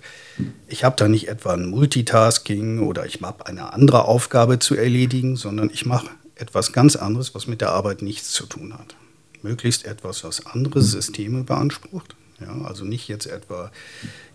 ich 0.67 0.83
habe 0.83 0.95
da 0.97 1.07
nicht 1.07 1.27
etwa 1.27 1.53
ein 1.53 1.69
Multitasking 1.69 2.79
oder 2.79 3.05
ich 3.05 3.21
habe 3.21 3.45
eine 3.45 3.73
andere 3.73 4.05
Aufgabe 4.05 4.59
zu 4.59 4.75
erledigen, 4.75 5.35
sondern 5.35 5.69
ich 5.71 5.85
mache 5.85 6.09
etwas 6.35 6.73
ganz 6.73 6.95
anderes, 6.95 7.33
was 7.33 7.47
mit 7.47 7.61
der 7.61 7.71
Arbeit 7.71 8.01
nichts 8.01 8.31
zu 8.31 8.45
tun 8.45 8.73
hat. 8.73 8.95
Möglichst 9.41 9.85
etwas, 9.85 10.23
was 10.23 10.45
andere 10.45 10.81
Systeme 10.81 11.43
beansprucht. 11.43 12.15
Ja, 12.41 12.65
also 12.65 12.83
nicht 12.83 13.07
jetzt 13.07 13.27
etwa 13.27 13.71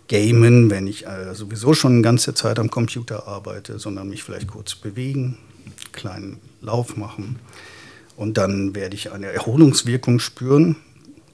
gamen, 0.08 0.70
wenn 0.70 0.86
ich 0.86 1.06
äh, 1.06 1.34
sowieso 1.34 1.74
schon 1.74 1.92
eine 1.92 2.02
ganze 2.02 2.34
Zeit 2.34 2.58
am 2.58 2.70
Computer 2.70 3.28
arbeite, 3.28 3.78
sondern 3.78 4.08
mich 4.08 4.24
vielleicht 4.24 4.48
kurz 4.48 4.74
bewegen, 4.74 5.36
einen 5.66 5.92
kleinen 5.92 6.40
Lauf 6.60 6.96
machen. 6.96 7.38
Und 8.16 8.36
dann 8.36 8.74
werde 8.74 8.96
ich 8.96 9.12
eine 9.12 9.26
Erholungswirkung 9.28 10.18
spüren, 10.18 10.76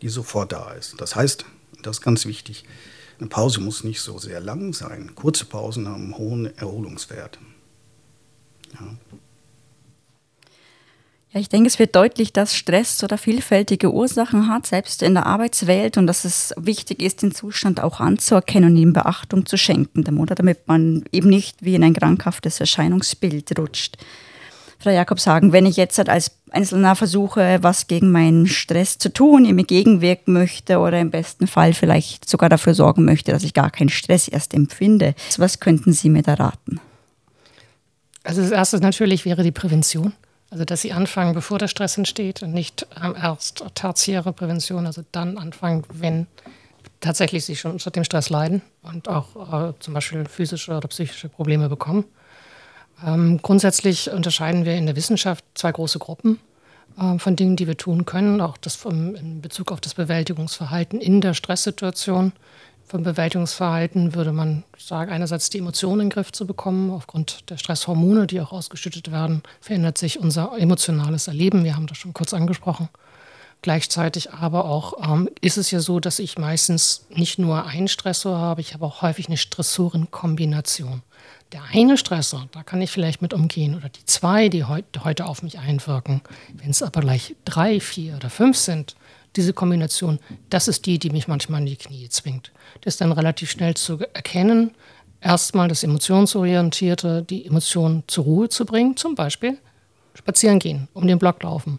die 0.03 0.09
sofort 0.09 0.53
da 0.53 0.73
ist. 0.73 1.01
Das 1.01 1.17
heißt, 1.17 1.45
das 1.87 1.99
ist 1.99 2.03
ganz 2.03 2.27
wichtig. 2.27 2.65
Eine 3.19 3.29
Pause 3.29 3.61
muss 3.61 3.85
nicht 3.85 4.01
so 4.01 4.19
sehr 4.19 4.41
lang 4.41 4.73
sein. 4.73 5.13
Kurze 5.15 5.47
Pausen 5.47 5.89
haben 5.89 6.05
einen 6.05 6.19
hohen 6.19 6.59
Erholungswert. 6.59 7.39
Ja. 8.75 8.97
Ja, 11.33 11.41
ich 11.41 11.49
denke, 11.49 11.67
es 11.67 11.79
wird 11.79 11.95
deutlich, 11.95 12.33
dass 12.33 12.55
Stress 12.55 13.03
oder 13.05 13.19
vielfältige 13.19 13.93
Ursachen 13.93 14.49
hat, 14.49 14.67
selbst 14.67 15.03
in 15.03 15.15
der 15.15 15.27
Arbeitswelt, 15.27 15.99
und 15.99 16.07
dass 16.07 16.25
es 16.25 16.55
wichtig 16.57 17.03
ist, 17.03 17.21
den 17.21 17.35
Zustand 17.35 17.83
auch 17.83 18.01
anzuerkennen 18.01 18.71
und 18.71 18.77
ihm 18.79 18.93
Beachtung 18.93 19.45
zu 19.45 19.59
schenken, 19.59 20.03
damit 20.05 20.67
man 20.67 21.05
eben 21.13 21.29
nicht 21.29 21.63
wie 21.63 21.75
in 21.75 21.85
ein 21.85 21.93
krankhaftes 21.93 22.61
Erscheinungsbild 22.61 23.59
rutscht. 23.59 23.99
Frau 24.79 24.91
Jakob 24.91 25.21
sagen, 25.21 25.53
wenn 25.53 25.67
ich 25.67 25.77
jetzt 25.77 25.99
als 26.09 26.31
Einzelner 26.57 26.97
versuche, 26.97 27.59
was 27.63 27.87
gegen 27.87 28.11
meinen 28.11 28.47
Stress 28.47 28.99
zu 28.99 29.13
tun, 29.13 29.45
ihm 29.45 29.59
entgegenwirken 29.59 30.33
möchte 30.33 30.79
oder 30.79 30.99
im 31.01 31.11
besten 31.11 31.47
Fall 31.47 31.75
vielleicht 31.75 32.29
sogar 32.29 32.49
dafür 32.49 32.75
sorgen 32.75 33.05
möchte, 33.05 33.31
dass 33.31 33.43
ich 33.43 33.55
gar 33.55 33.71
keinen 33.71 33.91
Stress 33.91 34.27
erst 34.27 34.55
empfinde, 34.55 35.15
was 35.37 35.61
könnten 35.61 35.93
Sie 35.93 36.09
mir 36.09 36.23
da 36.23 36.35
raten? 36.35 36.81
Also 38.25 38.41
das 38.41 38.51
Erste 38.51 38.81
natürlich 38.81 39.25
wäre 39.25 39.43
die 39.43 39.53
Prävention. 39.53 40.13
Also 40.51 40.65
dass 40.65 40.81
Sie 40.81 40.93
anfangen, 40.93 41.35
bevor 41.35 41.59
der 41.59 41.69
Stress 41.69 41.99
entsteht 41.99 42.43
und 42.43 42.53
nicht 42.53 42.87
erst 43.01 43.65
tertiäre 43.75 44.33
Prävention, 44.33 44.87
also 44.87 45.03
dann 45.13 45.39
anfangen, 45.39 45.85
wenn 45.93 46.27
tatsächlich 47.01 47.45
Sie 47.45 47.57
schon 47.57 47.73
unter 47.73 47.91
dem 47.91 48.05
Stress 48.05 48.31
leiden 48.31 48.63
und 48.83 49.09
auch 49.09 49.71
äh, 49.71 49.73
zum 49.81 49.95
Beispiel 49.95 50.25
physische 50.27 50.77
oder 50.77 50.89
psychische 50.89 51.29
Probleme 51.29 51.69
bekommen. 51.69 52.05
Ähm, 53.05 53.41
grundsätzlich 53.43 54.11
unterscheiden 54.11 54.65
wir 54.65 54.75
in 54.75 54.87
der 54.87 54.97
Wissenschaft 54.97 55.45
zwei 55.55 55.73
große 55.73 55.99
Gruppen 55.99 56.39
von 57.19 57.37
Dingen, 57.37 57.57
die 57.57 57.67
wir 57.67 57.77
tun 57.77 58.07
können, 58.07 58.41
auch 58.41 58.57
das 58.57 58.75
vom, 58.75 59.15
in 59.15 59.43
Bezug 59.43 59.71
auf 59.71 59.81
das 59.81 59.95
Bewältigungsverhalten 59.95 61.01
in 61.01 61.21
der 61.21 61.35
Stresssituation. 61.35 62.33
Vom 62.87 63.03
Bewältigungsverhalten 63.03 64.15
würde 64.15 64.33
man 64.33 64.63
sagen, 64.79 65.11
einerseits 65.11 65.51
die 65.51 65.59
Emotionen 65.59 66.03
in 66.03 66.07
den 66.07 66.11
Griff 66.11 66.31
zu 66.31 66.47
bekommen. 66.47 66.91
Aufgrund 66.91 67.51
der 67.51 67.59
Stresshormone, 67.59 68.29
die 68.29 68.41
auch 68.41 68.53
ausgeschüttet 68.53 69.11
werden, 69.11 69.43
verändert 69.61 69.99
sich 69.99 70.21
unser 70.21 70.57
emotionales 70.57 71.27
Erleben. 71.27 71.65
Wir 71.65 71.75
haben 71.75 71.89
das 71.89 71.99
schon 71.99 72.15
kurz 72.15 72.33
angesprochen. 72.33 72.89
Gleichzeitig 73.63 74.33
aber 74.33 74.67
auch 74.67 74.95
ähm, 75.03 75.29
ist 75.41 75.59
es 75.59 75.73
ja 75.73 75.81
so, 75.81 75.99
dass 75.99 76.21
ich 76.21 76.39
meistens 76.39 77.07
nicht 77.11 77.39
nur 77.39 77.67
einen 77.67 77.89
Stressor 77.89 78.39
habe, 78.39 78.61
ich 78.61 78.75
habe 78.75 78.85
auch 78.85 79.03
häufig 79.03 79.27
eine 79.27 79.37
Stressorenkombination. 79.37 81.03
Der 81.53 81.63
eine 81.73 81.97
Stressor, 81.97 82.49
da 82.51 82.65
kann 82.65 82.83
ich 82.83 82.91
vielleicht 82.91 83.23
mit 83.23 83.33
umgehen, 83.33 83.77
oder 83.77 83.89
die 83.89 84.05
zwei, 84.05 84.49
die 84.49 84.65
heute, 84.65 85.27
auf 85.27 85.43
mich 85.43 85.59
einwirken. 85.59 86.21
Wenn 86.55 86.71
es 86.71 86.83
aber 86.83 87.01
gleich 87.01 87.37
drei, 87.45 87.79
vier 87.79 88.17
oder 88.17 88.31
fünf 88.31 88.57
sind, 88.57 88.97
diese 89.37 89.53
Kombination, 89.53 90.19
das 90.51 90.67
ist 90.67 90.87
die, 90.87 90.99
die 90.99 91.11
mich 91.11 91.29
manchmal 91.29 91.61
in 91.61 91.67
die 91.67 91.77
Knie 91.77 92.09
zwingt. 92.09 92.53
Das 92.81 92.95
ist 92.95 93.01
dann 93.01 93.13
relativ 93.13 93.51
schnell 93.51 93.75
zu 93.75 93.99
erkennen, 94.13 94.73
erstmal 95.21 95.69
das 95.69 95.85
Emotionsorientierte, 95.85 97.23
die 97.23 97.47
Emotionen 97.47 98.03
zur 98.07 98.25
Ruhe 98.25 98.49
zu 98.49 98.65
bringen, 98.65 98.97
zum 98.97 99.15
Beispiel 99.15 99.59
spazieren 100.15 100.59
gehen, 100.59 100.89
um 100.95 101.07
den 101.07 101.19
Block 101.19 101.43
laufen. 101.43 101.79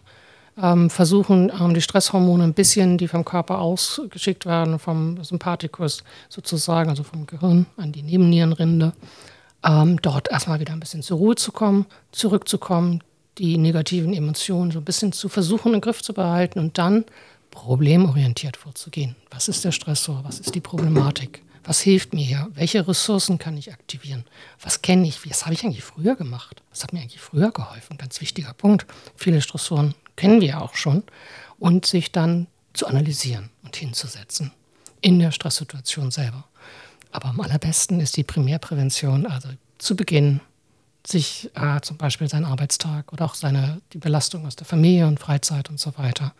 Ähm, 0.60 0.90
versuchen, 0.90 1.52
ähm, 1.60 1.74
die 1.74 1.80
Stresshormone 1.80 2.44
ein 2.44 2.54
bisschen, 2.54 2.98
die 2.98 3.06
vom 3.06 3.24
Körper 3.24 3.58
ausgeschickt 3.58 4.46
werden, 4.46 4.78
vom 4.78 5.22
Sympathikus 5.22 6.02
sozusagen, 6.28 6.90
also 6.90 7.04
vom 7.04 7.26
Gehirn 7.26 7.66
an 7.76 7.92
die 7.92 8.02
Nebennierenrinde, 8.02 8.92
ähm, 9.64 10.00
dort 10.02 10.30
erstmal 10.30 10.60
wieder 10.60 10.72
ein 10.72 10.80
bisschen 10.80 11.02
zur 11.02 11.18
Ruhe 11.18 11.34
zu 11.34 11.52
kommen, 11.52 11.86
zurückzukommen, 12.12 13.02
die 13.38 13.58
negativen 13.58 14.14
Emotionen 14.14 14.70
so 14.70 14.78
ein 14.78 14.84
bisschen 14.84 15.12
zu 15.12 15.28
versuchen, 15.28 15.74
im 15.74 15.80
Griff 15.80 16.02
zu 16.02 16.12
behalten 16.12 16.58
und 16.58 16.78
dann 16.78 17.04
problemorientiert 17.50 18.56
vorzugehen. 18.56 19.16
Was 19.30 19.48
ist 19.48 19.64
der 19.64 19.72
Stressor? 19.72 20.22
Was 20.24 20.40
ist 20.40 20.54
die 20.54 20.60
Problematik? 20.60 21.42
Was 21.64 21.80
hilft 21.80 22.14
mir 22.14 22.24
hier? 22.24 22.48
Welche 22.54 22.86
Ressourcen 22.86 23.38
kann 23.38 23.56
ich 23.56 23.72
aktivieren? 23.72 24.24
Was 24.60 24.80
kenne 24.80 25.06
ich? 25.06 25.28
Was 25.28 25.44
habe 25.44 25.54
ich 25.54 25.64
eigentlich 25.64 25.84
früher 25.84 26.16
gemacht? 26.16 26.62
Was 26.70 26.82
hat 26.82 26.92
mir 26.92 27.00
eigentlich 27.00 27.20
früher 27.20 27.50
geholfen? 27.50 27.98
Ganz 27.98 28.20
wichtiger 28.20 28.54
Punkt. 28.54 28.86
Viele 29.16 29.40
Stressoren 29.40 29.94
kennen 30.16 30.40
wir 30.40 30.48
ja 30.48 30.60
auch 30.60 30.74
schon. 30.74 31.02
Und 31.58 31.84
sich 31.84 32.12
dann 32.12 32.46
zu 32.72 32.86
analysieren 32.86 33.50
und 33.64 33.76
hinzusetzen 33.76 34.52
in 35.00 35.18
der 35.18 35.32
Stresssituation 35.32 36.10
selber. 36.10 36.44
Aber 37.10 37.28
am 37.28 37.40
allerbesten 37.40 38.00
ist 38.00 38.16
die 38.16 38.24
Primärprävention, 38.24 39.26
also 39.26 39.48
zu 39.78 39.96
Beginn 39.96 40.40
sich 41.06 41.50
äh, 41.54 41.80
zum 41.80 41.96
Beispiel 41.96 42.28
seinen 42.28 42.44
Arbeitstag 42.44 43.12
oder 43.12 43.24
auch 43.24 43.34
seine, 43.34 43.80
die 43.92 43.98
Belastung 43.98 44.46
aus 44.46 44.56
der 44.56 44.66
Familie 44.66 45.06
und 45.06 45.18
Freizeit 45.18 45.70
und 45.70 45.80
so 45.80 45.96
weiter, 45.96 46.34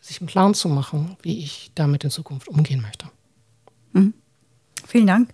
sich 0.00 0.20
einen 0.20 0.28
Plan 0.28 0.54
zu 0.54 0.68
machen, 0.68 1.16
wie 1.22 1.42
ich 1.44 1.70
damit 1.74 2.02
in 2.04 2.10
Zukunft 2.10 2.48
umgehen 2.48 2.80
möchte. 2.80 3.06
Mhm. 3.92 4.14
Vielen 4.86 5.06
Dank. 5.06 5.30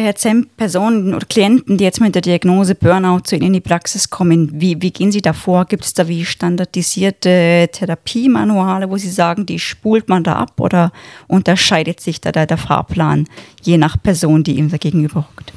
Herr 0.00 0.14
Personen 0.56 1.14
oder 1.14 1.26
Klienten, 1.26 1.78
die 1.78 1.84
jetzt 1.84 2.00
mit 2.00 2.14
der 2.14 2.22
Diagnose 2.22 2.74
Burnout 2.74 3.20
zu 3.24 3.36
Ihnen 3.36 3.46
in 3.46 3.52
die 3.54 3.60
Praxis 3.60 4.10
kommen, 4.10 4.50
wie, 4.60 4.80
wie 4.80 4.90
gehen 4.90 5.12
Sie 5.12 5.22
da 5.22 5.32
vor? 5.32 5.64
Gibt 5.64 5.84
es 5.84 5.94
da 5.94 6.08
wie 6.08 6.24
standardisierte 6.24 7.68
Therapiemanuale, 7.72 8.90
wo 8.90 8.96
Sie 8.96 9.10
sagen, 9.10 9.46
die 9.46 9.58
spult 9.58 10.08
man 10.08 10.24
da 10.24 10.34
ab 10.34 10.60
oder 10.60 10.92
unterscheidet 11.28 12.00
sich 12.00 12.20
da 12.20 12.32
der, 12.32 12.46
der 12.46 12.58
Fahrplan 12.58 13.26
je 13.62 13.78
nach 13.78 14.02
Person, 14.02 14.42
die 14.44 14.58
ihm 14.58 14.70
da 14.70 14.76
gegenüber 14.76 15.26
hockt? 15.28 15.52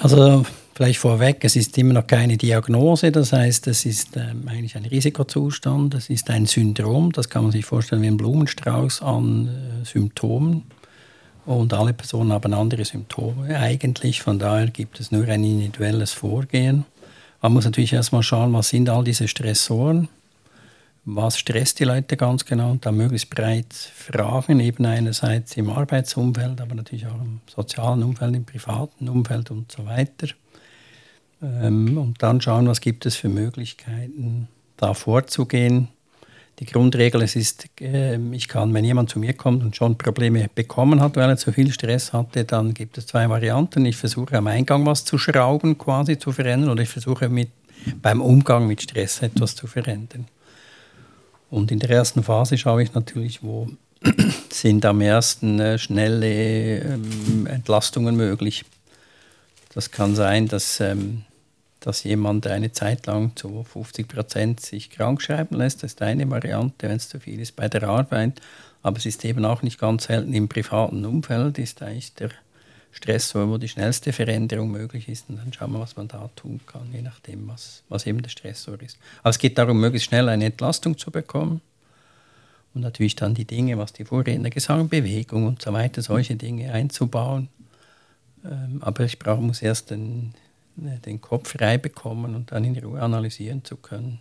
Also 0.00 0.44
vielleicht 0.74 0.98
vorweg, 0.98 1.44
es 1.44 1.56
ist 1.56 1.76
immer 1.78 1.94
noch 1.94 2.06
keine 2.06 2.36
Diagnose, 2.36 3.12
das 3.12 3.32
heißt, 3.32 3.66
es 3.66 3.84
ist 3.84 4.16
ähm, 4.16 4.44
eigentlich 4.46 4.76
ein 4.76 4.84
Risikozustand, 4.84 5.94
es 5.94 6.10
ist 6.10 6.30
ein 6.30 6.46
Syndrom, 6.46 7.12
das 7.12 7.28
kann 7.28 7.42
man 7.42 7.52
sich 7.52 7.64
vorstellen 7.64 8.02
wie 8.02 8.08
ein 8.08 8.16
Blumenstrauß 8.16 9.02
an 9.02 9.48
äh, 9.48 9.84
Symptomen 9.84 10.64
und 11.44 11.72
alle 11.72 11.92
Personen 11.92 12.32
haben 12.32 12.54
andere 12.54 12.84
Symptome 12.84 13.58
eigentlich. 13.58 14.22
Von 14.22 14.38
daher 14.38 14.68
gibt 14.68 15.00
es 15.00 15.10
nur 15.10 15.26
ein 15.26 15.44
individuelles 15.44 16.12
Vorgehen. 16.12 16.84
Man 17.40 17.52
muss 17.52 17.64
natürlich 17.64 17.92
erstmal 17.92 18.22
schauen, 18.22 18.52
was 18.52 18.68
sind 18.68 18.88
all 18.88 19.02
diese 19.02 19.26
Stressoren, 19.26 20.08
was 21.04 21.36
stresst 21.36 21.80
die 21.80 21.84
Leute 21.84 22.16
ganz 22.16 22.44
genau 22.44 22.70
und 22.70 22.86
dann 22.86 22.96
möglichst 22.96 23.30
breit 23.30 23.72
fragen, 23.74 24.60
eben 24.60 24.86
einerseits 24.86 25.56
im 25.56 25.68
Arbeitsumfeld, 25.68 26.60
aber 26.60 26.76
natürlich 26.76 27.06
auch 27.06 27.20
im 27.20 27.40
sozialen 27.52 28.04
Umfeld, 28.04 28.36
im 28.36 28.44
privaten 28.44 29.08
Umfeld 29.08 29.50
und 29.50 29.72
so 29.72 29.84
weiter. 29.84 30.28
Ähm, 31.42 31.98
und 31.98 32.22
dann 32.22 32.40
schauen, 32.40 32.68
was 32.68 32.80
gibt 32.80 33.04
es 33.06 33.16
für 33.16 33.28
Möglichkeiten, 33.28 34.46
da 34.76 34.94
vorzugehen. 34.94 35.88
Die 36.58 36.66
Grundregel 36.66 37.22
es 37.22 37.34
ist, 37.34 37.66
ähm, 37.80 38.32
ich 38.32 38.46
kann, 38.46 38.72
wenn 38.74 38.84
jemand 38.84 39.10
zu 39.10 39.18
mir 39.18 39.32
kommt 39.32 39.62
und 39.62 39.74
schon 39.74 39.96
Probleme 39.96 40.48
bekommen 40.54 41.00
hat, 41.00 41.16
weil 41.16 41.28
er 41.28 41.36
zu 41.36 41.52
viel 41.52 41.72
Stress 41.72 42.12
hatte, 42.12 42.44
dann 42.44 42.74
gibt 42.74 42.98
es 42.98 43.06
zwei 43.06 43.28
Varianten. 43.28 43.84
Ich 43.86 43.96
versuche 43.96 44.36
am 44.36 44.46
Eingang 44.46 44.84
was 44.86 45.04
zu 45.04 45.18
schrauben, 45.18 45.78
quasi 45.78 46.18
zu 46.18 46.30
verändern, 46.30 46.70
oder 46.70 46.82
ich 46.82 46.88
versuche 46.88 47.28
mit, 47.28 47.50
beim 48.00 48.20
Umgang 48.20 48.66
mit 48.66 48.82
Stress 48.82 49.22
etwas 49.22 49.56
zu 49.56 49.66
verändern. 49.66 50.26
Und 51.50 51.70
in 51.70 51.78
der 51.78 51.90
ersten 51.90 52.22
Phase 52.22 52.56
schaue 52.56 52.82
ich 52.82 52.94
natürlich, 52.94 53.42
wo 53.42 53.68
sind 54.50 54.84
am 54.84 55.00
ersten 55.00 55.58
äh, 55.58 55.78
schnelle 55.78 56.78
ähm, 56.78 57.46
Entlastungen 57.46 58.16
möglich. 58.16 58.64
Das 59.74 59.90
kann 59.90 60.14
sein, 60.14 60.48
dass 60.48 60.80
ähm, 60.80 61.22
dass 61.86 62.04
jemand 62.04 62.46
eine 62.46 62.72
Zeit 62.72 63.06
lang 63.06 63.34
zu 63.36 63.64
50 63.64 64.08
Prozent 64.08 64.60
sich 64.60 64.90
krank 64.90 65.20
schreiben 65.20 65.56
lässt. 65.56 65.82
Das 65.82 65.92
ist 65.92 66.02
eine 66.02 66.30
Variante, 66.30 66.88
wenn 66.88 66.96
es 66.96 67.08
zu 67.08 67.20
viel 67.20 67.40
ist 67.40 67.56
bei 67.56 67.68
der 67.68 67.82
Arbeit. 67.84 68.40
Aber 68.82 68.96
es 68.98 69.06
ist 69.06 69.24
eben 69.24 69.44
auch 69.44 69.62
nicht 69.62 69.78
ganz 69.78 70.04
selten 70.04 70.32
im 70.32 70.48
privaten 70.48 71.04
Umfeld, 71.04 71.58
ist 71.58 71.82
eigentlich 71.82 72.14
der 72.14 72.30
Stress, 72.92 73.34
wo 73.34 73.58
die 73.58 73.68
schnellste 73.68 74.12
Veränderung 74.12 74.70
möglich 74.70 75.08
ist. 75.08 75.28
Und 75.28 75.38
dann 75.38 75.52
schauen 75.52 75.72
wir, 75.72 75.80
was 75.80 75.96
man 75.96 76.08
da 76.08 76.30
tun 76.36 76.60
kann, 76.66 76.88
je 76.92 77.02
nachdem, 77.02 77.48
was, 77.48 77.82
was 77.88 78.06
eben 78.06 78.22
der 78.22 78.30
Stressor 78.30 78.80
ist. 78.80 78.98
Aber 79.20 79.30
es 79.30 79.38
geht 79.38 79.58
darum, 79.58 79.80
möglichst 79.80 80.08
schnell 80.08 80.28
eine 80.28 80.44
Entlastung 80.46 80.98
zu 80.98 81.10
bekommen. 81.10 81.60
Und 82.74 82.82
natürlich 82.82 83.16
dann 83.16 83.34
die 83.34 83.44
Dinge, 83.44 83.76
was 83.78 83.92
die 83.92 84.04
Vorredner 84.04 84.50
gesagt 84.50 84.78
haben, 84.78 84.88
Bewegung 84.88 85.46
und 85.46 85.62
so 85.62 85.72
weiter, 85.72 86.00
solche 86.02 86.36
Dinge 86.36 86.72
einzubauen. 86.72 87.48
Ähm, 88.44 88.78
aber 88.80 89.04
ich 89.04 89.18
brauche, 89.18 89.42
muss 89.42 89.62
erst 89.62 89.90
den, 89.90 90.34
den 90.76 91.20
Kopf 91.20 91.50
frei 91.50 91.78
bekommen 91.78 92.34
und 92.34 92.52
dann 92.52 92.64
in 92.64 92.78
Ruhe 92.78 93.00
analysieren 93.00 93.64
zu 93.64 93.76
können. 93.76 94.20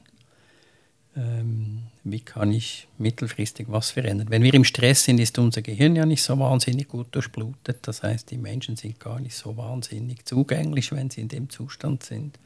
Ähm, 1.15 1.83
wie 2.03 2.21
kann 2.21 2.51
ich 2.51 2.87
mittelfristig 2.97 3.67
was 3.69 3.91
verändern? 3.91 4.29
Wenn 4.29 4.43
wir 4.43 4.53
im 4.53 4.63
Stress 4.63 5.03
sind, 5.03 5.19
ist 5.19 5.37
unser 5.37 5.61
Gehirn 5.61 5.95
ja 5.95 6.05
nicht 6.05 6.23
so 6.23 6.37
wahnsinnig 6.39 6.87
gut 6.87 7.07
durchblutet. 7.11 7.79
Das 7.81 8.03
heißt, 8.03 8.31
die 8.31 8.37
Menschen 8.37 8.77
sind 8.77 8.99
gar 8.99 9.19
nicht 9.19 9.35
so 9.35 9.57
wahnsinnig 9.57 10.25
zugänglich, 10.25 10.91
wenn 10.91 11.09
sie 11.09 11.21
in 11.21 11.27
dem 11.27 11.49
Zustand 11.49 12.03
sind. 12.03 12.39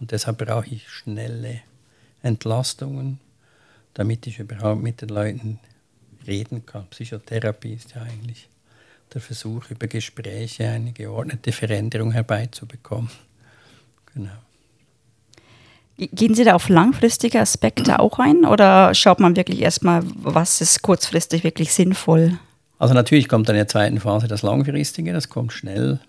Und 0.00 0.10
deshalb 0.10 0.38
brauche 0.38 0.68
ich 0.68 0.88
schnelle 0.88 1.60
Entlastungen, 2.22 3.20
damit 3.94 4.26
ich 4.26 4.40
überhaupt 4.40 4.82
mit 4.82 5.00
den 5.00 5.10
Leuten 5.10 5.60
reden 6.26 6.66
kann. 6.66 6.88
Psychotherapie 6.90 7.74
ist 7.74 7.94
ja 7.94 8.02
eigentlich 8.02 8.48
der 9.12 9.20
Versuch, 9.20 9.70
über 9.70 9.86
Gespräche 9.86 10.68
eine 10.68 10.92
geordnete 10.92 11.52
Veränderung 11.52 12.12
herbeizubekommen. 12.12 13.10
Genau. 14.14 14.32
Gehen 15.96 16.34
Sie 16.34 16.42
da 16.42 16.54
auf 16.54 16.68
langfristige 16.68 17.40
Aspekte 17.40 18.00
auch 18.00 18.18
ein 18.18 18.44
oder 18.44 18.94
schaut 18.94 19.20
man 19.20 19.36
wirklich 19.36 19.60
erstmal, 19.60 20.02
was 20.04 20.60
ist 20.60 20.82
kurzfristig 20.82 21.44
wirklich 21.44 21.72
sinnvoll? 21.72 22.38
Also 22.78 22.94
natürlich 22.94 23.28
kommt 23.28 23.48
dann 23.48 23.54
in 23.54 23.60
der 23.60 23.68
zweiten 23.68 24.00
Phase 24.00 24.26
das 24.26 24.42
Langfristige, 24.42 25.12
das 25.12 25.28
kommt 25.28 25.52
schnell. 25.52 26.00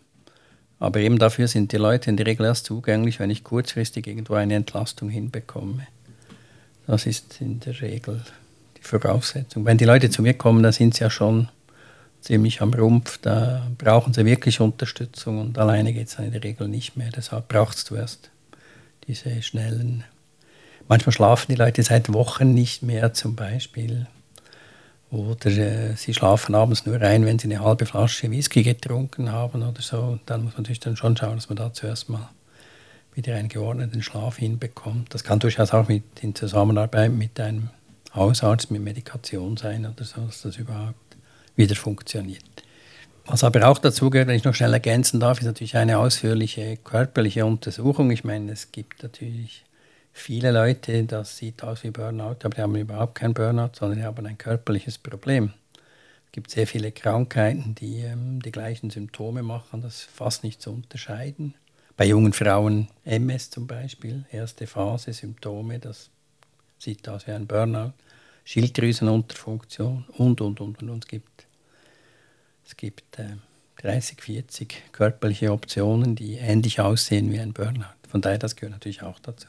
Aber 0.79 0.99
eben 0.99 1.19
dafür 1.19 1.47
sind 1.47 1.71
die 1.71 1.77
Leute 1.77 2.09
in 2.09 2.17
der 2.17 2.25
Regel 2.25 2.47
erst 2.47 2.65
zugänglich, 2.65 3.19
wenn 3.19 3.29
ich 3.29 3.43
kurzfristig 3.43 4.07
irgendwo 4.07 4.33
eine 4.33 4.55
Entlastung 4.55 5.09
hinbekomme. 5.09 5.87
Das 6.87 7.05
ist 7.05 7.39
in 7.39 7.59
der 7.59 7.79
Regel 7.81 8.21
die 8.77 8.83
Voraussetzung. 8.83 9.65
Wenn 9.65 9.77
die 9.77 9.85
Leute 9.85 10.09
zu 10.09 10.23
mir 10.23 10.33
kommen, 10.33 10.63
dann 10.63 10.73
sind 10.73 10.95
sie 10.95 11.01
ja 11.01 11.09
schon 11.09 11.49
ziemlich 12.25 12.61
am 12.61 12.73
Rumpf, 12.73 13.19
da 13.19 13.67
brauchen 13.77 14.13
sie 14.13 14.25
wirklich 14.25 14.59
Unterstützung 14.59 15.39
und 15.39 15.57
alleine 15.57 15.93
geht 15.93 16.07
es 16.07 16.15
in 16.15 16.31
der 16.31 16.43
Regel 16.43 16.67
nicht 16.67 16.97
mehr. 16.97 17.11
Deshalb 17.15 17.47
braucht 17.47 17.77
es 17.77 17.85
zuerst 17.85 18.31
diese 19.07 19.41
schnellen. 19.43 20.03
Manchmal 20.87 21.13
schlafen 21.13 21.51
die 21.51 21.55
Leute 21.55 21.83
seit 21.83 22.11
Wochen 22.13 22.53
nicht 22.53 22.81
mehr 22.81 23.13
zum 23.13 23.35
Beispiel. 23.35 24.07
Oder 25.11 25.51
äh, 25.51 25.95
sie 25.95 26.13
schlafen 26.15 26.55
abends 26.55 26.85
nur 26.87 26.99
rein, 26.99 27.25
wenn 27.25 27.37
sie 27.37 27.47
eine 27.47 27.63
halbe 27.63 27.85
Flasche 27.85 28.29
Whisky 28.31 28.63
getrunken 28.63 29.31
haben 29.31 29.61
oder 29.61 29.81
so. 29.81 29.99
Und 29.99 30.21
dann 30.25 30.43
muss 30.43 30.53
man 30.53 30.63
natürlich 30.63 30.79
dann 30.79 30.97
schon 30.97 31.15
schauen, 31.15 31.35
dass 31.35 31.49
man 31.49 31.57
da 31.57 31.71
zuerst 31.73 32.09
mal 32.09 32.29
wieder 33.13 33.35
einen 33.35 33.49
geordneten 33.49 34.01
Schlaf 34.01 34.37
hinbekommt. 34.37 35.13
Das 35.13 35.23
kann 35.23 35.39
durchaus 35.39 35.71
auch 35.71 35.87
mit, 35.87 36.03
in 36.21 36.33
Zusammenarbeit 36.33 37.11
mit 37.11 37.39
einem 37.39 37.69
Hausarzt, 38.13 38.71
mit 38.71 38.81
Medikation 38.81 39.57
sein 39.57 39.85
oder 39.85 40.03
so, 40.03 40.21
dass 40.21 40.41
das 40.41 40.57
überhaupt 40.57 41.04
wieder 41.55 41.75
funktioniert. 41.75 42.43
Was 43.25 43.43
aber 43.43 43.67
auch 43.67 43.79
dazu 43.79 44.09
gehört, 44.09 44.27
wenn 44.27 44.35
ich 44.35 44.43
noch 44.43 44.53
schnell 44.53 44.73
ergänzen 44.73 45.19
darf, 45.19 45.39
ist 45.39 45.45
natürlich 45.45 45.77
eine 45.77 45.97
ausführliche 45.97 46.77
körperliche 46.77 47.45
Untersuchung. 47.45 48.11
Ich 48.11 48.23
meine, 48.23 48.51
es 48.51 48.71
gibt 48.71 49.01
natürlich 49.01 49.65
viele 50.13 50.51
Leute, 50.51 51.03
das 51.05 51.37
sieht 51.37 51.63
aus 51.63 51.83
wie 51.83 51.89
Burnout, 51.89 52.37
aber 52.43 52.49
die 52.55 52.61
haben 52.61 52.75
überhaupt 52.75 53.15
kein 53.15 53.33
Burnout, 53.33 53.71
sondern 53.73 53.99
die 53.99 54.05
haben 54.05 54.25
ein 54.25 54.37
körperliches 54.37 54.99
Problem. 54.99 55.53
Es 56.27 56.31
gibt 56.33 56.51
sehr 56.51 56.67
viele 56.67 56.91
Krankheiten, 56.91 57.73
die 57.75 58.01
ähm, 58.01 58.41
die 58.41 58.51
gleichen 58.51 58.91
Symptome 58.91 59.41
machen, 59.41 59.81
das 59.81 60.01
ist 60.01 60.03
fast 60.03 60.43
nicht 60.43 60.61
zu 60.61 60.71
unterscheiden. 60.71 61.55
Bei 61.97 62.05
jungen 62.05 62.33
Frauen 62.33 62.89
MS 63.05 63.49
zum 63.49 63.67
Beispiel, 63.67 64.25
erste 64.31 64.67
Phase, 64.67 65.13
Symptome, 65.13 65.79
das 65.79 66.09
sieht 66.77 67.07
aus 67.09 67.25
wie 67.25 67.31
ein 67.31 67.47
Burnout. 67.47 67.93
Schilddrüsenunterfunktion 68.45 70.05
und, 70.17 70.39
und, 70.39 70.61
und, 70.61 70.81
und. 70.83 71.03
Es 71.03 71.07
gibt, 71.07 71.44
es 72.65 72.75
gibt 72.77 73.19
äh, 73.19 73.37
30, 73.81 74.21
40 74.21 74.83
körperliche 74.91 75.51
Optionen, 75.51 76.15
die 76.15 76.35
ähnlich 76.35 76.79
aussehen 76.79 77.31
wie 77.31 77.39
ein 77.39 77.53
Burnout. 77.53 77.85
Von 78.09 78.21
daher, 78.21 78.37
das 78.37 78.55
gehört 78.55 78.73
natürlich 78.73 79.03
auch 79.03 79.19
dazu. 79.19 79.47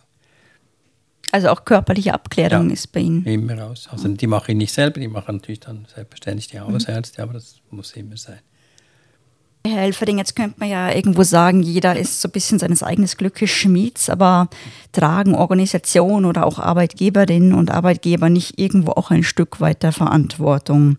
Also 1.32 1.48
auch 1.48 1.64
körperliche 1.64 2.14
Abklärung 2.14 2.68
ja, 2.68 2.74
ist 2.74 2.92
bei 2.92 3.00
Ihnen? 3.00 3.24
Immer 3.24 3.58
raus. 3.58 3.88
Also 3.90 4.08
die 4.08 4.26
mache 4.26 4.52
ich 4.52 4.58
nicht 4.58 4.72
selber, 4.72 5.00
die 5.00 5.08
machen 5.08 5.36
natürlich 5.36 5.60
dann 5.60 5.86
selbstverständlich 5.92 6.48
die 6.48 6.60
Hausärzte, 6.60 7.20
mhm. 7.20 7.28
aber 7.28 7.32
das 7.34 7.56
muss 7.70 7.92
immer 7.92 8.16
sein. 8.16 8.38
Herr 9.66 9.80
Helfering, 9.80 10.18
jetzt 10.18 10.36
könnte 10.36 10.60
man 10.60 10.68
ja 10.68 10.92
irgendwo 10.92 11.24
sagen, 11.24 11.62
jeder 11.62 11.96
ist 11.96 12.20
so 12.20 12.28
ein 12.28 12.32
bisschen 12.32 12.60
seines 12.60 12.84
eigenen 12.84 13.10
Glückes 13.10 13.50
Schmieds, 13.50 14.08
aber 14.08 14.48
tragen 14.92 15.34
Organisationen 15.34 16.24
oder 16.24 16.46
auch 16.46 16.60
Arbeitgeberinnen 16.60 17.52
und 17.52 17.72
Arbeitgeber 17.72 18.28
nicht 18.28 18.60
irgendwo 18.60 18.92
auch 18.92 19.10
ein 19.10 19.24
Stück 19.24 19.60
weit 19.60 19.82
der 19.82 19.92
Verantwortung? 19.92 20.98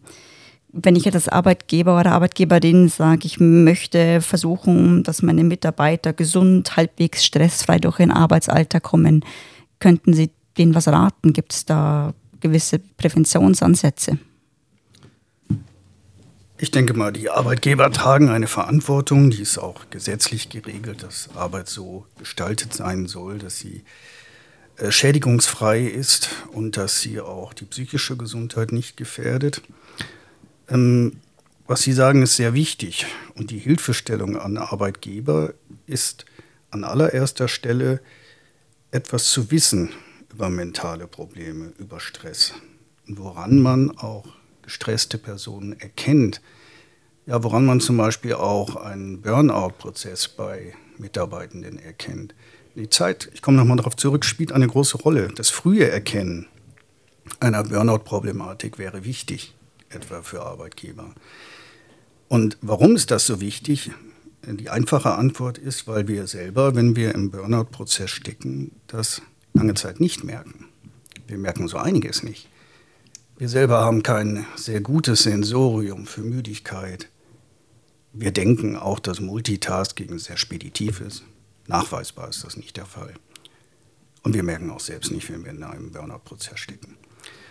Wenn 0.80 0.96
ich 0.96 1.06
jetzt 1.06 1.16
als 1.16 1.28
Arbeitgeber 1.28 2.00
oder 2.00 2.12
Arbeitgeberin 2.12 2.88
sage, 2.88 3.26
ich 3.26 3.40
möchte 3.40 4.22
versuchen, 4.22 5.02
dass 5.02 5.24
meine 5.24 5.44
Mitarbeiter 5.44 6.14
gesund, 6.14 6.78
halbwegs 6.78 7.26
stressfrei 7.26 7.80
durch 7.80 7.98
den 7.98 8.12
Arbeitsalter 8.12 8.80
kommen, 8.80 9.26
könnten 9.80 10.14
Sie 10.14 10.30
denen 10.56 10.76
was 10.76 10.88
raten? 10.88 11.34
Gibt 11.34 11.54
es 11.54 11.66
da 11.66 12.14
gewisse 12.42 12.78
Präventionsansätze? 12.78 14.20
Ich 16.60 16.70
denke 16.70 16.94
mal, 16.94 17.12
die 17.12 17.32
Arbeitgeber 17.32 17.92
tragen 17.92 18.30
eine 18.30 18.48
Verantwortung, 18.48 19.32
die 19.32 19.42
ist 19.42 19.58
auch 19.58 19.90
gesetzlich 19.90 20.50
geregelt, 20.50 21.02
dass 21.02 21.30
Arbeit 21.36 21.70
so 21.70 22.06
gestaltet 22.20 22.76
sein 22.76 23.08
soll, 23.08 23.40
dass 23.40 23.58
sie 23.58 23.84
äh, 24.78 24.92
schädigungsfrei 24.92 25.82
ist 25.82 26.30
und 26.52 26.78
dass 26.78 27.02
sie 27.02 27.20
auch 27.20 27.54
die 27.54 27.66
psychische 27.66 28.16
Gesundheit 28.16 28.72
nicht 28.72 28.96
gefährdet. 28.96 29.64
Ähm, 30.70 31.18
was 31.68 31.82
Sie 31.82 31.92
sagen, 31.92 32.22
ist 32.22 32.38
sehr 32.38 32.54
wichtig 32.54 33.06
und 33.36 33.52
die 33.52 33.58
Hilfestellung 33.60 34.38
an 34.38 34.58
Arbeitgeber 34.58 35.54
ist 35.86 36.26
an 36.72 36.84
allererster 36.84 37.48
Stelle 37.48 38.02
etwas 38.92 39.26
zu 39.26 39.52
wissen 39.52 39.90
über 40.32 40.50
mentale 40.50 41.08
Probleme, 41.08 41.74
über 41.78 42.00
Stress 42.00 42.54
und 43.08 43.20
woran 43.20 43.60
man 43.60 43.92
auch 43.98 44.26
gestresste 44.62 45.18
Personen 45.18 45.80
erkennt. 45.80 46.42
Ja, 47.26 47.44
woran 47.44 47.66
man 47.66 47.82
zum 47.82 47.98
Beispiel 47.98 48.34
auch 48.34 48.78
einen 48.78 49.22
Burnout-Prozess 49.22 50.30
bei 50.30 50.74
Mitarbeitenden 50.98 51.80
erkennt. 51.80 52.34
Die 52.76 52.90
Zeit, 52.90 53.30
ich 53.34 53.42
komme 53.42 53.58
nochmal 53.58 53.78
darauf 53.78 53.96
zurück, 53.96 54.24
spielt 54.24 54.52
eine 54.52 54.68
große 54.68 54.98
Rolle. 54.98 55.30
Das 55.36 55.50
frühe 55.50 55.90
Erkennen 55.90 56.48
einer 57.40 57.64
Burnout-Problematik 57.64 58.78
wäre 58.78 59.04
wichtig, 59.04 59.54
etwa 59.90 60.22
für 60.22 60.44
Arbeitgeber. 60.44 61.14
Und 62.28 62.58
warum 62.62 62.96
ist 62.96 63.12
das 63.12 63.26
so 63.26 63.40
wichtig? 63.40 63.92
Die 64.46 64.70
einfache 64.70 65.16
Antwort 65.16 65.58
ist, 65.58 65.88
weil 65.88 66.08
wir 66.08 66.28
selber, 66.28 66.76
wenn 66.76 66.96
wir 66.96 67.14
im 67.16 67.32
Burnout-Prozess 67.32 68.12
stecken, 68.12 68.72
das 68.88 69.22
lange 69.54 69.74
Zeit 69.74 70.00
nicht 70.00 70.24
merken. 70.24 70.68
Wir 71.28 71.38
merken 71.38 71.68
so 71.68 71.78
einiges 71.78 72.24
nicht. 72.24 72.48
Wir 73.38 73.50
selber 73.50 73.80
haben 73.82 74.04
kein 74.04 74.46
sehr 74.56 74.82
gutes 74.82 75.24
Sensorium 75.24 76.06
für 76.06 76.22
Müdigkeit. 76.22 77.10
Wir 78.14 78.32
denken 78.32 78.76
auch, 78.76 79.00
dass 79.00 79.20
Multitasking 79.20 80.18
sehr 80.18 80.38
speditiv 80.38 81.02
ist. 81.02 81.24
Nachweisbar 81.68 82.30
ist 82.30 82.44
das 82.44 82.58
nicht 82.58 82.78
der 82.78 82.86
Fall. 82.86 83.14
Und 84.24 84.34
wir 84.34 84.44
merken 84.44 84.72
auch 84.72 84.80
selbst 84.80 85.12
nicht, 85.12 85.30
wenn 85.32 85.44
wir 85.44 85.52
in 85.52 85.64
einem 85.64 85.92
Burnout-Prozess 85.92 86.60
stecken. 86.60 86.98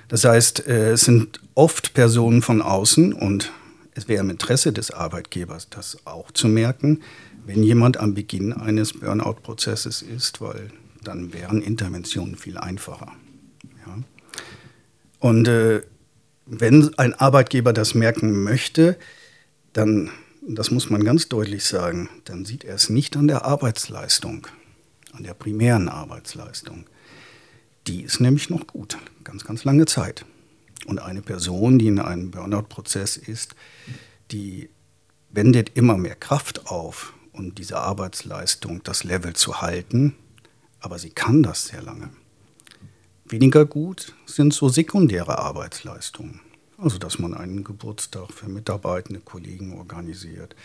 Das 0.08 0.24
heißt, 0.24 0.66
äh, 0.66 0.92
es 0.92 1.02
sind 1.02 1.40
oft 1.54 1.94
Personen 1.94 2.42
von 2.42 2.62
außen 2.62 3.12
und 3.12 3.52
es 3.94 4.08
wäre 4.08 4.22
im 4.22 4.30
Interesse 4.30 4.72
des 4.72 4.90
Arbeitgebers, 4.90 5.68
das 5.70 5.98
auch 6.06 6.30
zu 6.30 6.48
merken, 6.48 7.00
wenn 7.46 7.62
jemand 7.62 7.96
am 7.96 8.14
Beginn 8.14 8.52
eines 8.52 8.92
Burnout-Prozesses 8.92 10.02
ist, 10.02 10.40
weil 10.40 10.70
dann 11.02 11.32
wären 11.32 11.62
Interventionen 11.62 12.36
viel 12.36 12.58
einfacher. 12.58 13.12
Und 15.18 15.48
äh, 15.48 15.82
wenn 16.44 16.96
ein 16.98 17.14
Arbeitgeber 17.14 17.72
das 17.72 17.94
merken 17.94 18.44
möchte, 18.44 18.96
dann, 19.72 20.10
das 20.46 20.70
muss 20.70 20.90
man 20.90 21.04
ganz 21.04 21.28
deutlich 21.28 21.64
sagen, 21.64 22.08
dann 22.24 22.44
sieht 22.44 22.64
er 22.64 22.74
es 22.74 22.90
nicht 22.90 23.16
an 23.16 23.26
der 23.26 23.44
Arbeitsleistung, 23.44 24.46
an 25.12 25.24
der 25.24 25.34
primären 25.34 25.88
Arbeitsleistung. 25.88 26.86
Die 27.86 28.02
ist 28.02 28.20
nämlich 28.20 28.50
noch 28.50 28.66
gut, 28.66 28.98
ganz, 29.36 29.44
ganz 29.44 29.64
lange 29.64 29.84
Zeit. 29.84 30.24
Und 30.86 30.98
eine 30.98 31.20
Person, 31.20 31.78
die 31.78 31.88
in 31.88 31.98
einem 31.98 32.30
Burnout-Prozess 32.30 33.18
ist, 33.18 33.54
die 34.30 34.70
wendet 35.28 35.72
immer 35.74 35.98
mehr 35.98 36.14
Kraft 36.14 36.68
auf, 36.68 37.12
um 37.32 37.54
diese 37.54 37.78
Arbeitsleistung, 37.78 38.82
das 38.82 39.04
Level 39.04 39.34
zu 39.34 39.60
halten, 39.60 40.14
aber 40.80 40.98
sie 40.98 41.10
kann 41.10 41.42
das 41.42 41.66
sehr 41.66 41.82
lange. 41.82 42.08
Weniger 43.26 43.66
gut 43.66 44.14
sind 44.24 44.54
so 44.54 44.70
sekundäre 44.70 45.38
Arbeitsleistungen. 45.38 46.40
Also, 46.78 46.96
dass 46.96 47.18
man 47.18 47.34
einen 47.34 47.62
Geburtstag 47.62 48.32
für 48.32 48.48
mitarbeitende 48.48 49.20
Kollegen 49.20 49.76
organisiert, 49.76 50.56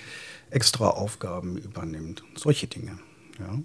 extra 0.49 0.89
Aufgaben 0.89 1.57
übernimmt, 1.57 2.23
solche 2.35 2.67
Dinge. 2.67 2.99
Ja. 3.37 3.59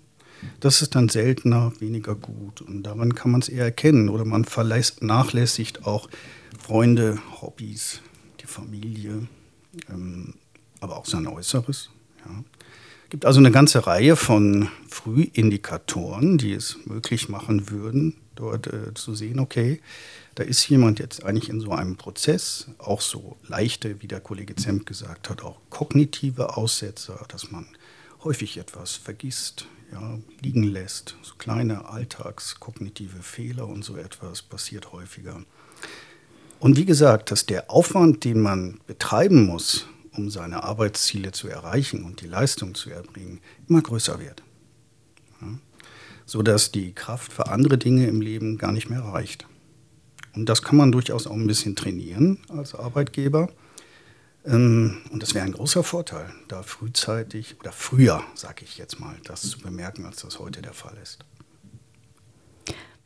Das 0.61 0.83
ist 0.83 0.95
dann 0.95 1.09
seltener, 1.09 1.73
weniger 1.79 2.15
gut 2.15 2.61
und 2.61 2.83
daran 2.83 3.15
kann 3.15 3.31
man 3.31 3.41
es 3.41 3.49
eher 3.49 3.65
erkennen. 3.65 4.09
Oder 4.09 4.25
man 4.25 4.45
vernachlässigt 4.45 5.87
auch 5.87 6.09
Freunde, 6.59 7.19
Hobbys, 7.41 8.01
die 8.41 8.47
Familie, 8.47 9.29
ähm, 9.91 10.35
aber 10.81 10.97
auch 10.97 11.07
sein 11.07 11.27
Äußeres. 11.27 11.91
Ja. 12.25 12.45
Es 13.05 13.11
gibt 13.11 13.25
also 13.25 13.39
eine 13.39 13.53
ganze 13.53 13.87
Reihe 13.87 14.17
von 14.17 14.69
Frühindikatoren, 14.89 16.39
die 16.39 16.53
es 16.53 16.77
möglich 16.87 17.29
machen 17.29 17.71
würden, 17.71 18.15
dort 18.35 18.67
äh, 18.67 18.95
zu 18.95 19.15
sehen, 19.15 19.39
okay, 19.39 19.81
da 20.35 20.43
ist 20.43 20.69
jemand 20.69 20.99
jetzt 20.99 21.25
eigentlich 21.25 21.49
in 21.49 21.61
so 21.61 21.71
einem 21.71 21.97
Prozess, 21.97 22.67
auch 22.79 23.01
so 23.01 23.37
leichte, 23.47 24.03
wie 24.03 24.09
der 24.09 24.21
Kollege 24.21 24.57
Zemp 24.57 24.87
gesagt 24.87 25.31
hat, 25.31 25.43
auch 25.43 25.61
kognitive 25.71 26.57
Aussetzer, 26.57 27.25
dass 27.29 27.51
man 27.51 27.67
häufig 28.25 28.59
etwas 28.59 28.97
vergisst, 28.97 29.67
ja, 29.93 30.19
liegen 30.41 30.65
lässt, 30.65 31.17
so 31.23 31.35
kleine 31.37 31.89
alltagskognitive 31.89 33.23
Fehler 33.23 33.67
und 33.67 33.85
so 33.85 33.97
etwas 33.97 34.43
passiert 34.43 34.93
häufiger. 34.93 35.43
Und 36.59 36.77
wie 36.77 36.85
gesagt, 36.85 37.31
dass 37.31 37.47
der 37.47 37.71
Aufwand, 37.71 38.25
den 38.25 38.41
man 38.41 38.81
betreiben 38.87 39.47
muss, 39.47 39.87
um 40.13 40.31
seine 40.31 40.65
Arbeitsziele 40.65 41.33
zu 41.33 41.49
erreichen 41.49 42.05
und 42.05 42.23
die 42.23 42.27
Leistung 42.27 42.75
zu 42.75 42.91
erbringen, 42.91 43.41
immer 43.69 43.83
größer 43.83 44.19
wird 44.19 44.43
sodass 46.27 46.73
die 46.73 46.93
Kraft 46.93 47.33
für 47.33 47.47
andere 47.47 47.79
Dinge 47.79 48.07
im 48.09 48.21
Leben 48.21 48.59
gar 48.59 48.73
nicht 48.73 48.91
mehr 48.91 49.01
reicht. 49.01 49.47
Und 50.35 50.49
das 50.49 50.63
kann 50.63 50.77
man 50.77 50.93
durchaus 50.93 51.27
auch 51.27 51.35
ein 51.35 51.47
bisschen 51.47 51.77
trainieren 51.77 52.39
als 52.49 52.75
Arbeitgeber. 52.75 53.49
Ähm, 54.47 54.99
und 55.11 55.23
das 55.23 55.35
wäre 55.35 55.45
ein 55.45 55.53
großer 55.53 55.83
Vorteil, 55.83 56.33
da 56.49 56.63
frühzeitig 56.63 57.57
oder 57.61 57.73
früher, 57.73 58.23
sage 58.35 58.65
ich 58.65 58.79
jetzt 58.79 59.01
mal, 59.01 59.17
das 59.25 59.43
zu 59.43 59.59
bemerken, 59.59 60.07
als 60.07 60.23
das 60.23 60.39
heute 60.39 60.63
der 60.63 60.73
Fall 60.73 60.97
ist. 61.03 61.19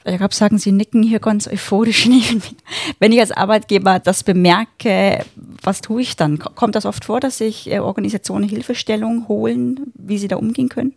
Herr 0.05 0.21
Rapp, 0.21 0.33
sagen 0.33 0.57
Sie 0.59 0.73
nicken 0.73 1.03
hier 1.03 1.19
ganz 1.19 1.47
euphorisch 1.47 2.07
neben 2.07 2.39
mir. 2.39 2.57
Wenn 2.99 3.13
ich 3.13 3.21
als 3.21 3.33
Arbeitgeber 3.33 3.99
das 3.99 4.25
bemerke, 4.25 5.25
was 5.63 5.81
tue 5.83 6.03
ich 6.03 6.17
dann? 6.17 6.39
Kommt 6.39 6.75
das 6.75 6.87
oft 6.87 7.05
vor, 7.05 7.21
dass 7.21 7.39
sich 7.39 7.71
äh, 7.71 7.81
Organisationen 7.81 8.49
Hilfestellung 8.49 9.29
holen, 9.29 9.93
wie 9.95 10.19
sie 10.19 10.29
da 10.29 10.37
umgehen 10.37 10.69
können? 10.69 10.95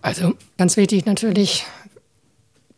Also 0.00 0.34
ganz 0.56 0.76
wichtig 0.76 1.04
natürlich, 1.06 1.66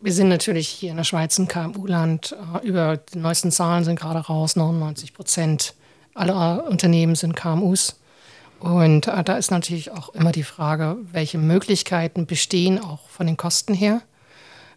wir 0.01 0.13
sind 0.13 0.29
natürlich 0.29 0.69
hier 0.69 0.91
in 0.93 0.97
der 0.97 1.05
Schweiz 1.05 1.39
ein 1.39 1.47
KMU-Land. 1.47 2.37
Äh, 2.63 2.67
über 2.67 2.97
die 2.97 3.19
neuesten 3.19 3.53
Zahlen 3.53 3.85
sind 3.85 4.01
gerade 4.01 4.21
raus, 4.21 4.57
99 4.57 5.15
Prozent 5.15 5.75
aller 6.15 6.67
Unternehmen 6.69 7.15
sind 7.15 7.37
KMUs. 7.37 7.97
Und 8.61 9.09
äh, 9.09 9.25
da 9.25 9.37
ist 9.37 9.51
natürlich 9.51 9.91
auch 9.91 10.11
immer 10.11 10.33
die 10.33 10.43
Frage, 10.43 10.97
welche 11.13 11.39
Möglichkeiten 11.39 12.27
bestehen 12.27 12.79
auch 12.79 13.09
von 13.09 13.27
den 13.27 13.37
Kosten 13.37 13.75
her. 13.75 14.03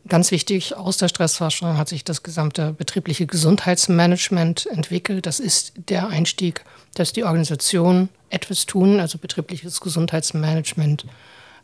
Ganz 0.07 0.31
wichtig, 0.31 0.75
aus 0.75 0.97
der 0.97 1.07
Stressforschung 1.07 1.77
hat 1.77 1.87
sich 1.87 2.03
das 2.03 2.23
gesamte 2.23 2.73
betriebliche 2.73 3.25
Gesundheitsmanagement 3.25 4.65
entwickelt. 4.65 5.25
Das 5.25 5.39
ist 5.39 5.73
der 5.89 6.07
Einstieg, 6.07 6.65
dass 6.95 7.13
die 7.13 7.23
Organisationen 7.23 8.09
etwas 8.29 8.65
tun, 8.65 8.99
also 8.99 9.17
betriebliches 9.17 9.79
Gesundheitsmanagement 9.79 11.05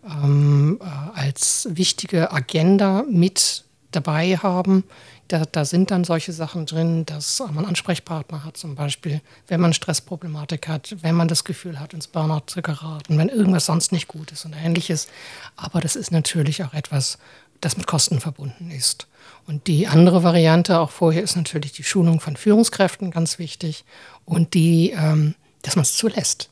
ähm, 0.05 0.79
äh, 0.81 1.19
als 1.19 1.67
wichtige 1.71 2.31
Agenda 2.31 3.03
mit 3.09 3.65
dabei 3.91 4.37
haben. 4.37 4.85
Da, 5.29 5.45
da, 5.45 5.63
sind 5.63 5.91
dann 5.91 6.03
solche 6.03 6.33
Sachen 6.33 6.65
drin, 6.65 7.05
dass 7.05 7.39
man 7.51 7.63
Ansprechpartner 7.63 8.43
hat, 8.43 8.57
zum 8.57 8.73
Beispiel, 8.73 9.21
wenn 9.47 9.61
man 9.61 9.73
Stressproblematik 9.73 10.67
hat, 10.67 10.95
wenn 11.01 11.13
man 11.13 11.27
das 11.27 11.43
Gefühl 11.43 11.79
hat, 11.79 11.93
ins 11.93 12.07
Burnout 12.07 12.47
zu 12.47 12.63
geraten, 12.63 13.19
wenn 13.19 13.29
irgendwas 13.29 13.67
sonst 13.67 13.91
nicht 13.91 14.07
gut 14.07 14.31
ist 14.31 14.45
und 14.45 14.53
ähnliches. 14.53 15.07
Aber 15.55 15.81
das 15.81 15.95
ist 15.95 16.11
natürlich 16.11 16.63
auch 16.63 16.73
etwas, 16.73 17.19
das 17.61 17.77
mit 17.77 17.85
Kosten 17.85 18.19
verbunden 18.19 18.71
ist. 18.71 19.07
Und 19.45 19.67
die 19.67 19.87
andere 19.87 20.23
Variante 20.23 20.79
auch 20.79 20.89
vorher 20.89 21.21
ist 21.21 21.35
natürlich 21.35 21.73
die 21.73 21.83
Schulung 21.83 22.19
von 22.19 22.35
Führungskräften 22.35 23.11
ganz 23.11 23.37
wichtig 23.37 23.85
und 24.25 24.55
die, 24.55 24.95
ähm, 24.97 25.35
dass 25.61 25.75
man 25.75 25.83
es 25.83 25.95
zulässt. 25.95 26.49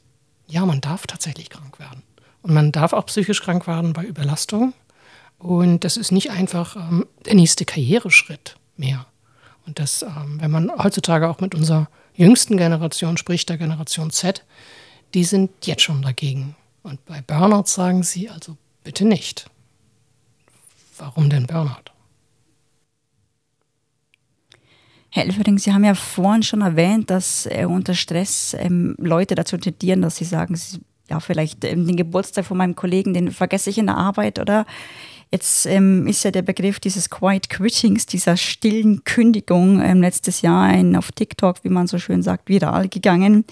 Ja, 0.47 0.65
man 0.67 0.81
darf 0.81 1.07
tatsächlich 1.07 1.49
krank 1.49 1.79
werden. 1.79 2.03
Und 2.43 2.53
man 2.53 2.71
darf 2.71 2.93
auch 2.93 3.07
psychisch 3.07 3.41
krank 3.41 3.65
werden 3.65 3.93
bei 3.93 4.03
Überlastung. 4.03 4.73
Und 5.39 5.83
das 5.83 5.97
ist 5.97 6.11
nicht 6.11 6.29
einfach 6.29 6.75
ähm, 6.75 7.07
der 7.25 7.33
nächste 7.33 7.65
Karriereschritt 7.65 8.55
mehr. 8.79 9.05
Und 9.65 9.79
das, 9.79 10.01
ähm, 10.01 10.37
wenn 10.39 10.51
man 10.51 10.71
heutzutage 10.81 11.29
auch 11.29 11.39
mit 11.39 11.53
unserer 11.53 11.89
jüngsten 12.15 12.57
Generation 12.57 13.17
spricht, 13.17 13.49
der 13.49 13.57
Generation 13.57 14.11
Z, 14.11 14.45
die 15.13 15.23
sind 15.23 15.51
jetzt 15.65 15.83
schon 15.83 16.01
dagegen. 16.01 16.55
Und 16.83 17.03
bei 17.05 17.21
Burnout 17.21 17.65
sagen 17.65 18.03
sie 18.03 18.29
also 18.29 18.57
bitte 18.83 19.05
nicht. 19.05 19.49
Warum 20.97 21.29
denn 21.29 21.45
Burnout? 21.47 21.91
Herr 25.09 25.25
Elferding, 25.25 25.57
Sie 25.57 25.73
haben 25.73 25.83
ja 25.83 25.95
vorhin 25.95 26.43
schon 26.43 26.61
erwähnt, 26.61 27.09
dass 27.09 27.45
äh, 27.47 27.65
unter 27.65 27.93
Stress 27.93 28.55
ähm, 28.59 28.95
Leute 28.99 29.35
dazu 29.35 29.57
tendieren, 29.57 30.01
dass 30.01 30.17
sie 30.17 30.25
sagen, 30.25 30.55
sie, 30.55 30.79
ja, 31.09 31.19
vielleicht 31.19 31.63
ähm, 31.63 31.87
den 31.87 31.95
Geburtstag 31.95 32.45
von 32.45 32.57
meinem 32.57 32.75
Kollegen, 32.75 33.13
den 33.13 33.31
vergesse 33.31 33.69
ich 33.69 33.77
in 33.77 33.87
der 33.87 33.97
Arbeit 33.97 34.39
oder 34.39 34.65
Jetzt 35.31 35.65
ähm, 35.65 36.07
ist 36.07 36.23
ja 36.23 36.31
der 36.31 36.41
Begriff 36.41 36.79
dieses 36.79 37.09
Quiet 37.09 37.49
Quittings, 37.49 38.05
dieser 38.05 38.37
stillen 38.37 39.03
Kündigung 39.03 39.81
ähm, 39.81 40.01
letztes 40.01 40.41
Jahr 40.41 40.73
in, 40.73 40.95
auf 40.95 41.11
TikTok, 41.11 41.63
wie 41.63 41.69
man 41.69 41.87
so 41.87 41.97
schön 41.97 42.23
sagt, 42.23 42.47
viral 42.47 42.87
gegangen. 42.87 43.43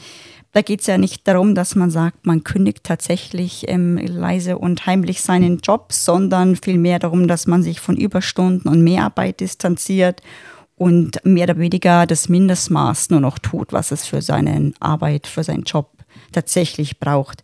Da 0.53 0.61
geht 0.61 0.79
es 0.79 0.87
ja 0.87 0.97
nicht 0.97 1.27
darum, 1.27 1.53
dass 1.53 1.75
man 1.75 1.91
sagt, 1.91 2.25
man 2.25 2.45
kündigt 2.45 2.85
tatsächlich 2.85 3.65
ähm, 3.67 3.97
leise 3.97 4.57
und 4.57 4.85
heimlich 4.85 5.21
seinen 5.21 5.57
Job, 5.57 5.91
sondern 5.91 6.55
vielmehr 6.55 6.97
darum, 6.97 7.27
dass 7.27 7.45
man 7.45 7.61
sich 7.61 7.81
von 7.81 7.97
Überstunden 7.97 8.71
und 8.71 8.81
Mehrarbeit 8.81 9.41
distanziert 9.41 10.21
und 10.77 11.19
mehr 11.25 11.43
oder 11.43 11.57
weniger 11.57 12.05
das 12.05 12.29
Mindestmaß 12.29 13.09
nur 13.09 13.19
noch 13.19 13.37
tut, 13.37 13.73
was 13.73 13.91
es 13.91 14.05
für 14.05 14.21
seine 14.21 14.71
Arbeit, 14.79 15.27
für 15.27 15.43
seinen 15.43 15.63
Job 15.63 15.91
tatsächlich 16.31 16.99
braucht. 17.01 17.43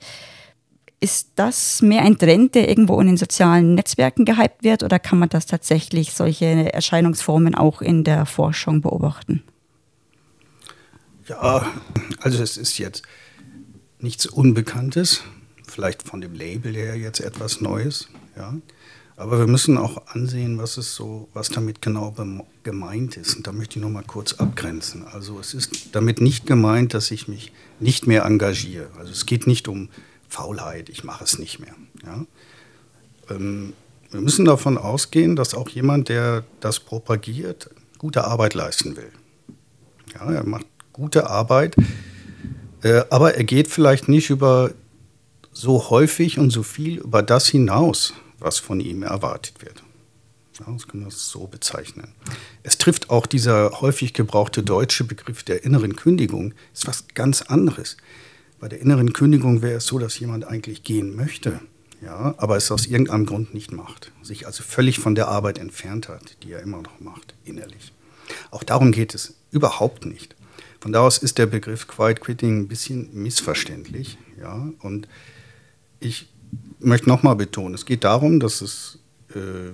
Ist 1.04 1.32
das 1.36 1.82
mehr 1.82 2.04
ein 2.04 2.18
Trend, 2.20 2.54
der 2.54 2.70
irgendwo 2.70 3.02
in 3.02 3.08
den 3.08 3.18
sozialen 3.18 3.74
Netzwerken 3.74 4.24
gehypt 4.24 4.64
wird, 4.64 4.84
oder 4.84 5.00
kann 5.00 5.18
man 5.18 5.30
das 5.30 5.48
tatsächlich, 5.48 6.14
solche 6.14 6.72
Erscheinungsformen 6.72 7.56
auch 7.56 7.82
in 7.82 8.04
der 8.04 8.28
Forschung 8.28 8.82
beobachten? 8.82 9.42
Ja, 11.28 11.66
also 12.20 12.44
es 12.44 12.56
ist 12.56 12.78
jetzt 12.78 13.02
nichts 14.00 14.28
Unbekanntes, 14.28 15.24
vielleicht 15.68 16.04
von 16.04 16.22
dem 16.22 16.36
Label 16.36 16.76
her 16.76 16.96
jetzt 16.96 17.20
etwas 17.20 17.62
Neues, 17.62 18.08
ja. 18.38 18.54
Aber 19.18 19.38
wir 19.38 19.48
müssen 19.48 19.78
auch 19.78 20.08
ansehen, 20.08 20.58
was 20.58 20.78
es 20.78 20.96
so, 20.96 21.30
was 21.34 21.50
damit 21.50 21.82
genau 21.82 22.16
gemeint 22.64 23.18
ist. 23.18 23.36
Und 23.36 23.46
da 23.46 23.52
möchte 23.52 23.78
ich 23.78 23.84
noch 23.84 23.92
mal 23.92 24.04
kurz 24.04 24.34
abgrenzen. 24.34 25.06
Also 25.06 25.40
es 25.40 25.54
ist 25.54 25.90
damit 25.92 26.22
nicht 26.22 26.48
gemeint, 26.48 26.96
dass 26.96 27.12
ich 27.12 27.28
mich 27.28 27.52
nicht 27.80 28.08
mehr 28.08 28.26
engagiere. 28.26 28.90
Also 28.98 29.12
es 29.12 29.28
geht 29.28 29.46
nicht 29.46 29.68
um 29.68 29.90
Faulheit, 30.32 30.90
ich 30.90 31.04
mache 31.04 31.24
es 31.26 31.38
nicht 31.38 31.60
mehr. 31.60 31.76
Ja? 32.06 32.26
Ähm, 33.30 33.74
wir 34.12 34.22
müssen 34.22 34.46
davon 34.46 34.78
ausgehen, 34.78 35.36
dass 35.36 35.54
auch 35.54 35.70
jemand, 35.70 36.10
der 36.10 36.44
das 36.62 36.80
propagiert, 36.80 37.70
gute 37.98 38.24
Arbeit 38.24 38.54
leisten 38.54 38.96
will. 38.96 39.12
Ja, 40.14 40.32
er 40.32 40.46
macht 40.46 40.66
gute 40.94 41.30
Arbeit, 41.30 41.76
äh, 42.82 43.04
aber 43.10 43.36
er 43.36 43.44
geht 43.44 43.68
vielleicht 43.68 44.08
nicht 44.08 44.30
über 44.30 44.72
so 45.54 45.90
häufig 45.90 46.40
und 46.40 46.50
so 46.50 46.64
viel 46.64 47.00
über 47.00 47.24
das 47.24 47.48
hinaus, 47.48 48.14
was 48.40 48.58
von 48.58 48.80
ihm 48.80 49.04
erwartet 49.04 49.62
wird. 49.62 49.84
Ja, 50.60 50.72
das 50.72 50.88
können 50.88 51.06
wir 51.06 51.12
so 51.12 51.48
bezeichnen. 51.48 52.14
Es 52.64 52.78
trifft 52.78 53.10
auch 53.10 53.26
dieser 53.26 53.82
häufig 53.82 54.14
gebrauchte 54.14 54.64
deutsche 54.64 55.04
Begriff 55.04 55.44
der 55.44 55.64
inneren 55.64 55.96
Kündigung, 55.96 56.54
ist 56.74 56.88
was 56.88 57.06
ganz 57.14 57.42
anderes. 57.42 57.98
Bei 58.62 58.70
der 58.70 58.80
inneren 58.80 59.12
Kündigung 59.12 59.64
wäre 59.64 59.78
es 59.78 59.88
so, 59.88 59.98
dass 59.98 60.20
jemand 60.20 60.46
eigentlich 60.46 60.84
gehen 60.84 61.16
möchte, 61.16 61.60
ja, 62.00 62.36
aber 62.38 62.58
es 62.58 62.72
aus 62.72 62.86
irgendeinem 62.86 63.26
Grund 63.26 63.56
nicht 63.56 63.72
macht, 63.72 64.12
sich 64.22 64.46
also 64.46 64.62
völlig 64.62 65.00
von 65.00 65.16
der 65.16 65.30
Arbeit 65.30 65.58
entfernt 65.58 66.08
hat, 66.08 66.38
die 66.44 66.52
er 66.52 66.62
immer 66.62 66.84
noch 66.84 67.00
macht, 67.00 67.34
innerlich. 67.44 67.92
Auch 68.52 68.62
darum 68.62 68.92
geht 68.92 69.16
es 69.16 69.34
überhaupt 69.50 70.06
nicht. 70.06 70.36
Von 70.80 70.92
da 70.92 71.00
aus 71.02 71.18
ist 71.18 71.40
der 71.40 71.48
Begriff 71.48 71.88
Quiet 71.88 72.22
Quitting 72.22 72.60
ein 72.60 72.68
bisschen 72.68 73.10
missverständlich, 73.14 74.20
ja, 74.40 74.72
und 74.82 75.08
ich 76.00 76.30
möchte 76.78 77.10
nochmal 77.10 77.36
betonen, 77.36 77.74
es 77.74 77.88
geht 77.88 78.04
darum, 78.04 78.40
dass 78.40 78.62
es 78.62 79.00
äh, 79.34 79.72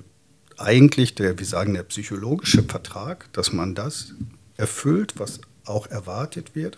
eigentlich 0.57 1.13
der, 1.13 1.37
wir 1.37 1.45
sagen, 1.45 1.73
der 1.73 1.83
psychologische 1.83 2.63
Vertrag, 2.63 3.27
dass 3.33 3.51
man 3.51 3.75
das 3.75 4.13
erfüllt, 4.55 5.15
was 5.17 5.41
auch 5.65 5.87
erwartet 5.87 6.55
wird 6.55 6.77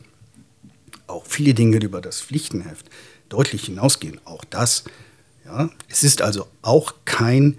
auch 1.10 1.26
viele 1.26 1.54
Dinge, 1.54 1.78
über 1.78 2.02
das 2.02 2.22
Pflichtenheft 2.22 2.88
deutlich 3.30 3.66
hinausgehen. 3.66 4.20
Auch 4.26 4.44
das. 4.46 4.84
Ja. 5.46 5.70
Es 5.88 6.04
ist 6.04 6.22
also 6.22 6.48
auch 6.62 6.94
kein 7.06 7.58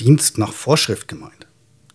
Dienst 0.00 0.38
nach 0.38 0.52
Vorschrift 0.52 1.08
gemeint. 1.08 1.46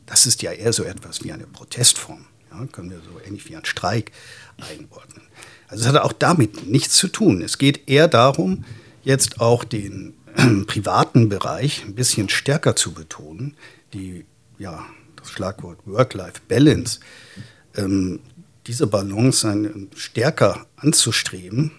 Das 0.06 0.26
ist 0.26 0.42
ja 0.42 0.52
eher 0.52 0.74
so 0.74 0.84
etwas 0.84 1.24
wie 1.24 1.32
eine 1.32 1.46
Protestform. 1.46 2.26
Ja, 2.52 2.66
können 2.68 2.90
wir 2.90 3.00
so 3.00 3.20
ähnlich 3.26 3.48
wie 3.48 3.56
ein 3.56 3.66
Streik 3.66 4.12
einordnen. 4.58 5.22
Also 5.68 5.84
es 5.84 5.94
hat 5.94 6.02
auch 6.02 6.14
damit 6.14 6.68
nichts 6.68 6.96
zu 6.96 7.08
tun. 7.08 7.42
Es 7.42 7.58
geht 7.58 7.88
eher 7.88 8.08
darum, 8.08 8.66
jetzt 9.04 9.40
auch 9.40 9.64
den 9.64 10.16
äh, 10.36 10.64
privaten 10.66 11.30
Bereich 11.30 11.84
ein 11.86 11.94
bisschen 11.94 12.30
stärker 12.30 12.76
zu 12.76 12.94
betonen. 12.94 13.56
Die, 13.94 14.26
ja, 14.58 14.86
das 15.16 15.30
Schlagwort 15.30 15.80
Work-Life-Balance 15.86 17.00
ähm, 17.76 18.20
diese 18.70 18.86
Balance 18.86 19.74
stärker 19.96 20.68
anzustreben 20.76 21.72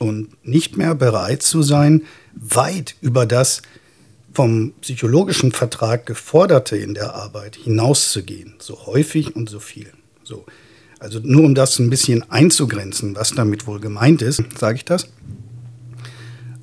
und 0.00 0.44
nicht 0.44 0.76
mehr 0.76 0.96
bereit 0.96 1.40
zu 1.44 1.62
sein, 1.62 2.02
weit 2.34 2.96
über 3.00 3.26
das 3.26 3.62
vom 4.34 4.72
psychologischen 4.80 5.52
Vertrag 5.52 6.06
geforderte 6.06 6.76
in 6.76 6.94
der 6.94 7.14
Arbeit 7.14 7.54
hinauszugehen, 7.54 8.54
so 8.58 8.86
häufig 8.86 9.36
und 9.36 9.48
so 9.48 9.60
viel. 9.60 9.92
So. 10.24 10.46
Also 10.98 11.20
nur 11.22 11.44
um 11.44 11.54
das 11.54 11.78
ein 11.78 11.90
bisschen 11.90 12.28
einzugrenzen, 12.28 13.14
was 13.14 13.30
damit 13.30 13.68
wohl 13.68 13.78
gemeint 13.78 14.20
ist, 14.20 14.42
sage 14.58 14.78
ich 14.78 14.84
das. 14.84 15.06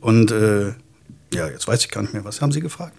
Und 0.02 0.32
äh, 0.32 0.74
ja, 1.34 1.48
jetzt 1.48 1.70
weiß 1.70 1.86
ich 1.86 1.90
gar 1.90 2.02
nicht 2.02 2.14
mehr, 2.14 2.26
was 2.26 2.42
haben 2.42 2.52
Sie 2.52 2.60
gefragt? 2.60 2.98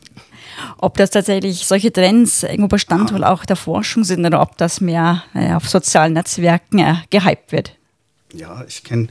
Ob 0.79 0.97
das 0.97 1.11
tatsächlich 1.11 1.67
solche 1.67 1.93
Trends 1.93 2.43
irgendwo 2.43 2.69
Bestandteil 2.69 3.25
auch 3.25 3.45
der 3.45 3.57
Forschung 3.57 4.05
sind 4.05 4.25
oder 4.25 4.41
ob 4.41 4.57
das 4.57 4.81
mehr 4.81 5.25
äh, 5.35 5.53
auf 5.53 5.69
sozialen 5.69 6.13
Netzwerken 6.13 6.79
äh, 6.79 6.95
gehypt 7.11 7.53
wird. 7.53 7.73
Ja, 8.33 8.65
ich 8.67 8.85
kenne 8.85 9.09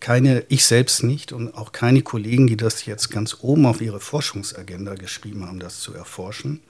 keine, 0.00 0.44
ich 0.48 0.64
selbst 0.64 1.04
nicht 1.04 1.32
und 1.32 1.54
auch 1.54 1.70
keine 1.72 2.02
Kollegen, 2.02 2.48
die 2.48 2.56
das 2.56 2.86
jetzt 2.86 3.10
ganz 3.10 3.36
oben 3.40 3.66
auf 3.66 3.80
ihre 3.80 4.00
Forschungsagenda 4.00 4.94
geschrieben 4.94 5.46
haben, 5.46 5.60
das 5.60 5.80
zu 5.80 5.94
erforschen. 5.94 6.60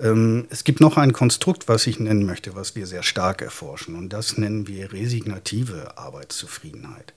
Ähm, 0.00 0.46
es 0.50 0.64
gibt 0.64 0.80
noch 0.80 0.96
ein 0.96 1.12
Konstrukt, 1.12 1.68
was 1.68 1.86
ich 1.86 2.00
nennen 2.00 2.26
möchte, 2.26 2.56
was 2.56 2.74
wir 2.74 2.86
sehr 2.86 3.02
stark 3.02 3.40
erforschen 3.40 3.94
und 3.94 4.12
das 4.12 4.36
nennen 4.36 4.66
wir 4.66 4.92
resignative 4.92 5.96
Arbeitszufriedenheit. 5.96 7.14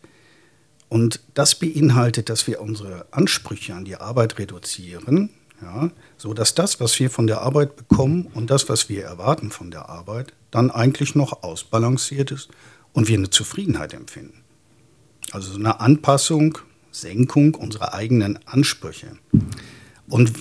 Und 0.87 1.21
das 1.33 1.55
beinhaltet, 1.55 2.29
dass 2.29 2.45
wir 2.45 2.61
unsere 2.61 3.07
Ansprüche 3.09 3.73
an 3.73 3.85
die 3.85 3.95
Arbeit 3.95 4.37
reduzieren, 4.37 5.31
ja, 5.63 5.91
so 6.17 6.33
dass 6.33 6.55
das, 6.55 6.79
was 6.79 6.99
wir 6.99 7.09
von 7.09 7.27
der 7.27 7.41
Arbeit 7.41 7.75
bekommen 7.75 8.27
und 8.33 8.49
das, 8.49 8.69
was 8.69 8.89
wir 8.89 9.03
erwarten 9.03 9.49
von 9.49 9.71
der 9.71 9.89
Arbeit, 9.89 10.33
dann 10.51 10.69
eigentlich 10.69 11.15
noch 11.15 11.43
ausbalanciert 11.43 12.31
ist 12.31 12.49
und 12.91 13.07
wir 13.07 13.17
eine 13.17 13.29
Zufriedenheit 13.29 13.93
empfinden. 13.93 14.43
Also 15.31 15.51
so 15.51 15.57
eine 15.57 15.79
Anpassung, 15.79 16.57
Senkung 16.91 17.55
unserer 17.55 17.93
eigenen 17.93 18.39
Ansprüche. 18.45 19.17
Und 20.07 20.33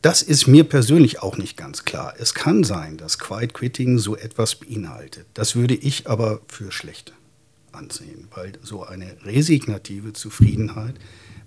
das 0.00 0.22
ist 0.22 0.46
mir 0.46 0.64
persönlich 0.64 1.22
auch 1.22 1.36
nicht 1.36 1.56
ganz 1.56 1.84
klar. 1.84 2.14
Es 2.18 2.34
kann 2.34 2.64
sein, 2.64 2.96
dass 2.96 3.18
Quiet 3.18 3.54
Quitting 3.54 3.98
so 3.98 4.16
etwas 4.16 4.54
beinhaltet. 4.56 5.26
Das 5.34 5.54
würde 5.54 5.74
ich 5.74 6.08
aber 6.08 6.40
für 6.48 6.72
schlecht 6.72 7.12
ansehen, 7.70 8.28
weil 8.34 8.52
so 8.62 8.84
eine 8.84 9.16
resignative 9.24 10.12
Zufriedenheit, 10.12 10.94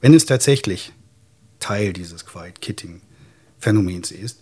wenn 0.02 0.14
es 0.14 0.26
tatsächlich 0.26 0.94
Teil 1.66 1.94
dieses 1.94 2.28
Quiet 2.28 2.62
Kitting 2.62 3.02
Phänomens 3.58 4.12
ist, 4.12 4.42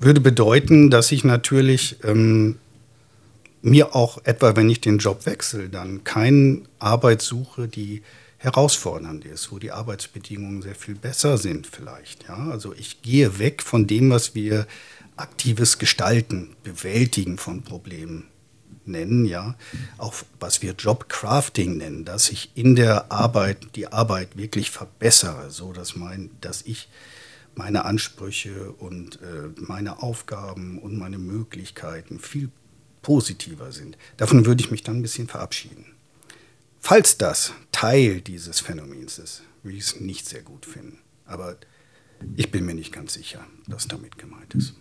würde 0.00 0.20
bedeuten, 0.20 0.90
dass 0.90 1.12
ich 1.12 1.22
natürlich 1.22 1.96
ähm, 2.02 2.56
mir 3.62 3.94
auch 3.94 4.18
etwa, 4.24 4.56
wenn 4.56 4.68
ich 4.68 4.80
den 4.80 4.98
Job 4.98 5.26
wechsle, 5.26 5.68
dann 5.68 6.02
keine 6.02 6.62
Arbeit 6.80 7.22
suche, 7.22 7.68
die 7.68 8.02
herausfordernd 8.38 9.24
ist, 9.24 9.52
wo 9.52 9.60
die 9.60 9.70
Arbeitsbedingungen 9.70 10.60
sehr 10.60 10.74
viel 10.74 10.96
besser 10.96 11.38
sind 11.38 11.68
vielleicht. 11.68 12.24
Ja? 12.28 12.48
Also 12.50 12.74
ich 12.74 13.00
gehe 13.00 13.38
weg 13.38 13.62
von 13.62 13.86
dem, 13.86 14.10
was 14.10 14.34
wir 14.34 14.66
aktives 15.16 15.78
Gestalten, 15.78 16.56
Bewältigen 16.64 17.38
von 17.38 17.62
Problemen 17.62 18.24
nennen, 18.88 19.24
ja, 19.24 19.56
auch 19.98 20.14
was 20.40 20.62
wir 20.62 20.72
Jobcrafting 20.72 21.76
nennen, 21.76 22.04
dass 22.04 22.30
ich 22.30 22.50
in 22.54 22.76
der 22.76 23.10
Arbeit 23.10 23.76
die 23.76 23.88
Arbeit 23.88 24.36
wirklich 24.36 24.70
verbessere, 24.70 25.50
so 25.50 25.72
dass 25.72 25.96
mein, 25.96 26.30
dass 26.40 26.62
ich 26.62 26.88
meine 27.54 27.84
Ansprüche 27.84 28.72
und 28.72 29.20
äh, 29.22 29.48
meine 29.56 30.02
Aufgaben 30.02 30.78
und 30.78 30.96
meine 30.96 31.18
Möglichkeiten 31.18 32.20
viel 32.20 32.50
positiver 33.02 33.72
sind. 33.72 33.96
Davon 34.16 34.46
würde 34.46 34.62
ich 34.62 34.70
mich 34.70 34.82
dann 34.82 34.98
ein 34.98 35.02
bisschen 35.02 35.28
verabschieden. 35.28 35.86
Falls 36.78 37.18
das 37.18 37.52
Teil 37.72 38.20
dieses 38.20 38.60
Phänomens 38.60 39.18
ist, 39.18 39.42
würde 39.62 39.78
ich 39.78 39.84
es 39.84 40.00
nicht 40.00 40.28
sehr 40.28 40.42
gut 40.42 40.66
finden. 40.66 40.98
Aber 41.24 41.56
ich 42.36 42.50
bin 42.50 42.64
mir 42.64 42.74
nicht 42.74 42.92
ganz 42.92 43.14
sicher, 43.14 43.44
was 43.66 43.88
damit 43.88 44.18
gemeint 44.18 44.54
ist. 44.54 44.74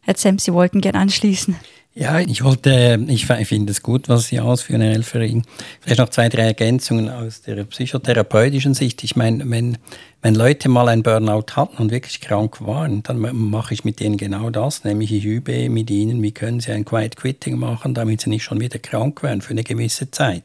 Herr 0.00 0.16
Zemp, 0.16 0.40
Sie 0.40 0.52
wollten 0.52 0.80
gerne 0.80 0.98
anschließen. 0.98 1.56
Ja, 1.94 2.20
ich 2.20 2.42
wollte, 2.42 3.04
ich 3.08 3.26
finde 3.26 3.70
es 3.70 3.82
gut, 3.82 4.08
was 4.08 4.28
Sie 4.28 4.40
ausführen, 4.40 4.80
Herr 4.80 4.94
Elfering. 4.94 5.44
Vielleicht 5.80 6.00
noch 6.00 6.08
zwei, 6.08 6.30
drei 6.30 6.44
Ergänzungen 6.44 7.10
aus 7.10 7.42
der 7.42 7.64
psychotherapeutischen 7.64 8.72
Sicht. 8.72 9.04
Ich 9.04 9.14
meine, 9.14 9.44
wenn, 9.50 9.76
wenn 10.22 10.34
Leute 10.34 10.70
mal 10.70 10.88
ein 10.88 11.02
Burnout 11.02 11.54
hatten 11.54 11.76
und 11.76 11.90
wirklich 11.90 12.22
krank 12.22 12.64
waren, 12.64 13.02
dann 13.02 13.18
mache 13.18 13.74
ich 13.74 13.84
mit 13.84 14.00
denen 14.00 14.16
genau 14.16 14.48
das, 14.48 14.84
nämlich 14.84 15.12
ich 15.12 15.26
übe 15.26 15.68
mit 15.68 15.90
ihnen, 15.90 16.22
wie 16.22 16.32
können 16.32 16.60
sie 16.60 16.72
ein 16.72 16.86
Quiet 16.86 17.16
Quitting 17.16 17.58
machen, 17.58 17.92
damit 17.92 18.22
sie 18.22 18.30
nicht 18.30 18.44
schon 18.44 18.60
wieder 18.60 18.78
krank 18.78 19.22
werden 19.22 19.42
für 19.42 19.50
eine 19.50 19.62
gewisse 19.62 20.10
Zeit 20.10 20.44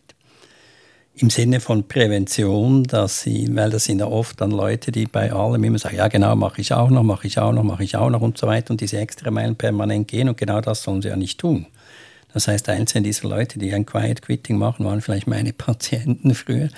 im 1.20 1.30
Sinne 1.32 1.59
von 1.59 1.88
Prävention, 1.88 2.84
dass 2.84 3.22
sie, 3.22 3.49
weil 3.55 3.72
das 3.72 3.86
sind 3.86 3.99
ja 3.99 4.07
oft 4.07 4.39
dann 4.39 4.51
Leute, 4.51 4.91
die 4.91 5.05
bei 5.05 5.32
allem 5.32 5.63
immer 5.63 5.80
sagen, 5.80 5.97
ja 5.97 6.07
genau, 6.07 6.36
mache 6.36 6.61
ich 6.61 6.74
auch 6.74 6.89
noch, 6.89 7.03
mache 7.03 7.26
ich 7.26 7.39
auch 7.39 7.51
noch, 7.51 7.63
mache 7.63 7.84
ich 7.84 7.95
auch 7.95 8.09
noch 8.09 8.22
und 8.22 8.38
so 8.38 8.45
weiter 8.45 8.72
und 8.72 8.82
diese 8.82 8.99
extra 8.99 9.32
Meilen 9.32 9.55
permanent 9.55 10.07
gehen 10.07 10.30
und 10.30 10.38
genau 10.38 10.61
das 10.61 10.84
sollen 10.84 11.01
sie 11.01 11.09
ja 11.09 11.15
nicht 11.15 11.39
tun. 11.39 11.65
Das 12.34 12.47
heißt, 12.47 12.70
einzelne 12.70 13.03
dieser 13.03 13.28
Leute, 13.28 13.57
die 13.57 13.74
ein 13.74 13.86
Quiet 13.86 14.22
Quitting 14.22 14.57
machen, 14.57 14.86
waren 14.86 15.01
vielleicht 15.01 15.26
meine 15.26 15.53
Patienten 15.57 16.36
früher. 16.36 16.70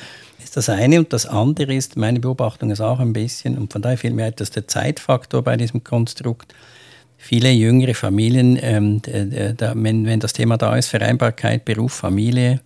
Ist 0.41 0.55
das 0.55 0.69
eine 0.69 0.99
und 0.99 1.11
das 1.11 1.25
andere 1.25 1.73
ist, 1.73 1.97
meine 1.97 2.21
Beobachtung 2.21 2.71
ist 2.71 2.79
auch 2.79 2.99
ein 2.99 3.11
bisschen, 3.11 3.57
und 3.57 3.73
von 3.73 3.81
daher 3.81 3.97
fehlt 3.97 4.15
mir 4.15 4.25
etwas 4.25 4.51
der 4.51 4.67
Zeitfaktor 4.67 5.43
bei 5.43 5.57
diesem 5.57 5.83
Konstrukt. 5.83 6.53
Viele 7.17 7.51
jüngere 7.51 7.93
Familien, 7.93 8.57
ähm, 8.61 9.01
wenn, 9.05 10.05
wenn 10.05 10.19
das 10.21 10.31
Thema 10.31 10.55
da 10.57 10.77
ist, 10.77 10.87
Vereinbarkeit, 10.87 11.65
Beruf, 11.65 11.91
Familie, 11.91 12.61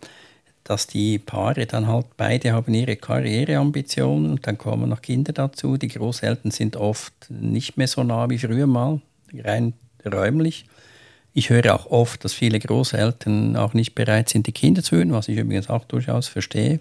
dass 0.63 0.87
die 0.87 1.19
Paare 1.19 1.65
dann 1.65 1.87
halt 1.87 2.05
beide 2.15 2.53
haben 2.53 2.73
ihre 2.73 2.95
Karriereambitionen 2.95 4.31
und 4.31 4.47
dann 4.47 4.57
kommen 4.57 4.89
noch 4.89 5.01
Kinder 5.01 5.33
dazu. 5.33 5.77
Die 5.77 5.89
Großeltern 5.89 6.51
sind 6.51 6.77
oft 6.77 7.13
nicht 7.29 7.77
mehr 7.77 7.87
so 7.87 8.03
nah 8.03 8.29
wie 8.29 8.37
früher 8.37 8.67
mal, 8.67 9.01
rein 9.33 9.73
räumlich. 10.05 10.65
Ich 11.33 11.49
höre 11.49 11.73
auch 11.73 11.87
oft, 11.87 12.23
dass 12.23 12.33
viele 12.33 12.59
Großeltern 12.59 13.57
auch 13.57 13.73
nicht 13.73 13.95
bereit 13.95 14.29
sind, 14.29 14.47
die 14.47 14.51
Kinder 14.51 14.83
zu 14.83 14.95
hören, 14.95 15.11
was 15.11 15.27
ich 15.27 15.37
übrigens 15.37 15.69
auch 15.69 15.83
durchaus 15.85 16.27
verstehe. 16.27 16.79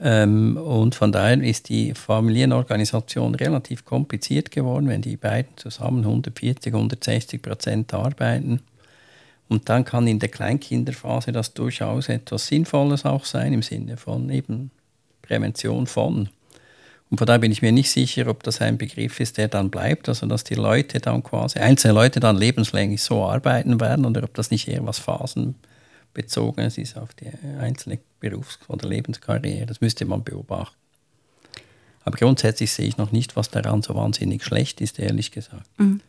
Ähm, 0.00 0.56
und 0.56 0.94
von 0.94 1.12
daher 1.12 1.40
ist 1.42 1.68
die 1.68 1.94
Familienorganisation 1.94 3.34
relativ 3.34 3.84
kompliziert 3.84 4.50
geworden, 4.50 4.88
wenn 4.88 5.02
die 5.02 5.16
beiden 5.16 5.56
zusammen 5.56 6.00
140, 6.00 6.74
160 6.74 7.40
Prozent 7.40 7.94
arbeiten 7.94 8.60
und 9.48 9.68
dann 9.68 9.84
kann 9.84 10.06
in 10.06 10.18
der 10.18 10.30
Kleinkinderphase 10.30 11.32
das 11.32 11.54
durchaus 11.54 12.08
etwas 12.08 12.46
Sinnvolles 12.46 13.04
auch 13.04 13.24
sein, 13.24 13.52
im 13.52 13.62
Sinne 13.62 13.96
von 13.96 14.30
eben 14.30 14.70
Prävention 15.22 15.86
von. 15.86 16.28
Und 17.10 17.18
von 17.18 17.26
daher 17.26 17.38
bin 17.38 17.52
ich 17.52 17.62
mir 17.62 17.72
nicht 17.72 17.90
sicher, 17.90 18.26
ob 18.26 18.42
das 18.42 18.60
ein 18.60 18.78
Begriff 18.78 19.20
ist, 19.20 19.36
der 19.36 19.48
dann 19.48 19.70
bleibt, 19.70 20.08
also 20.08 20.26
dass 20.26 20.44
die 20.44 20.54
Leute 20.54 21.00
dann 21.00 21.22
quasi, 21.22 21.58
einzelne 21.58 21.94
Leute 21.94 22.20
dann 22.20 22.36
lebenslänglich 22.36 23.02
so 23.02 23.24
arbeiten 23.24 23.80
werden 23.80 24.06
oder 24.06 24.24
ob 24.24 24.34
das 24.34 24.50
nicht 24.50 24.66
eher 24.66 24.86
was 24.86 24.98
phasenbezogenes 24.98 26.78
ist 26.78 26.96
auf 26.96 27.14
die 27.14 27.30
einzelne 27.58 27.98
Berufs- 28.20 28.58
oder 28.68 28.88
Lebenskarriere. 28.88 29.66
Das 29.66 29.80
müsste 29.80 30.06
man 30.06 30.24
beobachten. 30.24 30.76
Aber 32.04 32.16
grundsätzlich 32.16 32.72
sehe 32.72 32.86
ich 32.86 32.96
noch 32.96 33.12
nicht, 33.12 33.36
was 33.36 33.50
daran 33.50 33.82
so 33.82 33.94
wahnsinnig 33.94 34.44
schlecht 34.44 34.80
ist, 34.80 34.98
ehrlich 34.98 35.30
gesagt. 35.30 35.68
Mhm. 35.78 36.00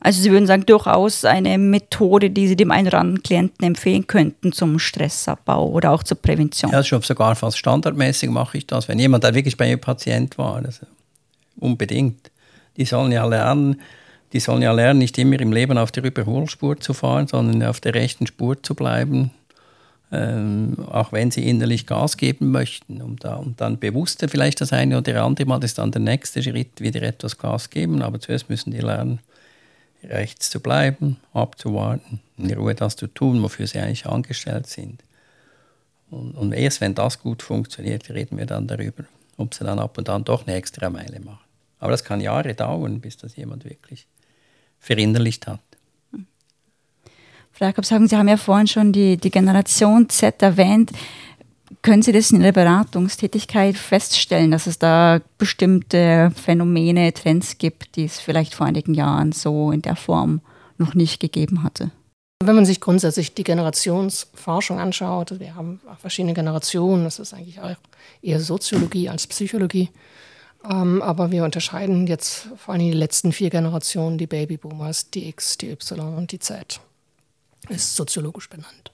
Also 0.00 0.20
Sie 0.20 0.30
würden 0.30 0.46
sagen, 0.46 0.66
durchaus 0.66 1.24
eine 1.24 1.56
Methode, 1.56 2.30
die 2.30 2.46
Sie 2.46 2.56
dem 2.56 2.70
einen 2.70 2.88
oder 2.88 3.00
anderen 3.00 3.22
Klienten 3.22 3.66
empfehlen 3.66 4.06
könnten 4.06 4.52
zum 4.52 4.78
Stressabbau 4.78 5.70
oder 5.70 5.92
auch 5.92 6.02
zur 6.02 6.20
Prävention. 6.20 6.72
Ja, 6.72 6.82
schon 6.82 7.00
sogar 7.00 7.34
fast 7.36 7.56
standardmäßig 7.56 8.28
mache 8.28 8.58
ich 8.58 8.66
das. 8.66 8.86
Wenn 8.88 8.98
jemand 8.98 9.24
da 9.24 9.34
wirklich 9.34 9.56
bei 9.56 9.68
Ihrem 9.68 9.80
Patient 9.80 10.36
war, 10.36 10.56
also 10.56 10.86
unbedingt. 11.58 12.30
Die 12.76 12.84
sollen 12.84 13.12
ja 13.12 13.24
lernen, 13.24 13.80
die 14.32 14.40
sollen 14.40 14.62
ja 14.62 14.72
lernen, 14.72 14.98
nicht 14.98 15.16
immer 15.16 15.38
im 15.40 15.52
Leben 15.52 15.78
auf 15.78 15.92
der 15.92 16.04
Überholspur 16.04 16.78
zu 16.80 16.92
fahren, 16.92 17.28
sondern 17.28 17.62
auf 17.68 17.80
der 17.80 17.94
rechten 17.94 18.26
Spur 18.26 18.60
zu 18.62 18.74
bleiben, 18.74 19.30
ähm, 20.10 20.76
auch 20.90 21.12
wenn 21.12 21.30
sie 21.30 21.48
innerlich 21.48 21.86
Gas 21.86 22.16
geben 22.16 22.50
möchten. 22.50 23.00
Um, 23.00 23.16
da, 23.16 23.36
und 23.36 23.60
dann 23.60 23.78
bewusster 23.78 24.28
vielleicht 24.28 24.60
das 24.60 24.72
eine 24.72 24.98
oder 24.98 25.22
andere 25.22 25.46
Mal, 25.46 25.62
ist 25.62 25.78
dann 25.78 25.92
der 25.92 26.02
nächste 26.02 26.42
Schritt, 26.42 26.80
wieder 26.80 27.02
etwas 27.02 27.38
Gas 27.38 27.70
geben. 27.70 28.02
Aber 28.02 28.18
zuerst 28.18 28.50
müssen 28.50 28.72
die 28.72 28.78
lernen, 28.78 29.20
rechts 30.08 30.50
zu 30.50 30.60
bleiben, 30.60 31.18
abzuwarten, 31.32 32.20
in 32.36 32.52
Ruhe 32.52 32.74
das 32.74 32.96
zu 32.96 33.06
tun, 33.06 33.42
wofür 33.42 33.66
sie 33.66 33.78
eigentlich 33.78 34.06
angestellt 34.06 34.66
sind. 34.66 35.02
Und, 36.10 36.32
und 36.32 36.52
erst 36.52 36.80
wenn 36.80 36.94
das 36.94 37.20
gut 37.20 37.42
funktioniert, 37.42 38.10
reden 38.10 38.38
wir 38.38 38.46
dann 38.46 38.66
darüber, 38.66 39.04
ob 39.36 39.54
sie 39.54 39.64
dann 39.64 39.78
ab 39.78 39.98
und 39.98 40.08
an 40.08 40.24
doch 40.24 40.46
eine 40.46 40.56
extra 40.56 40.90
Meile 40.90 41.20
machen. 41.20 41.44
Aber 41.78 41.90
das 41.90 42.04
kann 42.04 42.20
Jahre 42.20 42.54
dauern, 42.54 43.00
bis 43.00 43.16
das 43.16 43.36
jemand 43.36 43.64
wirklich 43.64 44.06
verinnerlicht 44.78 45.46
hat. 45.46 45.60
Frau 47.52 47.66
Jakob, 47.66 47.84
sagen 47.84 48.08
Sie 48.08 48.16
haben 48.16 48.26
ja 48.26 48.36
vorhin 48.36 48.66
schon 48.66 48.92
die, 48.92 49.16
die 49.16 49.30
Generation 49.30 50.08
Z 50.08 50.42
erwähnt. 50.42 50.90
Können 51.82 52.02
Sie 52.02 52.12
das 52.12 52.30
in 52.30 52.40
Ihrer 52.40 52.52
Beratungstätigkeit 52.52 53.76
feststellen, 53.76 54.50
dass 54.50 54.66
es 54.66 54.78
da 54.78 55.20
bestimmte 55.38 56.32
Phänomene, 56.34 57.12
Trends 57.12 57.58
gibt, 57.58 57.96
die 57.96 58.04
es 58.04 58.20
vielleicht 58.20 58.54
vor 58.54 58.66
einigen 58.66 58.94
Jahren 58.94 59.32
so 59.32 59.70
in 59.70 59.82
der 59.82 59.96
Form 59.96 60.40
noch 60.78 60.94
nicht 60.94 61.20
gegeben 61.20 61.62
hatte? 61.62 61.90
Wenn 62.42 62.56
man 62.56 62.66
sich 62.66 62.80
grundsätzlich 62.80 63.34
die 63.34 63.44
Generationsforschung 63.44 64.78
anschaut, 64.78 65.38
wir 65.40 65.54
haben 65.54 65.80
verschiedene 65.98 66.34
Generationen, 66.34 67.04
das 67.04 67.18
ist 67.18 67.32
eigentlich 67.32 67.60
auch 67.60 67.74
eher 68.20 68.40
Soziologie 68.40 69.08
als 69.08 69.26
Psychologie. 69.26 69.88
Ähm, 70.68 71.02
aber 71.02 71.30
wir 71.30 71.44
unterscheiden 71.44 72.06
jetzt 72.06 72.48
vor 72.56 72.74
allem 72.74 72.84
die 72.84 72.92
letzten 72.92 73.32
vier 73.32 73.50
Generationen, 73.50 74.18
die 74.18 74.26
Babyboomers, 74.26 75.10
die 75.10 75.28
X, 75.28 75.58
die 75.58 75.70
Y 75.70 76.16
und 76.16 76.32
die 76.32 76.38
Z. 76.38 76.80
Ist 77.68 77.96
soziologisch 77.96 78.48
benannt. 78.48 78.93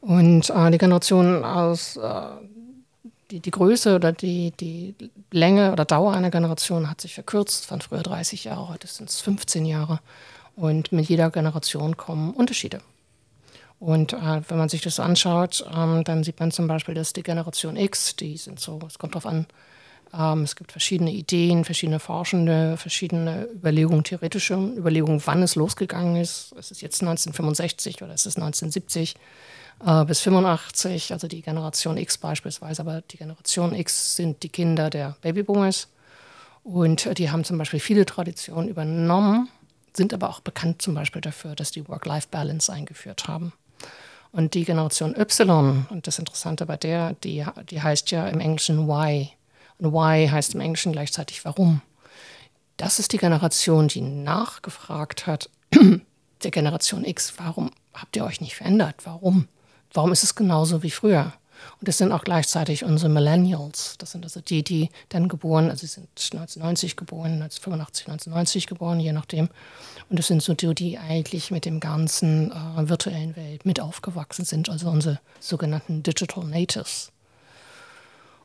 Und 0.00 0.50
äh, 0.50 0.70
die 0.70 0.78
Generation 0.78 1.44
aus, 1.44 1.96
äh, 1.96 2.22
die, 3.30 3.40
die 3.40 3.50
Größe 3.50 3.94
oder 3.94 4.12
die, 4.12 4.52
die 4.52 4.94
Länge 5.30 5.72
oder 5.72 5.84
Dauer 5.84 6.14
einer 6.14 6.30
Generation 6.30 6.88
hat 6.90 7.00
sich 7.00 7.14
verkürzt, 7.14 7.66
von 7.66 7.80
früher 7.80 8.02
30 8.02 8.44
Jahre, 8.44 8.68
heute 8.68 8.86
sind 8.86 9.10
es 9.10 9.20
15 9.20 9.66
Jahre. 9.66 10.00
Und 10.56 10.92
mit 10.92 11.08
jeder 11.08 11.30
Generation 11.30 11.96
kommen 11.96 12.34
Unterschiede. 12.34 12.80
Und 13.78 14.12
äh, 14.12 14.42
wenn 14.48 14.58
man 14.58 14.68
sich 14.68 14.82
das 14.82 15.00
anschaut, 15.00 15.64
ähm, 15.74 16.04
dann 16.04 16.22
sieht 16.22 16.38
man 16.38 16.50
zum 16.50 16.66
Beispiel, 16.66 16.94
dass 16.94 17.14
die 17.14 17.22
Generation 17.22 17.76
X, 17.76 18.14
die 18.16 18.36
sind 18.36 18.60
so, 18.60 18.78
es 18.86 18.98
kommt 18.98 19.14
darauf 19.14 19.26
an, 19.26 19.46
ähm, 20.12 20.42
es 20.42 20.56
gibt 20.56 20.72
verschiedene 20.72 21.12
Ideen, 21.12 21.64
verschiedene 21.64 21.98
Forschende, 21.98 22.76
verschiedene 22.76 23.48
Überlegungen, 23.54 24.04
theoretische 24.04 24.54
Überlegungen, 24.54 25.22
wann 25.24 25.42
es 25.42 25.54
losgegangen 25.54 26.16
ist. 26.16 26.52
Ist 26.58 26.72
es 26.72 26.80
jetzt 26.82 27.00
1965 27.00 28.02
oder 28.02 28.12
ist 28.12 28.26
es 28.26 28.36
1970? 28.36 29.14
Äh, 29.84 30.04
bis 30.04 30.20
85, 30.20 31.12
also 31.12 31.28
die 31.28 31.42
Generation 31.42 31.96
X 31.96 32.18
beispielsweise, 32.18 32.82
aber 32.82 33.02
die 33.02 33.16
Generation 33.16 33.74
X 33.74 34.16
sind 34.16 34.42
die 34.42 34.48
Kinder 34.48 34.90
der 34.90 35.16
Babyboomers 35.22 35.88
und 36.62 37.06
äh, 37.06 37.14
die 37.14 37.30
haben 37.30 37.44
zum 37.44 37.58
Beispiel 37.58 37.80
viele 37.80 38.06
Traditionen 38.06 38.68
übernommen, 38.68 39.48
sind 39.92 40.14
aber 40.14 40.28
auch 40.28 40.40
bekannt 40.40 40.82
zum 40.82 40.94
Beispiel 40.94 41.22
dafür, 41.22 41.54
dass 41.54 41.70
die 41.70 41.88
Work-Life-Balance 41.88 42.72
eingeführt 42.72 43.26
haben. 43.26 43.52
Und 44.32 44.54
die 44.54 44.64
Generation 44.64 45.16
Y, 45.18 45.86
und 45.90 46.06
das 46.06 46.20
Interessante 46.20 46.64
bei 46.66 46.76
der, 46.76 47.14
die, 47.24 47.44
die 47.68 47.82
heißt 47.82 48.12
ja 48.12 48.28
im 48.28 48.38
Englischen 48.38 48.86
Why. 48.86 49.30
Und 49.78 49.92
Why 49.92 50.28
heißt 50.28 50.54
im 50.54 50.60
Englischen 50.60 50.92
gleichzeitig 50.92 51.44
Warum. 51.44 51.82
Das 52.76 53.00
ist 53.00 53.12
die 53.12 53.18
Generation, 53.18 53.88
die 53.88 54.00
nachgefragt 54.00 55.26
hat, 55.26 55.50
der 56.42 56.50
Generation 56.50 57.04
X, 57.04 57.34
warum 57.38 57.72
habt 57.92 58.14
ihr 58.14 58.24
euch 58.24 58.40
nicht 58.40 58.54
verändert? 58.54 58.94
Warum? 59.04 59.48
Warum 59.92 60.12
ist 60.12 60.22
es 60.22 60.34
genauso 60.34 60.82
wie 60.82 60.90
früher? 60.90 61.32
Und 61.78 61.88
das 61.88 61.98
sind 61.98 62.12
auch 62.12 62.24
gleichzeitig 62.24 62.84
unsere 62.84 63.10
Millennials. 63.10 63.96
Das 63.98 64.12
sind 64.12 64.24
also 64.24 64.40
die, 64.40 64.62
die 64.62 64.88
dann 65.08 65.28
geboren, 65.28 65.70
also 65.70 65.80
sie 65.80 65.92
sind 65.92 66.08
1990 66.16 66.96
geboren, 66.96 67.42
1985, 67.42 68.08
1990 68.08 68.66
geboren, 68.66 69.00
je 69.00 69.12
nachdem. 69.12 69.48
Und 70.08 70.18
das 70.18 70.26
sind 70.26 70.42
so 70.42 70.54
die, 70.54 70.74
die 70.74 70.98
eigentlich 70.98 71.50
mit 71.50 71.64
dem 71.64 71.80
ganzen 71.80 72.50
äh, 72.50 72.88
virtuellen 72.88 73.36
Welt 73.36 73.66
mit 73.66 73.80
aufgewachsen 73.80 74.44
sind, 74.44 74.68
also 74.68 74.88
unsere 74.90 75.20
sogenannten 75.38 76.02
Digital 76.02 76.44
Natives. 76.44 77.12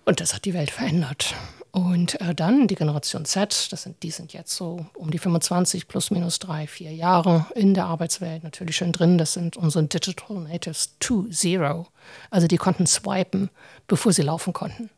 Und 0.05 0.19
das 0.19 0.33
hat 0.33 0.45
die 0.45 0.53
Welt 0.53 0.71
verändert. 0.71 1.33
Und 1.75 2.21
äh, 2.21 2.33
dann 2.33 2.69
die 2.69 2.75
Generation 2.75 3.25
Z, 3.25 3.67
das 3.73 3.83
sind, 3.83 4.01
die 4.01 4.09
sind 4.09 4.31
jetzt 4.31 4.55
so 4.55 4.85
um 4.93 5.11
die 5.11 5.17
25 5.17 5.89
plus 5.89 6.09
minus 6.09 6.39
drei, 6.39 6.67
vier 6.67 6.93
Jahre 6.93 7.47
in 7.53 7.73
der 7.73 7.83
Arbeitswelt 7.87 8.45
natürlich 8.45 8.77
schon 8.77 8.93
drin. 8.93 9.17
Das 9.17 9.33
sind 9.33 9.57
unsere 9.57 9.83
Digital 9.83 10.37
Natives 10.37 10.95
2.0. 11.01 11.85
Also 12.29 12.47
die 12.47 12.55
konnten 12.55 12.87
swipen, 12.87 13.49
bevor 13.87 14.13
sie 14.13 14.21
laufen 14.21 14.53
konnten. 14.53 14.89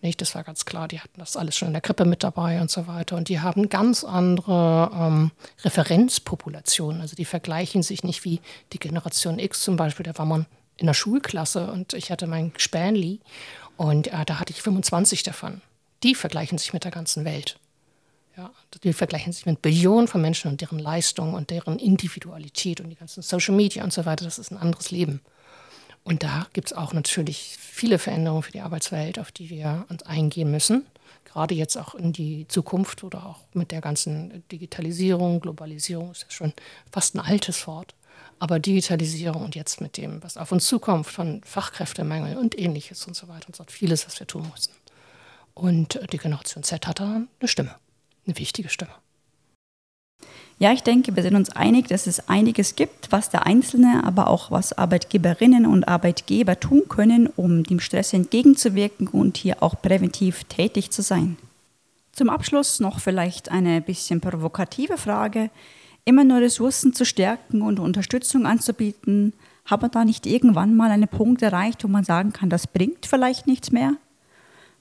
Nicht, 0.00 0.22
das 0.22 0.34
war 0.34 0.44
ganz 0.44 0.64
klar, 0.64 0.88
die 0.88 1.00
hatten 1.00 1.20
das 1.20 1.36
alles 1.36 1.58
schon 1.58 1.68
in 1.68 1.74
der 1.74 1.82
Krippe 1.82 2.06
mit 2.06 2.22
dabei 2.22 2.58
und 2.58 2.70
so 2.70 2.86
weiter. 2.86 3.16
Und 3.16 3.28
die 3.28 3.40
haben 3.40 3.68
ganz 3.68 4.02
andere 4.02 4.92
ähm, 4.94 5.30
Referenzpopulationen. 5.62 7.02
Also 7.02 7.16
die 7.16 7.26
vergleichen 7.26 7.82
sich 7.82 8.02
nicht 8.02 8.24
wie 8.24 8.40
die 8.72 8.78
Generation 8.78 9.38
X 9.38 9.60
zum 9.60 9.76
Beispiel. 9.76 10.04
Da 10.04 10.16
war 10.16 10.24
man 10.24 10.46
in 10.78 10.86
der 10.86 10.94
Schulklasse 10.94 11.70
und 11.70 11.92
ich 11.92 12.10
hatte 12.10 12.26
meinen 12.26 12.54
Spanley 12.56 13.20
und 13.76 14.06
äh, 14.06 14.24
da 14.24 14.40
hatte 14.40 14.54
ich 14.54 14.62
25 14.62 15.22
davon. 15.22 15.60
Die 16.04 16.14
vergleichen 16.14 16.58
sich 16.58 16.74
mit 16.74 16.84
der 16.84 16.90
ganzen 16.90 17.24
Welt. 17.24 17.58
Ja, 18.36 18.52
die 18.82 18.92
vergleichen 18.92 19.32
sich 19.32 19.46
mit 19.46 19.62
Billionen 19.62 20.06
von 20.06 20.20
Menschen 20.20 20.50
und 20.50 20.60
deren 20.60 20.78
Leistung 20.78 21.34
und 21.34 21.50
deren 21.50 21.78
Individualität 21.78 22.80
und 22.80 22.90
die 22.90 22.96
ganzen 22.96 23.22
Social 23.22 23.54
Media 23.54 23.82
und 23.82 23.92
so 23.92 24.04
weiter. 24.04 24.24
Das 24.24 24.38
ist 24.38 24.50
ein 24.50 24.58
anderes 24.58 24.90
Leben. 24.90 25.20
Und 26.02 26.22
da 26.22 26.46
gibt 26.52 26.68
es 26.68 26.76
auch 26.76 26.92
natürlich 26.92 27.56
viele 27.58 27.98
Veränderungen 27.98 28.42
für 28.42 28.52
die 28.52 28.60
Arbeitswelt, 28.60 29.18
auf 29.18 29.32
die 29.32 29.48
wir 29.48 29.86
uns 29.88 30.02
eingehen 30.02 30.50
müssen. 30.50 30.84
Gerade 31.24 31.54
jetzt 31.54 31.78
auch 31.78 31.94
in 31.94 32.12
die 32.12 32.46
Zukunft 32.48 33.02
oder 33.02 33.24
auch 33.24 33.40
mit 33.54 33.70
der 33.70 33.80
ganzen 33.80 34.46
Digitalisierung, 34.52 35.40
Globalisierung 35.40 36.10
ist 36.10 36.24
ja 36.24 36.30
schon 36.30 36.52
fast 36.92 37.14
ein 37.14 37.20
altes 37.20 37.66
Wort. 37.66 37.94
Aber 38.38 38.58
Digitalisierung 38.58 39.42
und 39.42 39.54
jetzt 39.54 39.80
mit 39.80 39.96
dem, 39.96 40.22
was 40.22 40.36
auf 40.36 40.52
uns 40.52 40.66
zukommt, 40.66 41.06
von 41.06 41.40
Fachkräftemangel 41.44 42.36
und 42.36 42.58
ähnliches 42.58 43.06
und 43.06 43.16
so 43.16 43.28
weiter 43.28 43.46
und 43.46 43.56
so 43.56 43.62
fort, 43.62 43.72
vieles, 43.72 44.06
was 44.06 44.20
wir 44.20 44.26
tun 44.26 44.50
müssen. 44.52 44.72
Und 45.54 46.00
die 46.12 46.18
Generation 46.18 46.64
Z 46.64 46.86
hat 46.86 47.00
da 47.00 47.22
eine 47.38 47.48
Stimme 47.48 47.76
eine 48.26 48.38
wichtige 48.38 48.68
Stimme. 48.68 48.92
Ja, 50.58 50.72
ich 50.72 50.82
denke, 50.82 51.16
wir 51.16 51.22
sind 51.22 51.34
uns 51.34 51.50
einig, 51.50 51.88
dass 51.88 52.06
es 52.06 52.28
einiges 52.28 52.76
gibt, 52.76 53.10
was 53.10 53.28
der 53.28 53.44
Einzelne, 53.44 54.02
aber 54.04 54.28
auch 54.28 54.52
was 54.52 54.72
Arbeitgeberinnen 54.72 55.66
und 55.66 55.88
Arbeitgeber 55.88 56.60
tun 56.60 56.84
können, 56.88 57.26
um 57.26 57.64
dem 57.64 57.80
Stress 57.80 58.12
entgegenzuwirken 58.12 59.08
und 59.08 59.36
hier 59.36 59.62
auch 59.62 59.82
präventiv 59.82 60.44
tätig 60.44 60.90
zu 60.90 61.02
sein. 61.02 61.36
Zum 62.12 62.30
Abschluss 62.30 62.78
noch 62.78 63.00
vielleicht 63.00 63.50
eine 63.50 63.80
bisschen 63.80 64.20
provokative 64.20 64.96
Frage. 64.96 65.50
Immer 66.04 66.22
nur 66.22 66.40
Ressourcen 66.40 66.94
zu 66.94 67.04
stärken 67.04 67.60
und 67.60 67.80
Unterstützung 67.80 68.46
anzubieten, 68.46 69.32
hat 69.64 69.82
man 69.82 69.90
da 69.90 70.04
nicht 70.04 70.26
irgendwann 70.26 70.76
mal 70.76 70.90
einen 70.90 71.08
Punkt 71.08 71.42
erreicht, 71.42 71.82
wo 71.82 71.88
man 71.88 72.04
sagen 72.04 72.32
kann, 72.32 72.50
das 72.50 72.66
bringt 72.68 73.06
vielleicht 73.06 73.46
nichts 73.48 73.72
mehr? 73.72 73.94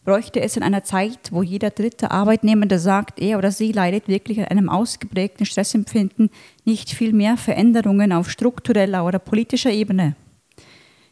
Bräuchte 0.03 0.41
es 0.41 0.57
in 0.57 0.63
einer 0.63 0.83
Zeit, 0.83 1.31
wo 1.31 1.43
jeder 1.43 1.69
dritte 1.69 2.11
Arbeitnehmende 2.11 2.79
sagt, 2.79 3.19
er 3.19 3.37
oder 3.37 3.51
sie 3.51 3.71
leidet 3.71 4.07
wirklich 4.07 4.39
an 4.39 4.47
einem 4.47 4.69
ausgeprägten 4.69 5.45
Stressempfinden, 5.45 6.29
nicht 6.65 6.89
viel 6.89 7.13
mehr 7.13 7.37
Veränderungen 7.37 8.11
auf 8.11 8.29
struktureller 8.29 9.05
oder 9.05 9.19
politischer 9.19 9.71
Ebene. 9.71 10.15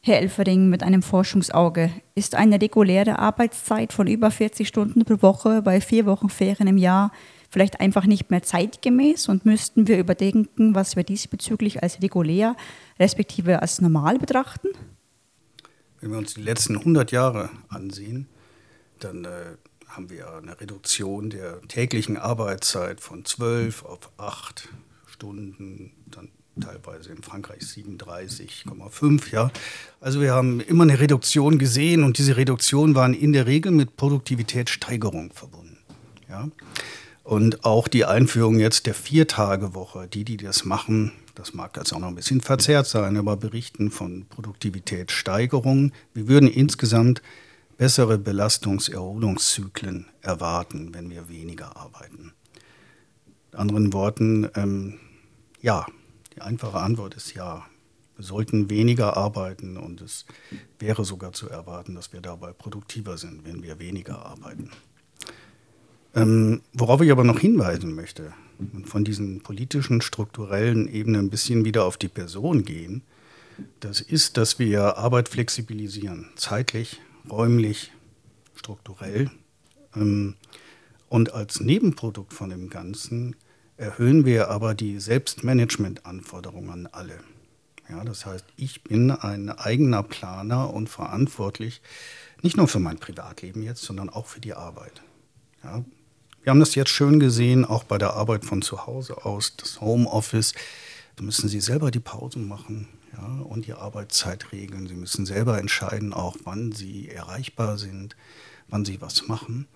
Herr 0.03 0.19
Elfering 0.19 0.67
mit 0.67 0.81
einem 0.81 1.03
Forschungsauge, 1.03 1.91
ist 2.15 2.33
eine 2.33 2.59
reguläre 2.59 3.19
Arbeitszeit 3.19 3.93
von 3.93 4.07
über 4.07 4.31
40 4.31 4.67
Stunden 4.67 5.05
pro 5.05 5.21
Woche 5.21 5.61
bei 5.61 5.79
vier 5.79 6.07
Wochen 6.07 6.29
Ferien 6.29 6.67
im 6.67 6.77
Jahr 6.77 7.11
vielleicht 7.51 7.79
einfach 7.81 8.05
nicht 8.05 8.31
mehr 8.31 8.41
zeitgemäß 8.41 9.29
und 9.29 9.45
müssten 9.45 9.87
wir 9.87 9.99
überdenken, 9.99 10.73
was 10.73 10.95
wir 10.95 11.03
diesbezüglich 11.03 11.83
als 11.83 12.01
regulär 12.01 12.55
respektive 12.99 13.61
als 13.61 13.81
normal 13.81 14.17
betrachten? 14.17 14.69
Wenn 15.99 16.11
wir 16.11 16.17
uns 16.17 16.33
die 16.33 16.41
letzten 16.41 16.77
100 16.77 17.11
Jahre 17.11 17.49
ansehen, 17.67 18.27
dann 19.03 19.25
äh, 19.25 19.55
haben 19.87 20.09
wir 20.09 20.31
eine 20.33 20.59
Reduktion 20.59 21.29
der 21.29 21.61
täglichen 21.67 22.17
Arbeitszeit 22.17 23.01
von 23.01 23.25
12 23.25 23.83
auf 23.83 24.09
8 24.17 24.69
Stunden, 25.07 25.91
dann 26.07 26.29
teilweise 26.59 27.11
in 27.11 27.23
Frankreich 27.23 27.61
37,5. 27.61 29.31
Ja. 29.31 29.51
Also 29.99 30.21
wir 30.21 30.33
haben 30.33 30.59
immer 30.59 30.83
eine 30.83 30.99
Reduktion 30.99 31.59
gesehen 31.59 32.03
und 32.03 32.17
diese 32.17 32.37
Reduktionen 32.37 32.95
waren 32.95 33.13
in 33.13 33.33
der 33.33 33.47
Regel 33.47 33.71
mit 33.71 33.97
Produktivitätssteigerung 33.97 35.31
verbunden. 35.33 35.77
Ja. 36.29 36.49
Und 37.23 37.65
auch 37.65 37.87
die 37.87 38.05
Einführung 38.05 38.59
jetzt 38.59 38.85
der 38.87 38.93
Viertagewoche, 38.93 40.07
die, 40.07 40.25
die 40.25 40.37
das 40.37 40.65
machen, 40.65 41.11
das 41.35 41.53
mag 41.53 41.77
jetzt 41.77 41.93
auch 41.93 41.99
noch 41.99 42.09
ein 42.09 42.15
bisschen 42.15 42.41
verzerrt 42.41 42.87
sein, 42.87 43.15
aber 43.15 43.37
berichten 43.37 43.91
von 43.91 44.25
Produktivitätssteigerungen. 44.27 45.93
Wir 46.13 46.27
würden 46.27 46.49
insgesamt 46.49 47.21
bessere 47.81 48.19
Belastungserholungszyklen 48.19 50.05
erwarten, 50.21 50.93
wenn 50.93 51.09
wir 51.09 51.29
weniger 51.29 51.77
arbeiten. 51.77 52.31
In 53.51 53.57
anderen 53.57 53.91
Worten, 53.91 54.47
ähm, 54.53 54.99
ja, 55.63 55.87
die 56.35 56.41
einfache 56.41 56.77
Antwort 56.77 57.15
ist 57.15 57.33
ja. 57.33 57.65
Wir 58.15 58.23
sollten 58.23 58.69
weniger 58.69 59.17
arbeiten 59.17 59.77
und 59.77 59.99
es 60.01 60.27
wäre 60.77 61.03
sogar 61.05 61.33
zu 61.33 61.49
erwarten, 61.49 61.95
dass 61.95 62.13
wir 62.13 62.21
dabei 62.21 62.53
produktiver 62.53 63.17
sind, 63.17 63.45
wenn 63.45 63.63
wir 63.63 63.79
weniger 63.79 64.27
arbeiten. 64.27 64.69
Ähm, 66.13 66.61
worauf 66.73 67.01
ich 67.01 67.11
aber 67.11 67.23
noch 67.23 67.39
hinweisen 67.39 67.95
möchte 67.95 68.31
und 68.59 68.87
von 68.87 69.03
diesen 69.03 69.41
politischen, 69.41 70.01
strukturellen 70.01 70.87
Ebenen 70.87 71.25
ein 71.25 71.29
bisschen 71.31 71.65
wieder 71.65 71.85
auf 71.85 71.97
die 71.97 72.09
Person 72.09 72.63
gehen, 72.63 73.01
das 73.79 74.01
ist, 74.01 74.37
dass 74.37 74.59
wir 74.59 74.97
Arbeit 74.99 75.29
flexibilisieren, 75.29 76.29
zeitlich, 76.35 77.01
räumlich, 77.29 77.91
strukturell. 78.55 79.29
Ähm, 79.95 80.35
und 81.09 81.33
als 81.33 81.59
Nebenprodukt 81.59 82.33
von 82.33 82.49
dem 82.49 82.69
Ganzen 82.69 83.35
erhöhen 83.77 84.25
wir 84.25 84.49
aber 84.49 84.73
die 84.73 84.99
Selbstmanagement-Anforderungen 84.99 86.69
an 86.69 86.87
alle. 86.87 87.19
Ja, 87.89 88.03
das 88.05 88.25
heißt, 88.25 88.45
ich 88.55 88.83
bin 88.83 89.11
ein 89.11 89.49
eigener 89.49 90.03
Planer 90.03 90.73
und 90.73 90.87
verantwortlich, 90.87 91.81
nicht 92.41 92.55
nur 92.55 92.67
für 92.67 92.79
mein 92.79 92.97
Privatleben 92.97 93.63
jetzt, 93.63 93.81
sondern 93.81 94.09
auch 94.09 94.27
für 94.27 94.39
die 94.39 94.53
Arbeit. 94.53 95.01
Ja, 95.63 95.83
wir 96.43 96.49
haben 96.49 96.59
das 96.59 96.75
jetzt 96.75 96.89
schön 96.89 97.19
gesehen, 97.19 97.65
auch 97.65 97.83
bei 97.83 97.97
der 97.97 98.13
Arbeit 98.13 98.45
von 98.45 98.61
zu 98.61 98.87
Hause 98.87 99.25
aus, 99.25 99.57
das 99.57 99.81
Homeoffice. 99.81 100.53
Da 101.17 101.23
müssen 101.23 101.49
Sie 101.49 101.59
selber 101.59 101.91
die 101.91 101.99
Pausen 101.99 102.47
machen 102.47 102.87
ja, 103.13 103.43
und 103.43 103.67
die 103.67 103.73
Arbeitszeit 103.73 104.51
regeln. 104.51 104.87
Sie 104.87 104.95
müssen 104.95 105.25
selber 105.25 105.59
entscheiden, 105.59 106.13
auch 106.13 106.37
wann 106.43 106.71
Sie 106.71 107.09
erreichbar 107.09 107.77
sind, 107.77 108.15
wann 108.67 108.85
Sie 108.85 109.01
was 109.01 109.27
machen. 109.27 109.67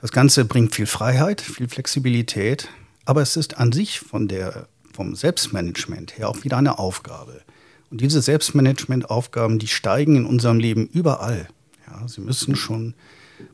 Das 0.00 0.12
Ganze 0.12 0.44
bringt 0.44 0.74
viel 0.74 0.86
Freiheit, 0.86 1.40
viel 1.40 1.68
Flexibilität, 1.68 2.68
aber 3.04 3.22
es 3.22 3.36
ist 3.36 3.58
an 3.58 3.72
sich 3.72 4.00
von 4.00 4.28
der, 4.28 4.68
vom 4.92 5.14
Selbstmanagement 5.14 6.18
her 6.18 6.28
auch 6.28 6.44
wieder 6.44 6.56
eine 6.56 6.78
Aufgabe. 6.78 7.42
Und 7.90 8.00
diese 8.00 8.22
Selbstmanagement-Aufgaben, 8.22 9.58
die 9.58 9.68
steigen 9.68 10.16
in 10.16 10.26
unserem 10.26 10.58
Leben 10.58 10.86
überall. 10.86 11.48
Ja, 11.86 12.08
Sie 12.08 12.20
müssen 12.20 12.56
schon 12.56 12.94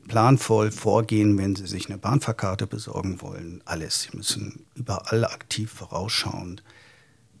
planvoll 0.07 0.71
vorgehen, 0.71 1.37
wenn 1.37 1.55
Sie 1.55 1.67
sich 1.67 1.89
eine 1.89 1.97
Bahnfahrkarte 1.97 2.67
besorgen 2.67 3.21
wollen. 3.21 3.61
Alles. 3.65 4.03
Sie 4.03 4.17
müssen 4.17 4.65
überall 4.75 5.25
aktiv 5.25 5.71
vorausschauend 5.71 6.63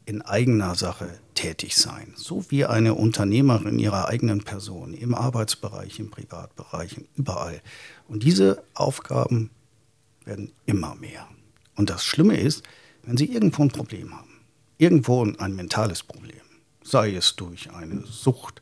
in 0.05 0.21
eigener 0.21 0.75
Sache 0.75 1.19
tätig 1.35 1.77
sein, 1.77 2.13
so 2.15 2.45
wie 2.49 2.65
eine 2.65 2.95
Unternehmerin 2.95 3.79
ihrer 3.79 4.07
eigenen 4.07 4.43
Person, 4.43 4.93
im 4.93 5.13
Arbeitsbereich, 5.13 5.99
im 5.99 6.09
Privatbereich, 6.09 6.97
überall. 7.15 7.61
Und 8.07 8.23
diese 8.23 8.63
Aufgaben 8.73 9.51
werden 10.25 10.51
immer 10.65 10.95
mehr. 10.95 11.27
Und 11.75 11.89
das 11.89 12.03
Schlimme 12.05 12.37
ist, 12.37 12.63
wenn 13.03 13.17
Sie 13.17 13.25
irgendwo 13.25 13.63
ein 13.63 13.69
Problem 13.71 14.15
haben, 14.15 14.41
irgendwo 14.77 15.23
ein 15.23 15.55
mentales 15.55 16.03
Problem, 16.03 16.41
sei 16.83 17.15
es 17.15 17.35
durch 17.35 17.71
eine 17.71 18.03
Sucht, 18.05 18.61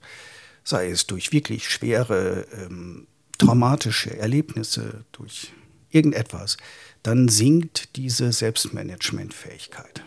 sei 0.64 0.90
es 0.90 1.08
durch 1.08 1.32
wirklich 1.32 1.68
schwere 1.68 2.46
ähm, 2.54 3.08
traumatische 3.38 4.18
Erlebnisse, 4.18 5.06
durch 5.12 5.54
irgendetwas, 5.90 6.58
dann 7.02 7.30
sinkt 7.30 7.96
diese 7.96 8.32
Selbstmanagementfähigkeit. 8.32 10.04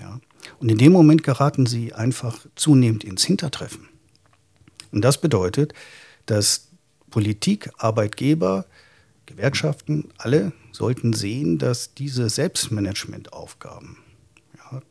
Ja? 0.00 0.20
Und 0.58 0.70
in 0.70 0.78
dem 0.78 0.92
Moment 0.92 1.22
geraten 1.22 1.66
sie 1.66 1.92
einfach 1.92 2.46
zunehmend 2.54 3.04
ins 3.04 3.24
Hintertreffen. 3.24 3.88
Und 4.92 5.02
das 5.02 5.20
bedeutet, 5.20 5.74
dass 6.26 6.68
Politik, 7.10 7.70
Arbeitgeber, 7.78 8.66
Gewerkschaften, 9.26 10.08
alle 10.18 10.52
sollten 10.72 11.12
sehen, 11.12 11.58
dass 11.58 11.94
diese 11.94 12.28
Selbstmanagementaufgaben, 12.28 13.96
ja, 14.56 14.82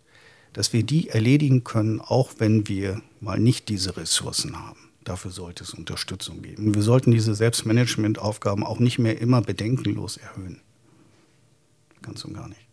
dass 0.54 0.72
wir 0.72 0.84
die 0.84 1.10
erledigen 1.10 1.64
können, 1.64 2.00
auch 2.00 2.32
wenn 2.38 2.68
wir 2.68 3.02
mal 3.20 3.40
nicht 3.40 3.70
diese 3.70 3.98
Ressourcen 3.98 4.58
haben. 4.58 4.80
Dafür 5.04 5.32
sollte 5.32 5.64
es 5.64 5.74
Unterstützung 5.74 6.42
geben. 6.42 6.76
Wir 6.76 6.84
sollten 6.84 7.12
diese 7.12 7.34
Selbstmanagementaufgaben 7.34 8.64
auch 8.64 8.80
nicht 8.80 9.00
mehr 9.00 9.20
immer 9.20 9.42
bedenkenlos 9.42 10.18
erhöhen. 10.18 10.62
Ganz 12.02 12.24
und 12.24 12.34
gar 12.34 12.48
nicht. 12.48 12.69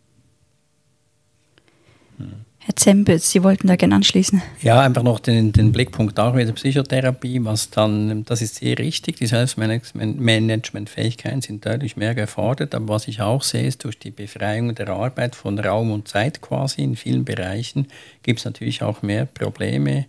Herr 2.67 2.75
Zempitz, 2.75 3.31
Sie 3.31 3.45
wollten 3.45 3.69
da 3.69 3.77
gerne 3.77 3.95
anschließen. 3.95 4.43
Ja, 4.61 4.81
einfach 4.81 5.05
noch 5.05 5.21
den, 5.21 5.53
den 5.53 5.71
Blickpunkt 5.71 6.19
auch 6.19 6.37
wieder 6.37 6.51
Psychotherapie, 6.51 7.39
was 7.45 7.71
dann, 7.71 8.25
das 8.25 8.43
ist 8.43 8.57
sehr 8.57 8.77
richtig, 8.77 9.19
die 9.19 9.27
Selbstmanagementfähigkeiten 9.27 11.43
sind 11.43 11.64
deutlich 11.64 11.97
mehr 11.97 12.17
gefordert, 12.17 12.75
aber 12.75 12.89
was 12.89 13.07
ich 13.07 13.21
auch 13.21 13.45
sehe, 13.45 13.69
ist 13.69 13.85
durch 13.85 14.01
die 14.01 14.11
Befreiung 14.11 14.75
der 14.75 14.89
Arbeit 14.89 15.37
von 15.37 15.61
Raum 15.61 15.93
und 15.93 16.09
Zeit 16.09 16.41
quasi 16.41 16.83
in 16.83 16.97
vielen 16.97 17.25
Bereichen 17.25 17.87
gibt 18.25 18.41
es 18.41 18.45
natürlich 18.45 18.83
auch 18.83 19.01
mehr 19.01 19.27
Probleme 19.27 20.07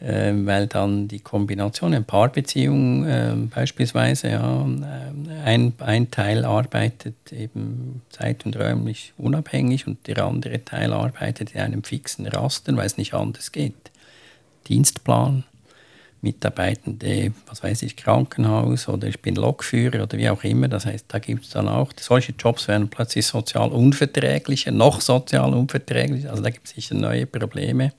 äh, 0.00 0.32
weil 0.32 0.66
dann 0.66 1.08
die 1.08 1.20
Kombination 1.20 1.92
in 1.92 2.04
Paarbeziehungen 2.04 3.08
äh, 3.08 3.34
beispielsweise, 3.54 4.28
ja, 4.28 4.62
äh, 4.62 5.44
ein, 5.44 5.72
ein 5.78 6.10
Teil 6.10 6.44
arbeitet 6.44 7.32
eben 7.32 8.02
zeit- 8.10 8.46
und 8.46 8.56
räumlich 8.56 9.12
unabhängig 9.18 9.86
und 9.86 10.06
der 10.06 10.24
andere 10.24 10.64
Teil 10.64 10.92
arbeitet 10.92 11.54
in 11.54 11.60
einem 11.60 11.82
fixen 11.82 12.26
Raster, 12.26 12.76
weil 12.76 12.86
es 12.86 12.96
nicht 12.96 13.14
anders 13.14 13.50
geht. 13.50 13.90
Dienstplan, 14.68 15.44
Mitarbeitende, 16.20 17.32
was 17.46 17.62
weiß 17.62 17.82
ich, 17.82 17.96
Krankenhaus 17.96 18.88
oder 18.88 19.06
ich 19.06 19.20
bin 19.20 19.36
Lokführer 19.36 20.02
oder 20.02 20.18
wie 20.18 20.28
auch 20.28 20.42
immer. 20.42 20.68
Das 20.68 20.84
heißt, 20.84 21.06
da 21.08 21.18
gibt 21.18 21.44
es 21.44 21.50
dann 21.50 21.68
auch, 21.68 21.92
solche 21.98 22.32
Jobs 22.32 22.68
werden 22.68 22.88
plötzlich 22.88 23.26
sozial 23.26 23.70
unverträglicher, 23.70 24.72
noch 24.72 25.00
sozial 25.00 25.54
unverträglicher. 25.54 26.30
Also 26.30 26.42
da 26.42 26.50
gibt 26.50 26.66
es 26.66 26.74
sicher 26.74 26.94
neue 26.94 27.26
Probleme. 27.26 27.92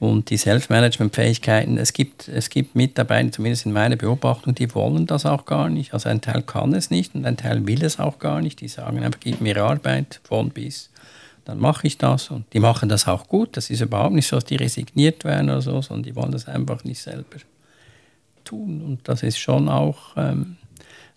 Und 0.00 0.30
die 0.30 0.36
Self-Management-Fähigkeiten, 0.36 1.76
es 1.76 1.92
gibt, 1.92 2.28
es 2.28 2.50
gibt 2.50 2.76
Mitarbeiter, 2.76 3.32
zumindest 3.32 3.66
in 3.66 3.72
meiner 3.72 3.96
Beobachtung, 3.96 4.54
die 4.54 4.72
wollen 4.74 5.06
das 5.06 5.26
auch 5.26 5.44
gar 5.44 5.68
nicht. 5.68 5.92
Also 5.92 6.08
ein 6.08 6.20
Teil 6.20 6.42
kann 6.42 6.72
es 6.72 6.90
nicht 6.90 7.16
und 7.16 7.24
ein 7.24 7.36
Teil 7.36 7.66
will 7.66 7.82
es 7.82 7.98
auch 7.98 8.20
gar 8.20 8.40
nicht. 8.40 8.60
Die 8.60 8.68
sagen 8.68 9.02
einfach, 9.02 9.18
gib 9.18 9.40
mir 9.40 9.56
Arbeit 9.56 10.20
von 10.22 10.50
bis, 10.50 10.90
dann 11.44 11.58
mache 11.58 11.88
ich 11.88 11.98
das. 11.98 12.30
Und 12.30 12.44
die 12.52 12.60
machen 12.60 12.88
das 12.88 13.08
auch 13.08 13.26
gut. 13.26 13.56
Das 13.56 13.70
ist 13.70 13.80
überhaupt 13.80 14.14
nicht 14.14 14.28
so, 14.28 14.36
dass 14.36 14.44
die 14.44 14.56
resigniert 14.56 15.24
werden 15.24 15.50
oder 15.50 15.62
so, 15.62 15.82
sondern 15.82 16.04
die 16.04 16.14
wollen 16.14 16.30
das 16.30 16.46
einfach 16.46 16.84
nicht 16.84 17.00
selber 17.00 17.38
tun. 18.44 18.82
Und 18.82 19.08
das 19.08 19.24
ist 19.24 19.38
schon 19.38 19.68
auch 19.68 20.16
ähm, 20.16 20.58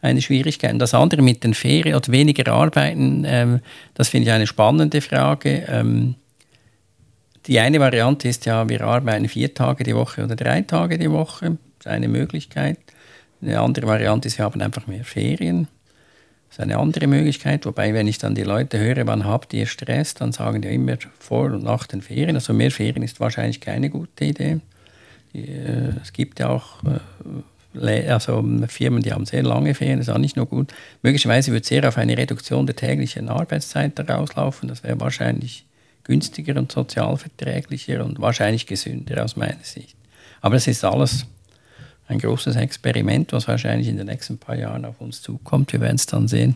eine 0.02 0.24
Schwierigkeit. 0.24 0.74
Und 0.74 0.80
das 0.80 0.96
andere 0.96 1.22
mit 1.22 1.44
den 1.44 1.54
Ferien 1.54 1.96
oder 1.96 2.12
weniger 2.12 2.52
arbeiten, 2.52 3.26
ähm, 3.28 3.60
das 3.94 4.10
finde 4.10 4.30
ich 4.30 4.34
eine 4.34 4.48
spannende 4.48 5.02
Frage. 5.02 5.66
Ähm, 5.68 6.16
die 7.48 7.60
eine 7.60 7.80
Variante 7.80 8.28
ist 8.28 8.46
ja, 8.46 8.68
wir 8.70 8.82
arbeiten 8.82 9.28
vier 9.28 9.54
Tage 9.54 9.84
die 9.84 9.96
Woche 9.96 10.24
oder 10.24 10.36
drei 10.36 10.62
Tage 10.62 10.98
die 10.98 11.12
Woche. 11.12 11.58
Das 11.80 11.88
ist 11.88 11.88
eine 11.88 12.08
Möglichkeit. 12.08 12.78
Eine 13.42 13.60
andere 13.60 13.88
Variante 13.88 14.28
ist, 14.28 14.38
wir 14.38 14.46
haben 14.46 14.62
einfach 14.62 14.88
mehr 14.88 15.04
Ferien. 15.04 15.68
Das 16.50 16.58
ist 16.58 16.64
eine 16.64 16.78
andere 16.78 17.08
Möglichkeit. 17.08 17.66
Wobei, 17.66 17.94
wenn 17.94 18.08
ich 18.08 18.20
dann 18.20 18.36
die 18.36 18.44
Leute 18.44 18.78
höre, 18.78 19.08
wann 19.08 19.26
habt 19.26 19.54
ihr 19.54 19.66
Stress, 19.66 20.14
dann 20.14 20.32
sagen 20.32 20.62
die 20.62 20.68
immer 20.68 20.98
vor 21.18 21.46
und 21.46 21.64
nach 21.64 21.88
den 21.88 22.02
Ferien. 22.02 22.36
Also 22.36 22.54
mehr 22.54 22.72
Ferien 22.72 23.04
ist 23.04 23.20
wahrscheinlich 23.20 23.62
keine 23.62 23.90
gute 23.90 24.26
Idee. 24.26 24.60
Die, 25.34 25.48
äh, 25.48 25.94
es 26.02 26.14
gibt 26.14 26.40
ja 26.40 26.50
auch 26.50 26.84
äh, 26.84 27.00
also 28.10 28.44
Firmen, 28.68 29.02
die 29.02 29.14
haben 29.14 29.26
sehr 29.26 29.44
lange 29.44 29.74
Ferien, 29.74 30.00
das 30.00 30.10
ist 30.10 30.14
auch 30.14 30.20
nicht 30.20 30.36
nur 30.36 30.46
gut. 30.46 30.74
Möglicherweise 31.04 31.54
wird 31.54 31.66
sehr 31.66 31.88
auf 31.88 31.98
eine 31.98 32.18
Reduktion 32.18 32.66
der 32.66 32.76
täglichen 32.76 33.30
Arbeitszeit 33.30 33.98
herauslaufen. 33.98 34.68
Das 34.68 34.84
wäre 34.84 35.00
wahrscheinlich 35.00 35.66
günstiger 36.04 36.58
und 36.58 36.72
sozialverträglicher 36.72 38.04
und 38.04 38.20
wahrscheinlich 38.20 38.66
gesünder 38.68 39.24
aus 39.24 39.36
meiner 39.36 39.64
Sicht. 39.64 39.96
Aber 40.42 40.56
es 40.56 40.68
ist 40.68 40.84
alles 40.84 41.26
ein 42.08 42.20
großes 42.20 42.56
Experiment, 42.56 43.32
was 43.32 43.48
wahrscheinlich 43.48 43.88
in 43.88 43.98
den 43.98 44.08
nächsten 44.08 44.38
paar 44.38 44.56
Jahren 44.56 44.86
auf 44.86 45.00
uns 45.00 45.22
zukommt. 45.22 45.72
Wir 45.72 45.82
werden 45.82 45.96
es 45.96 46.06
dann 46.06 46.28
sehen. 46.28 46.56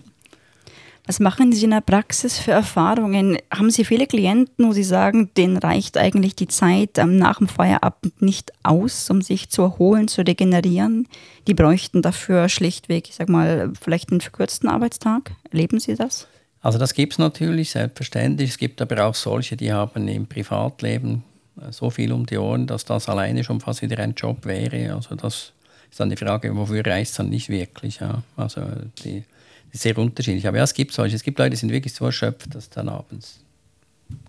Was 1.08 1.20
machen 1.20 1.52
Sie 1.52 1.66
in 1.66 1.70
der 1.70 1.82
Praxis 1.82 2.40
für 2.40 2.52
Erfahrungen? 2.52 3.38
Haben 3.54 3.70
Sie 3.70 3.86
viele 3.86 4.08
Klienten, 4.08 4.66
wo 4.66 4.74
Sie 4.74 4.84
sagen, 4.84 5.30
denen 5.38 5.58
reicht 5.58 6.00
eigentlich 6.00 6.36
die 6.36 6.48
Zeit 6.48 7.00
nach 7.06 7.38
dem 7.38 7.48
Feierabend 7.48 8.24
nicht 8.24 8.52
aus, 8.64 9.12
um 9.12 9.22
sich 9.22 9.50
zu 9.50 9.62
erholen, 9.62 10.08
zu 10.08 10.24
regenerieren? 10.24 11.08
Die 11.48 11.54
bräuchten 11.54 12.02
dafür 12.02 12.50
schlichtweg, 12.50 13.08
ich 13.08 13.16
sag 13.16 13.30
mal, 13.30 13.72
vielleicht 13.80 14.10
einen 14.10 14.22
verkürzten 14.22 14.68
Arbeitstag. 14.68 15.34
Erleben 15.52 15.80
Sie 15.80 15.94
das? 15.94 16.28
Also 16.66 16.80
das 16.80 16.96
gibt 16.96 17.14
es 17.14 17.20
natürlich, 17.20 17.70
selbstverständlich. 17.70 18.50
Es 18.50 18.58
gibt 18.58 18.82
aber 18.82 19.06
auch 19.06 19.14
solche, 19.14 19.56
die 19.56 19.72
haben 19.72 20.08
im 20.08 20.26
Privatleben 20.26 21.24
äh, 21.62 21.72
so 21.72 21.92
viel 21.92 22.12
um 22.12 22.26
die 22.26 22.40
Ohren, 22.40 22.66
dass 22.66 22.86
das 22.86 23.08
alleine 23.08 23.44
schon 23.44 23.60
fast 23.60 23.84
wieder 23.84 24.00
ein 24.00 24.16
Job 24.16 24.48
wäre. 24.48 24.96
Also 24.96 25.14
das 25.14 25.54
ist 25.92 26.00
dann 26.00 26.10
die 26.10 26.16
Frage, 26.16 26.56
wofür 26.58 26.84
reicht 26.84 27.12
es 27.12 27.18
dann 27.18 27.30
nicht 27.30 27.50
wirklich. 27.50 28.00
Ja. 28.00 28.24
Also 28.36 28.62
die, 29.04 29.24
ist 29.72 29.84
sehr 29.84 29.96
unterschiedlich. 29.96 30.48
Aber 30.48 30.58
ja, 30.58 30.64
es 30.64 30.74
gibt 30.74 30.92
solche. 30.94 31.16
Es 31.16 31.22
gibt 31.22 31.38
Leute, 31.38 31.52
die 31.52 31.58
sind 31.58 31.72
wirklich 31.72 31.94
so 31.94 32.08
erschöpft, 32.08 32.56
dass 32.56 32.68
dann 32.72 32.90
abends 32.90 33.42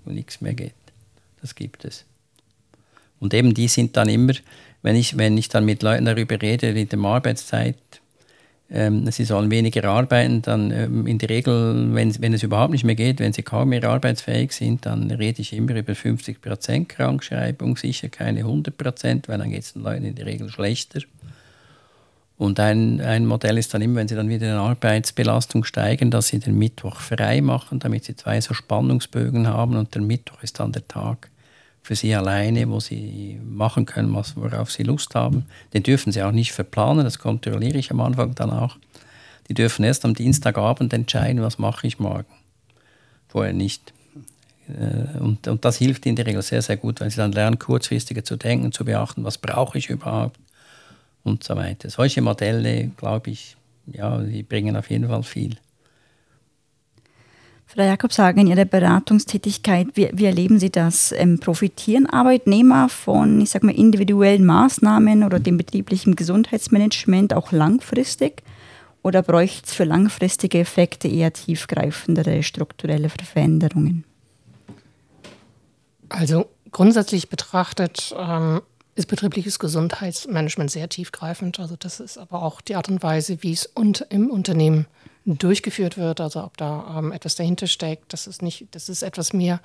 nichts 0.05 0.43
mehr 0.43 0.53
geht. 0.53 0.75
Das 1.41 1.55
gibt 1.55 1.87
es. 1.87 2.05
Und 3.19 3.33
eben 3.33 3.55
die 3.55 3.69
sind 3.69 3.97
dann 3.97 4.11
immer, 4.11 4.35
wenn 4.83 4.95
ich, 4.95 5.17
wenn 5.17 5.39
ich 5.39 5.49
dann 5.49 5.65
mit 5.65 5.83
Leuten 5.83 6.05
darüber 6.05 6.43
rede, 6.43 6.69
in 6.69 6.87
der 6.87 6.99
Arbeitszeit, 6.99 7.79
sie 8.69 9.25
sollen 9.25 9.51
weniger 9.51 9.85
arbeiten, 9.85 10.43
dann 10.43 10.73
ähm, 10.73 11.07
in 11.07 11.19
der 11.19 11.29
Regel, 11.29 11.95
wenn, 11.95 12.21
wenn 12.21 12.35
es 12.35 12.43
überhaupt 12.43 12.73
nicht 12.73 12.83
mehr 12.83 12.97
geht, 12.97 13.21
wenn 13.21 13.33
sie 13.33 13.43
kaum 13.43 13.69
mehr 13.69 13.85
arbeitsfähig 13.85 14.53
sind, 14.53 14.87
dann 14.87 15.11
rede 15.11 15.41
ich 15.41 15.53
immer 15.53 15.75
über 15.77 15.93
50% 15.93 16.87
Krankschreibung, 16.87 17.77
sicher 17.77 18.09
keine 18.09 18.43
100%, 18.43 19.29
weil 19.29 19.39
dann 19.39 19.51
geht 19.51 19.63
es 19.63 19.73
den 19.75 19.83
Leuten 19.83 20.05
in 20.05 20.17
der 20.17 20.27
Regel 20.27 20.51
schlechter. 20.51 21.01
Und 22.39 22.61
ein, 22.61 23.01
ein 23.01 23.25
Modell 23.25 23.57
ist 23.57 23.73
dann 23.73 23.83
immer, 23.83 23.97
wenn 23.97 24.09
sie 24.09 24.15
dann 24.17 24.29
wieder 24.29 24.47
in 24.47 24.59
Arbeitsbelastung 24.59 25.65
steigen, 25.65 26.11
dass 26.11 26.29
sie 26.29 26.39
den 26.39 26.59
Mittwoch 26.59 26.97
frei 26.97 27.41
machen, 27.41 27.79
damit 27.79 28.05
sie 28.05 28.17
zwei 28.17 28.41
so 28.41 28.53
Spannungsbögen 28.53 29.47
haben 29.47 29.77
und 29.77 29.95
der 29.95 30.03
Mittwoch 30.03 30.43
ist 30.43 30.61
dann 30.61 30.73
der 30.73 30.87
Tag, 30.87 31.31
für 31.87 31.95
sie 31.95 32.17
alleine, 32.17 32.69
wo 32.69 32.81
sie 32.81 33.41
machen 33.45 33.87
können, 33.87 34.13
was, 34.13 34.35
worauf 34.35 34.73
sie 34.73 34.83
Lust 34.83 35.15
haben. 35.15 35.47
Den 35.73 35.85
dürfen 35.85 36.11
sie 36.11 36.21
auch 36.21 36.33
nicht 36.33 36.51
verplanen, 36.51 37.05
das 37.05 37.21
kontrolliere 37.21 37.79
ich 37.79 37.93
am 37.93 38.01
Anfang 38.01 38.35
dann 38.35 38.51
auch. 38.51 38.77
Die 39.49 39.55
dürfen 39.55 39.85
erst 39.85 40.05
am 40.05 40.13
Dienstagabend 40.13 40.93
entscheiden, 40.93 41.43
was 41.43 41.61
mache 41.61 41.87
ich 41.87 42.01
morgen. 42.01 42.27
Vorher 43.29 43.53
nicht. 43.53 43.93
Äh, 44.69 45.21
und, 45.21 45.47
und 45.47 45.65
das 45.65 45.77
hilft 45.77 46.07
in 46.07 46.17
der 46.17 46.27
Regel 46.27 46.43
sehr, 46.43 46.61
sehr 46.61 46.77
gut, 46.77 47.01
weil 47.01 47.11
sie 47.11 47.19
dann 47.19 47.31
lernen, 47.31 47.61
kurzfristiger 47.61 48.25
zu 48.25 48.35
denken, 48.35 48.73
zu 48.73 48.85
beachten, 48.85 49.23
was 49.23 49.39
brauche 49.39 49.79
ich 49.79 49.89
überhaupt 49.89 50.41
und 51.23 51.45
so 51.45 51.55
weiter. 51.55 51.89
Solche 51.89 52.21
Modelle, 52.21 52.89
glaube 52.97 53.31
ich, 53.31 53.57
ja, 53.87 54.19
die 54.19 54.43
bringen 54.43 54.77
auf 54.77 54.91
jeden 54.91 55.07
Fall 55.07 55.23
viel. 55.23 55.57
Frau 57.77 57.83
Jakobshagen, 57.83 58.41
in 58.41 58.47
Ihrer 58.47 58.65
Beratungstätigkeit, 58.65 59.89
wie, 59.97 60.09
wie 60.15 60.25
erleben 60.25 60.59
Sie 60.59 60.71
das? 60.71 61.13
Ähm, 61.13 61.39
profitieren 61.39 62.07
Arbeitnehmer 62.07 62.89
von, 62.89 63.39
ich 63.43 63.51
sag 63.51 63.65
mal, 63.65 63.75
individuellen 63.75 64.47
Maßnahmen 64.47 65.23
oder 65.23 65.39
dem 65.39 65.59
betrieblichen 65.59 66.17
Gesundheitsmanagement 66.17 67.35
auch 67.35 67.53
langfristig? 67.53 68.43
Oder 69.03 69.21
bräuchte 69.21 69.67
es 69.67 69.75
für 69.75 69.85
langfristige 69.85 70.59
Effekte 70.59 71.07
eher 71.07 71.35
tiefgreifendere 71.35 72.43
strukturelle 72.43 73.11
Veränderungen? 73.11 74.05
Also 76.09 76.47
grundsätzlich 76.71 77.29
betrachtet 77.29 78.15
ähm, 78.19 78.63
ist 78.95 79.09
betriebliches 79.09 79.59
Gesundheitsmanagement 79.59 80.71
sehr 80.71 80.89
tiefgreifend. 80.89 81.61
Also 81.61 81.77
das 81.79 82.01
ist 82.01 82.17
aber 82.17 82.43
auch 82.43 82.63
die 82.63 82.75
Art 82.75 82.89
und 82.89 83.03
Weise, 83.03 83.43
wie 83.43 83.53
es 83.53 83.67
und 83.67 84.07
im 84.09 84.31
Unternehmen 84.31 84.87
durchgeführt 85.27 85.99
wird, 85.99 86.21
also 86.21 86.43
ob 86.45 86.57
da 86.57 86.97
ähm, 86.99 87.13
etwas 87.13 87.35
dahinter 87.35 87.67
steckt. 87.67 88.13
Das 88.13 88.27
ist 88.27 88.43
nicht, 88.43 88.69
das 88.73 88.89
ist 88.89 89.03
etwas 89.03 89.33
mehr 89.33 89.61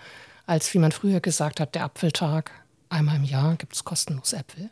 als 0.46 0.74
wie 0.74 0.80
man 0.80 0.92
früher 0.92 1.20
gesagt 1.20 1.60
hat, 1.60 1.76
der 1.76 1.86
Apfeltag. 1.86 2.52
Einmal 2.90 3.16
im 3.16 3.24
Jahr 3.24 3.56
gibt 3.56 3.74
es 3.74 3.84
kostenlos 3.84 4.34
Äpfel. 4.34 4.70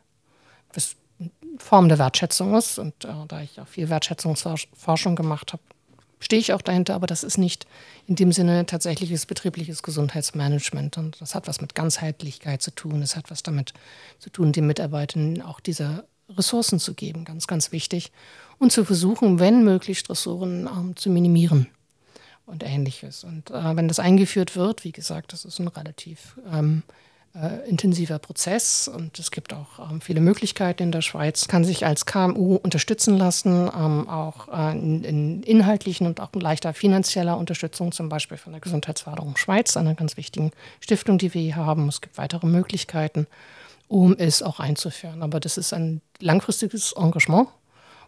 Was 0.74 0.96
eine 1.20 1.32
Form 1.58 1.88
der 1.88 2.00
Wertschätzung 2.00 2.56
ist. 2.56 2.80
Und 2.80 3.06
äh, 3.06 3.14
da 3.28 3.42
ich 3.42 3.60
auch 3.60 3.68
viel 3.68 3.90
Wertschätzungsforschung 3.90 5.16
gemacht 5.16 5.54
habe, 5.54 5.64
stehe 6.20 6.40
ich 6.40 6.52
auch 6.52 6.62
dahinter, 6.62 6.96
aber 6.96 7.08
das 7.08 7.24
ist 7.24 7.38
nicht 7.38 7.66
in 8.08 8.16
dem 8.16 8.34
Sinne 8.34 8.66
tatsächliches 8.66 9.26
betriebliches 9.26 9.84
Gesundheitsmanagement. 9.84 10.98
Und 10.98 11.22
das 11.22 11.34
hat 11.34 11.48
was 11.48 11.62
mit 11.62 11.76
Ganzheitlichkeit 11.76 12.62
zu 12.62 12.72
tun. 12.72 13.02
Es 13.02 13.16
hat 13.16 13.32
was 13.32 13.42
damit 13.42 13.74
zu 14.20 14.30
tun, 14.30 14.52
den 14.52 14.68
Mitarbeitern 14.68 15.42
auch 15.42 15.62
diese 15.62 16.06
Ressourcen 16.38 16.80
zu 16.80 16.94
geben, 16.94 17.26
ganz, 17.26 17.48
ganz 17.48 17.72
wichtig. 17.72 18.12
Und 18.58 18.72
zu 18.72 18.84
versuchen, 18.84 19.40
wenn 19.40 19.64
möglich, 19.64 20.00
Stressoren 20.00 20.68
ähm, 20.68 20.96
zu 20.96 21.10
minimieren 21.10 21.68
und 22.46 22.64
ähnliches. 22.64 23.24
Und 23.24 23.52
äh, 23.52 23.76
wenn 23.76 23.88
das 23.88 24.00
eingeführt 24.00 24.56
wird, 24.56 24.84
wie 24.84 24.92
gesagt, 24.92 25.34
das 25.34 25.46
ist 25.46 25.60
ein 25.60 25.68
relativ 25.68 26.38
ähm, 26.52 26.84
äh, 27.36 27.70
intensiver 27.70 28.20
Prozess 28.20 28.88
und 28.88 29.20
es 29.20 29.32
gibt 29.32 29.54
auch 29.54 29.92
ähm, 29.92 30.02
viele 30.02 30.20
Möglichkeiten 30.20 30.84
in 30.84 30.92
der 30.92 31.02
Schweiz, 31.02 31.48
kann 31.48 31.64
sich 31.64 31.86
als 31.86 32.06
KMU 32.06 32.56
unterstützen 32.56 33.18
lassen, 33.18 33.70
ähm, 33.78 34.10
auch 34.10 34.48
äh, 34.52 34.72
in, 34.72 35.04
in, 35.04 35.44
inhaltlichen 35.44 36.08
und 36.08 36.20
auch 36.20 36.34
leichter 36.34 36.74
finanzieller 36.74 37.38
Unterstützung, 37.38 37.92
zum 37.92 38.10
Beispiel 38.10 38.38
von 38.38 38.54
der 38.54 38.62
Gesundheitsförderung 38.62 39.38
Schweiz, 39.38 39.78
einer 39.78 39.96
ganz 39.96 40.18
wichtigen 40.18 40.52
Stiftung, 40.80 41.18
die 41.18 41.34
wir 41.34 41.42
hier 41.42 41.56
haben. 41.56 41.88
Es 41.88 42.02
gibt 42.02 42.18
weitere 42.18 42.48
Möglichkeiten 42.48 43.28
um 43.90 44.16
es 44.18 44.42
auch 44.42 44.62
einzuführen. 44.62 45.22
Aber 45.22 45.42
das 45.42 45.58
ist 45.58 45.74
ein 45.74 46.02
langfristiges 46.22 46.94
Engagement. 46.94 47.50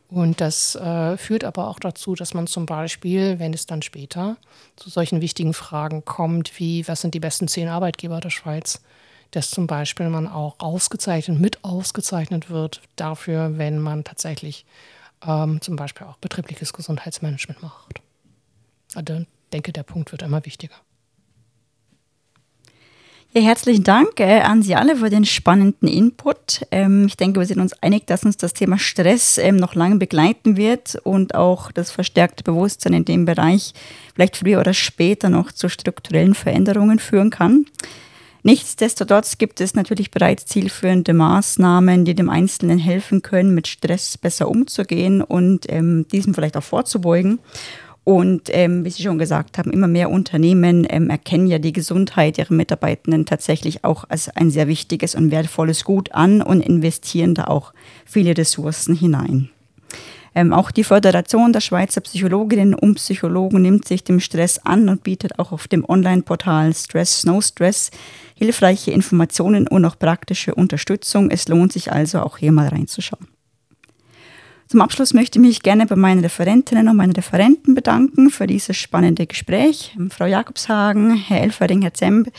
Und 0.07 0.39
das 0.41 0.75
äh, 0.75 1.17
führt 1.17 1.43
aber 1.43 1.67
auch 1.67 1.79
dazu, 1.79 2.15
dass 2.15 2.33
man 2.33 2.45
zum 2.45 2.65
Beispiel, 2.65 3.39
wenn 3.39 3.53
es 3.53 3.65
dann 3.65 3.81
später 3.81 4.37
zu 4.75 4.89
solchen 4.89 5.21
wichtigen 5.21 5.53
Fragen 5.53 6.05
kommt, 6.05 6.59
wie 6.59 6.87
was 6.87 7.01
sind 7.01 7.13
die 7.13 7.19
besten 7.19 7.47
zehn 7.47 7.67
Arbeitgeber 7.67 8.19
der 8.19 8.29
Schweiz, 8.29 8.81
dass 9.31 9.49
zum 9.49 9.67
Beispiel 9.67 10.09
man 10.09 10.27
auch 10.27 10.55
ausgezeichnet, 10.59 11.39
mit 11.39 11.63
ausgezeichnet 11.63 12.49
wird 12.49 12.81
dafür, 12.97 13.57
wenn 13.57 13.79
man 13.79 14.03
tatsächlich 14.03 14.65
ähm, 15.25 15.61
zum 15.61 15.77
Beispiel 15.77 16.05
auch 16.05 16.17
betriebliches 16.17 16.73
Gesundheitsmanagement 16.73 17.63
macht. 17.63 18.01
Also 18.93 19.25
denke, 19.53 19.71
der 19.71 19.83
Punkt 19.83 20.11
wird 20.11 20.21
immer 20.21 20.45
wichtiger. 20.45 20.75
Ja, 23.33 23.39
herzlichen 23.43 23.85
Dank 23.85 24.19
äh, 24.19 24.41
an 24.41 24.61
Sie 24.61 24.75
alle 24.75 24.97
für 24.97 25.09
den 25.09 25.23
spannenden 25.23 25.87
Input. 25.87 26.65
Ähm, 26.69 27.05
ich 27.07 27.15
denke, 27.15 27.39
wir 27.39 27.47
sind 27.47 27.61
uns 27.61 27.71
einig, 27.81 28.05
dass 28.05 28.25
uns 28.25 28.35
das 28.35 28.51
Thema 28.51 28.77
Stress 28.77 29.37
ähm, 29.37 29.55
noch 29.55 29.73
lange 29.73 29.95
begleiten 29.95 30.57
wird 30.57 30.97
und 31.05 31.33
auch 31.33 31.71
das 31.71 31.91
verstärkte 31.91 32.43
Bewusstsein 32.43 32.91
in 32.91 33.05
dem 33.05 33.23
Bereich 33.23 33.73
vielleicht 34.13 34.35
früher 34.35 34.59
oder 34.59 34.73
später 34.73 35.29
noch 35.29 35.53
zu 35.53 35.69
strukturellen 35.69 36.33
Veränderungen 36.33 36.99
führen 36.99 37.29
kann. 37.29 37.67
Nichtsdestotrotz 38.43 39.37
gibt 39.37 39.61
es 39.61 39.75
natürlich 39.75 40.11
bereits 40.11 40.45
zielführende 40.47 41.13
Maßnahmen, 41.13 42.03
die 42.03 42.15
dem 42.15 42.29
Einzelnen 42.29 42.79
helfen 42.79 43.21
können, 43.21 43.55
mit 43.55 43.67
Stress 43.67 44.17
besser 44.17 44.49
umzugehen 44.49 45.21
und 45.21 45.71
ähm, 45.71 46.05
diesem 46.11 46.33
vielleicht 46.33 46.57
auch 46.57 46.63
vorzubeugen. 46.63 47.39
Und 48.03 48.49
ähm, 48.51 48.83
wie 48.83 48.89
Sie 48.89 49.03
schon 49.03 49.19
gesagt 49.19 49.57
haben, 49.57 49.71
immer 49.71 49.87
mehr 49.87 50.09
Unternehmen 50.09 50.87
ähm, 50.89 51.11
erkennen 51.11 51.45
ja 51.45 51.59
die 51.59 51.73
Gesundheit 51.73 52.39
ihrer 52.39 52.53
Mitarbeitenden 52.53 53.27
tatsächlich 53.27 53.83
auch 53.83 54.05
als 54.09 54.29
ein 54.29 54.49
sehr 54.49 54.67
wichtiges 54.67 55.13
und 55.13 55.29
wertvolles 55.29 55.83
Gut 55.83 56.11
an 56.11 56.41
und 56.41 56.61
investieren 56.61 57.35
da 57.35 57.45
auch 57.45 57.73
viele 58.05 58.35
Ressourcen 58.35 58.95
hinein. 58.95 59.49
Ähm, 60.33 60.53
auch 60.53 60.71
die 60.71 60.85
Föderation 60.85 61.51
der 61.51 61.59
Schweizer 61.59 62.01
Psychologinnen 62.01 62.73
und 62.73 62.95
Psychologen 62.95 63.61
nimmt 63.61 63.87
sich 63.87 64.03
dem 64.03 64.19
Stress 64.19 64.59
an 64.59 64.87
und 64.87 65.03
bietet 65.03 65.37
auch 65.39 65.51
auf 65.51 65.67
dem 65.67 65.87
Online-Portal 65.87 66.73
Stress 66.73 67.25
No 67.25 67.41
Stress 67.41 67.91
hilfreiche 68.35 68.91
Informationen 68.91 69.67
und 69.67 69.83
auch 69.85 69.99
praktische 69.99 70.55
Unterstützung. 70.55 71.29
Es 71.29 71.47
lohnt 71.49 71.73
sich 71.73 71.91
also 71.91 72.21
auch 72.21 72.37
hier 72.37 72.53
mal 72.53 72.69
reinzuschauen. 72.69 73.27
Zum 74.71 74.79
Abschluss 74.79 75.13
möchte 75.13 75.37
ich 75.37 75.45
mich 75.45 75.63
gerne 75.63 75.85
bei 75.85 75.97
meinen 75.97 76.21
Referentinnen 76.21 76.87
und 76.87 76.95
meinen 76.95 77.11
Referenten 77.11 77.75
bedanken 77.75 78.29
für 78.29 78.47
dieses 78.47 78.77
spannende 78.77 79.27
Gespräch. 79.27 79.93
Frau 80.11 80.23
Jakobshagen, 80.23 81.13
Herr 81.17 81.41
Elfering, 81.41 81.81
Herr 81.81 81.93
Zemb, 81.93 82.31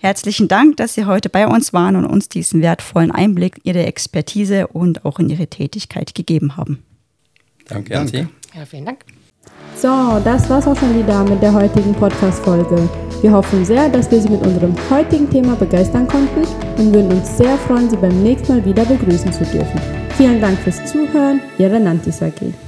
herzlichen 0.00 0.48
Dank, 0.48 0.78
dass 0.78 0.94
Sie 0.94 1.04
heute 1.04 1.28
bei 1.28 1.46
uns 1.46 1.72
waren 1.72 1.94
und 1.94 2.04
uns 2.04 2.28
diesen 2.28 2.60
wertvollen 2.60 3.12
Einblick, 3.12 3.60
Ihre 3.62 3.86
Expertise 3.86 4.66
und 4.66 5.04
auch 5.04 5.20
in 5.20 5.30
Ihre 5.30 5.46
Tätigkeit 5.46 6.16
gegeben 6.16 6.56
haben. 6.56 6.82
Danke 7.68 7.96
an 7.96 8.08
Sie. 8.08 8.26
Ja, 8.52 8.66
vielen 8.68 8.86
Dank. 8.86 9.04
So, 9.76 10.18
das 10.24 10.48
war's 10.48 10.66
auch 10.66 10.76
schon 10.76 10.98
wieder 10.98 11.22
mit 11.24 11.42
der 11.42 11.52
heutigen 11.52 11.92
Podcast-Folge. 11.92 12.88
Wir 13.20 13.30
hoffen 13.30 13.62
sehr, 13.62 13.90
dass 13.90 14.10
wir 14.10 14.22
Sie 14.22 14.30
mit 14.30 14.40
unserem 14.46 14.74
heutigen 14.88 15.28
Thema 15.28 15.54
begeistern 15.54 16.08
konnten 16.08 16.44
und 16.78 16.94
würden 16.94 17.12
uns 17.12 17.36
sehr 17.36 17.58
freuen, 17.58 17.90
Sie 17.90 17.96
beim 17.96 18.22
nächsten 18.22 18.54
Mal 18.54 18.64
wieder 18.64 18.86
begrüßen 18.86 19.30
zu 19.32 19.44
dürfen. 19.44 19.78
Vielen 20.16 20.40
Dank 20.40 20.58
fürs 20.60 20.82
Zuhören, 20.86 21.42
Ihre 21.58 21.78
Nantis 21.78 22.22
AG. 22.22 22.65